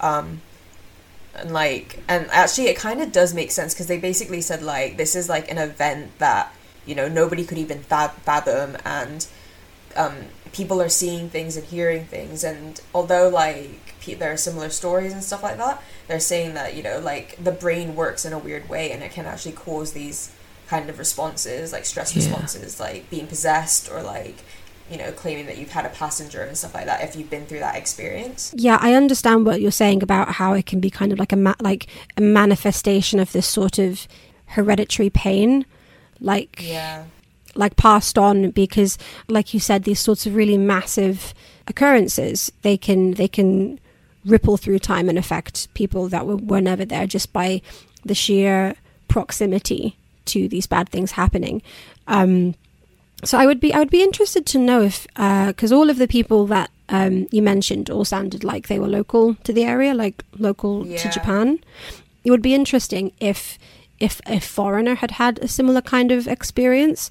um, 0.00 0.40
and 1.36 1.52
like 1.52 2.00
and 2.08 2.28
actually 2.30 2.68
it 2.68 2.76
kind 2.76 3.00
of 3.00 3.12
does 3.12 3.32
make 3.34 3.50
sense 3.50 3.72
because 3.74 3.86
they 3.86 3.98
basically 3.98 4.40
said 4.40 4.62
like 4.62 4.96
this 4.96 5.14
is 5.14 5.28
like 5.28 5.50
an 5.50 5.58
event 5.58 6.16
that 6.18 6.52
you 6.86 6.94
know 6.94 7.08
nobody 7.08 7.44
could 7.44 7.58
even 7.58 7.80
fathom 7.80 8.76
and 8.84 9.26
um, 9.96 10.14
people 10.52 10.80
are 10.80 10.88
seeing 10.88 11.28
things 11.28 11.56
and 11.56 11.66
hearing 11.66 12.04
things 12.06 12.44
and 12.44 12.80
although 12.94 13.28
like 13.28 13.94
pe- 14.00 14.14
there 14.14 14.32
are 14.32 14.36
similar 14.36 14.68
stories 14.70 15.12
and 15.12 15.22
stuff 15.22 15.42
like 15.42 15.56
that 15.58 15.82
they're 16.08 16.20
saying 16.20 16.54
that 16.54 16.74
you 16.76 16.82
know 16.82 16.98
like 17.00 17.36
the 17.42 17.52
brain 17.52 17.94
works 17.96 18.24
in 18.24 18.32
a 18.32 18.38
weird 18.38 18.68
way 18.68 18.90
and 18.92 19.02
it 19.02 19.10
can 19.12 19.26
actually 19.26 19.52
cause 19.52 19.92
these 19.92 20.32
kind 20.68 20.88
of 20.88 20.98
responses 20.98 21.72
like 21.72 21.84
stress 21.84 22.14
Yeah. 22.14 22.22
responses 22.24 22.78
like 22.80 23.10
being 23.10 23.26
possessed 23.26 23.90
or 23.90 24.02
like 24.02 24.36
you 24.90 24.96
know 24.96 25.10
claiming 25.12 25.46
that 25.46 25.58
you've 25.58 25.70
had 25.70 25.84
a 25.86 25.88
passenger 25.90 26.42
and 26.42 26.56
stuff 26.56 26.74
like 26.74 26.86
that 26.86 27.02
if 27.02 27.14
you've 27.16 27.30
been 27.30 27.46
through 27.46 27.60
that 27.60 27.76
experience 27.76 28.52
Yeah, 28.56 28.78
I 28.80 28.94
understand 28.94 29.46
what 29.46 29.60
you're 29.60 29.70
saying 29.72 30.02
about 30.02 30.32
how 30.32 30.52
it 30.54 30.66
can 30.66 30.80
be 30.80 30.90
kind 30.90 31.12
of 31.12 31.18
like 31.18 31.32
a 31.32 31.36
ma- 31.36 31.54
like 31.60 31.86
a 32.16 32.20
manifestation 32.20 33.18
of 33.20 33.30
this 33.32 33.46
sort 33.46 33.78
of 33.78 34.06
hereditary 34.46 35.10
pain, 35.10 35.64
like 36.20 36.60
yeah. 36.62 37.04
like 37.54 37.76
passed 37.76 38.18
on 38.18 38.50
because 38.50 38.98
like 39.28 39.54
you 39.54 39.60
said 39.60 39.84
these 39.84 40.00
sorts 40.00 40.26
of 40.26 40.34
really 40.34 40.58
massive 40.58 41.34
occurrences 41.66 42.50
they 42.62 42.76
can 42.76 43.12
they 43.12 43.28
can 43.28 43.78
ripple 44.24 44.56
through 44.56 44.78
time 44.78 45.08
and 45.08 45.18
affect 45.18 45.72
people 45.74 46.08
that 46.08 46.26
were, 46.26 46.36
were 46.36 46.60
never 46.60 46.84
there 46.84 47.06
just 47.06 47.32
by 47.32 47.62
the 48.04 48.14
sheer 48.14 48.74
proximity 49.08 49.96
to 50.26 50.48
these 50.48 50.66
bad 50.66 50.88
things 50.88 51.12
happening. 51.12 51.62
Um, 52.06 52.54
so 53.24 53.38
I 53.38 53.46
would 53.46 53.60
be 53.60 53.72
I 53.74 53.78
would 53.78 53.90
be 53.90 54.02
interested 54.02 54.46
to 54.46 54.58
know 54.58 54.82
if 54.82 55.06
because 55.14 55.72
all 55.72 55.90
of 55.90 55.98
the 55.98 56.08
people 56.08 56.46
that 56.46 56.70
um, 56.88 57.26
you 57.30 57.42
mentioned 57.42 57.90
all 57.90 58.04
sounded 58.04 58.44
like 58.44 58.68
they 58.68 58.78
were 58.78 58.88
local 58.88 59.34
to 59.34 59.52
the 59.52 59.64
area, 59.64 59.94
like 59.94 60.24
local 60.38 60.84
to 60.84 61.10
Japan. 61.10 61.60
It 62.24 62.30
would 62.30 62.42
be 62.42 62.54
interesting 62.54 63.12
if 63.20 63.58
if 64.00 64.20
a 64.26 64.40
foreigner 64.40 64.96
had 64.96 65.12
had 65.12 65.38
a 65.38 65.48
similar 65.48 65.80
kind 65.80 66.10
of 66.10 66.26
experience, 66.26 67.10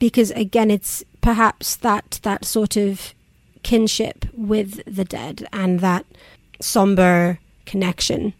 because 0.00 0.30
again, 0.32 0.70
it's 0.70 1.04
perhaps 1.20 1.76
that 1.76 2.18
that 2.22 2.44
sort 2.44 2.76
of 2.76 3.14
kinship 3.62 4.26
with 4.34 4.82
the 4.86 5.04
dead 5.04 5.46
and 5.52 5.80
that 5.80 6.04
somber 6.60 7.38
connection 7.66 8.34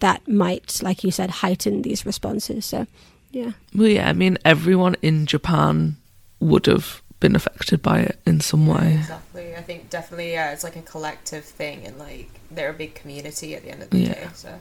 that 0.00 0.26
might, 0.26 0.80
like 0.82 1.04
you 1.04 1.10
said, 1.10 1.30
heighten 1.30 1.82
these 1.82 2.04
responses. 2.04 2.66
So, 2.66 2.86
yeah. 3.30 3.52
Well, 3.74 3.88
yeah, 3.88 4.08
I 4.08 4.12
mean, 4.12 4.38
everyone 4.44 4.96
in 5.02 5.26
Japan 5.26 5.96
would 6.40 6.66
have 6.66 7.02
been 7.20 7.36
affected 7.36 7.82
by 7.82 8.00
it 8.00 8.18
in 8.26 8.40
some 8.40 8.66
way. 8.66 8.94
Exactly. 8.94 9.54
I 9.54 9.62
think 9.62 9.90
definitely, 9.90 10.32
yeah, 10.32 10.52
it's 10.52 10.64
like 10.64 10.74
a 10.74 10.82
collective 10.82 11.44
thing, 11.44 11.86
and 11.86 11.98
like 11.98 12.28
they're 12.50 12.70
a 12.70 12.74
big 12.74 12.94
community 12.94 13.54
at 13.54 13.62
the 13.62 13.70
end 13.70 13.82
of 13.82 13.90
the 13.90 13.98
Yeah. 13.98 14.14
day. 14.14 14.28
So, 14.34 14.60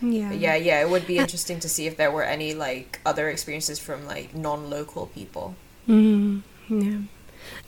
Yeah. 0.00 0.28
But 0.28 0.38
yeah, 0.38 0.56
yeah, 0.56 0.80
it 0.82 0.90
would 0.90 1.06
be 1.06 1.18
interesting 1.18 1.60
to 1.60 1.68
see 1.68 1.86
if 1.86 1.96
there 1.96 2.10
were 2.10 2.22
any 2.22 2.54
like 2.54 3.00
other 3.04 3.28
experiences 3.28 3.78
from 3.78 4.06
like 4.06 4.34
non-local 4.34 5.06
people. 5.06 5.54
Mm, 5.88 6.42
yeah. 6.68 6.98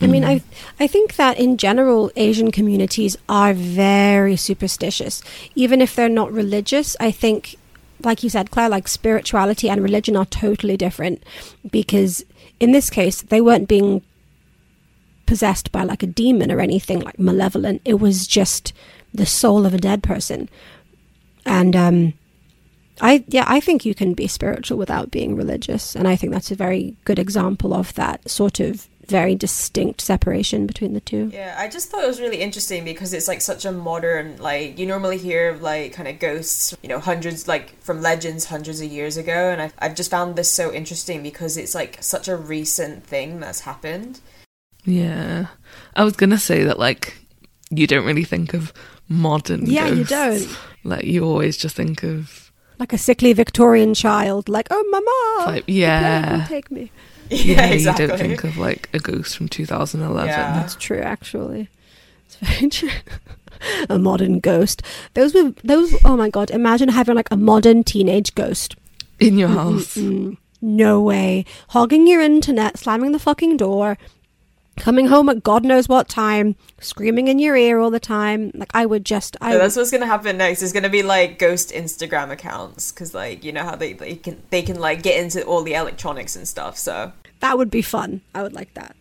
I 0.00 0.06
mean, 0.06 0.24
I 0.24 0.42
I 0.78 0.86
think 0.86 1.16
that 1.16 1.38
in 1.38 1.56
general, 1.56 2.10
Asian 2.16 2.50
communities 2.50 3.16
are 3.28 3.54
very 3.54 4.36
superstitious, 4.36 5.22
even 5.54 5.80
if 5.80 5.94
they're 5.94 6.08
not 6.08 6.32
religious. 6.32 6.96
I 7.00 7.10
think, 7.10 7.56
like 8.02 8.22
you 8.22 8.30
said, 8.30 8.50
Claire, 8.50 8.68
like 8.68 8.88
spirituality 8.88 9.68
and 9.68 9.82
religion 9.82 10.16
are 10.16 10.26
totally 10.26 10.76
different 10.76 11.22
because 11.70 12.24
in 12.60 12.72
this 12.72 12.90
case, 12.90 13.22
they 13.22 13.40
weren't 13.40 13.68
being 13.68 14.02
possessed 15.26 15.70
by 15.72 15.82
like 15.82 16.02
a 16.02 16.06
demon 16.06 16.50
or 16.50 16.60
anything 16.60 17.00
like 17.00 17.18
malevolent. 17.18 17.82
It 17.84 18.00
was 18.00 18.26
just 18.26 18.72
the 19.12 19.26
soul 19.26 19.66
of 19.66 19.74
a 19.74 19.78
dead 19.78 20.02
person, 20.02 20.48
and 21.44 21.74
um, 21.74 22.12
I 23.00 23.24
yeah, 23.28 23.44
I 23.46 23.60
think 23.60 23.84
you 23.84 23.94
can 23.94 24.14
be 24.14 24.26
spiritual 24.26 24.78
without 24.78 25.10
being 25.10 25.36
religious, 25.36 25.94
and 25.94 26.08
I 26.08 26.16
think 26.16 26.32
that's 26.32 26.50
a 26.50 26.56
very 26.56 26.96
good 27.04 27.18
example 27.18 27.74
of 27.74 27.94
that 27.94 28.28
sort 28.28 28.60
of 28.60 28.88
very 29.06 29.34
distinct 29.34 30.02
separation 30.02 30.66
between 30.66 30.92
the 30.92 31.00
two. 31.00 31.30
Yeah, 31.32 31.56
I 31.58 31.68
just 31.68 31.90
thought 31.90 32.04
it 32.04 32.08
was 32.08 32.20
really 32.20 32.42
interesting 32.42 32.84
because 32.84 33.14
it's 33.14 33.26
like 33.26 33.40
such 33.40 33.64
a 33.64 33.72
modern 33.72 34.36
like 34.36 34.78
you 34.78 34.86
normally 34.86 35.16
hear 35.16 35.48
of 35.48 35.62
like 35.62 35.94
kind 35.94 36.08
of 36.08 36.18
ghosts, 36.18 36.76
you 36.82 36.90
know, 36.90 36.98
hundreds 36.98 37.48
like 37.48 37.80
from 37.80 38.02
legends 38.02 38.44
hundreds 38.44 38.82
of 38.82 38.92
years 38.92 39.16
ago 39.16 39.50
and 39.50 39.62
I 39.62 39.72
I've 39.78 39.94
just 39.94 40.10
found 40.10 40.36
this 40.36 40.52
so 40.52 40.72
interesting 40.72 41.22
because 41.22 41.56
it's 41.56 41.74
like 41.74 41.96
such 42.02 42.28
a 42.28 42.36
recent 42.36 43.04
thing 43.04 43.40
that's 43.40 43.60
happened. 43.60 44.20
Yeah. 44.84 45.46
I 45.94 46.04
was 46.04 46.16
going 46.16 46.30
to 46.30 46.38
say 46.38 46.64
that, 46.64 46.78
like, 46.78 47.18
you 47.70 47.86
don't 47.86 48.06
really 48.06 48.24
think 48.24 48.54
of 48.54 48.72
modern 49.08 49.66
Yeah, 49.66 49.88
you 49.88 50.04
don't. 50.04 50.48
Like, 50.84 51.04
you 51.04 51.24
always 51.24 51.56
just 51.56 51.76
think 51.76 52.02
of, 52.02 52.47
Like 52.78 52.92
a 52.92 52.98
sickly 52.98 53.32
Victorian 53.32 53.94
child, 53.94 54.48
like 54.48 54.68
oh 54.70 54.84
mama, 54.90 55.50
like, 55.52 55.66
the 55.66 55.72
plague 55.72 55.76
will 55.76 56.38
yeah. 56.38 56.46
take 56.48 56.70
me. 56.70 56.90
Yeah, 57.30 57.66
you 57.66 57.74
exactly. 57.74 58.06
don't 58.06 58.16
think 58.18 58.44
of, 58.44 58.56
like, 58.56 58.88
a 58.94 58.98
ghost 58.98 59.36
from 59.36 59.50
2011. 59.50 60.28
Yeah. 60.28 60.54
That's 60.54 60.74
true, 60.76 61.00
actually. 61.00 61.68
It's 62.24 62.36
very 62.36 62.70
true. 62.70 62.88
a 63.90 63.98
modern 63.98 64.40
ghost. 64.40 64.82
Those 65.12 65.34
were 65.34 65.52
those. 65.62 65.94
Oh 66.06 66.16
my 66.16 66.30
god! 66.30 66.50
Imagine 66.50 66.88
having 66.88 67.16
like 67.16 67.30
a 67.30 67.36
modern 67.36 67.84
teenage 67.84 68.34
ghost. 68.34 68.76
In 69.20 69.36
your 69.36 69.48
house. 69.48 69.96
Mm, 69.96 70.38
no 70.62 71.02
way. 71.02 71.44
Hogging 71.70 72.06
your 72.06 72.20
internet, 72.22 72.78
slamming 72.78 73.12
the 73.12 73.18
fucking 73.18 73.56
door, 73.56 73.98
coming 74.78 75.06
home 75.06 75.28
at 75.28 75.42
God 75.42 75.64
knows 75.64 75.88
what 75.88 76.08
time, 76.08 76.56
screaming 76.80 77.28
in 77.28 77.38
your 77.38 77.56
ear 77.56 77.78
all 77.78 77.90
the 77.90 78.00
time. 78.00 78.50
Like 78.54 78.70
I 78.74 78.86
would 78.86 79.04
just, 79.04 79.36
I 79.40 79.52
So 79.52 79.58
that's 79.58 79.76
what's 79.76 79.90
gonna 79.90 80.06
happen 80.06 80.38
next. 80.38 80.62
Is 80.62 80.72
gonna 80.72 80.88
be 80.88 81.02
like 81.02 81.38
ghost 81.38 81.70
Instagram 81.70 82.30
accounts 82.30 82.92
because 82.92 83.14
like 83.14 83.44
you 83.44 83.52
know 83.52 83.64
how 83.64 83.76
they 83.76 83.92
they 83.92 84.16
can 84.16 84.42
they 84.50 84.62
can 84.62 84.78
like 84.78 85.02
get 85.02 85.22
into 85.22 85.44
all 85.44 85.62
the 85.62 85.74
electronics 85.74 86.36
and 86.36 86.46
stuff. 86.46 86.78
So 86.78 87.12
that 87.40 87.58
would 87.58 87.70
be 87.70 87.82
fun. 87.82 88.22
I 88.34 88.42
would 88.42 88.52
like 88.52 88.74
that. 88.74 88.96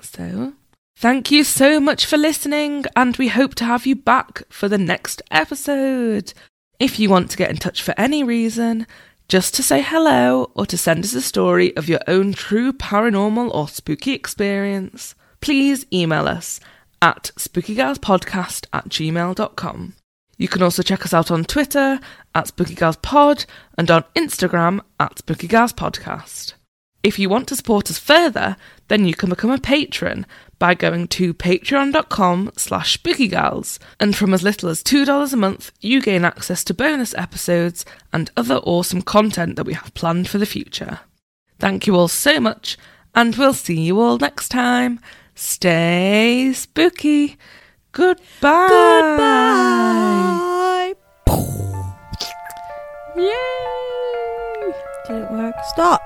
So, 0.00 0.54
thank 0.96 1.30
you 1.30 1.44
so 1.44 1.80
much 1.80 2.06
for 2.06 2.16
listening, 2.16 2.84
and 2.94 3.16
we 3.16 3.28
hope 3.28 3.54
to 3.56 3.64
have 3.64 3.86
you 3.86 3.96
back 3.96 4.42
for 4.50 4.68
the 4.68 4.78
next 4.78 5.22
episode. 5.30 6.32
If 6.78 6.98
you 6.98 7.08
want 7.08 7.30
to 7.30 7.36
get 7.36 7.50
in 7.50 7.56
touch 7.56 7.82
for 7.82 7.94
any 7.96 8.22
reason, 8.22 8.86
just 9.28 9.54
to 9.54 9.62
say 9.62 9.82
hello 9.82 10.52
or 10.54 10.66
to 10.66 10.78
send 10.78 11.04
us 11.04 11.14
a 11.14 11.20
story 11.20 11.76
of 11.76 11.88
your 11.88 12.00
own 12.06 12.32
true 12.32 12.72
paranormal 12.72 13.52
or 13.52 13.66
spooky 13.66 14.12
experience, 14.12 15.16
please 15.40 15.84
email 15.92 16.28
us 16.28 16.60
at 17.02 17.32
spookygirlspodcast 17.36 18.66
at 18.72 18.88
gmail.com. 18.88 19.94
You 20.38 20.48
can 20.48 20.62
also 20.62 20.82
check 20.82 21.04
us 21.04 21.12
out 21.12 21.30
on 21.32 21.44
Twitter 21.44 21.98
at 22.34 22.46
spookygirlspod 22.46 23.46
and 23.76 23.90
on 23.90 24.04
Instagram 24.14 24.80
at 25.00 25.16
spookygirlspodcast. 25.16 26.54
If 27.02 27.18
you 27.18 27.28
want 27.28 27.48
to 27.48 27.56
support 27.56 27.90
us 27.90 27.98
further, 27.98 28.56
then 28.88 29.06
you 29.06 29.14
can 29.14 29.30
become 29.30 29.50
a 29.50 29.58
patron 29.58 30.26
by 30.58 30.74
going 30.74 31.08
to 31.08 31.34
patreon.com 31.34 32.52
slash 32.56 32.98
spookygals. 32.98 33.78
And 34.00 34.16
from 34.16 34.32
as 34.34 34.42
little 34.42 34.68
as 34.68 34.82
$2 34.82 35.32
a 35.32 35.36
month, 35.36 35.72
you 35.80 36.00
gain 36.00 36.24
access 36.24 36.64
to 36.64 36.74
bonus 36.74 37.14
episodes 37.14 37.84
and 38.12 38.30
other 38.36 38.56
awesome 38.56 39.02
content 39.02 39.56
that 39.56 39.66
we 39.66 39.74
have 39.74 39.94
planned 39.94 40.28
for 40.28 40.38
the 40.38 40.46
future. 40.46 41.00
Thank 41.58 41.86
you 41.86 41.96
all 41.96 42.08
so 42.08 42.38
much, 42.40 42.76
and 43.14 43.34
we'll 43.36 43.54
see 43.54 43.80
you 43.80 44.00
all 44.00 44.18
next 44.18 44.48
time. 44.48 45.00
Stay 45.34 46.52
spooky. 46.54 47.36
Goodbye. 47.92 48.68
Goodbye. 48.68 49.56
Yay! 53.16 54.72
Did 55.06 55.22
it 55.22 55.30
work? 55.30 55.54
Stop. 55.72 56.02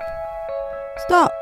Stop. 1.07 1.40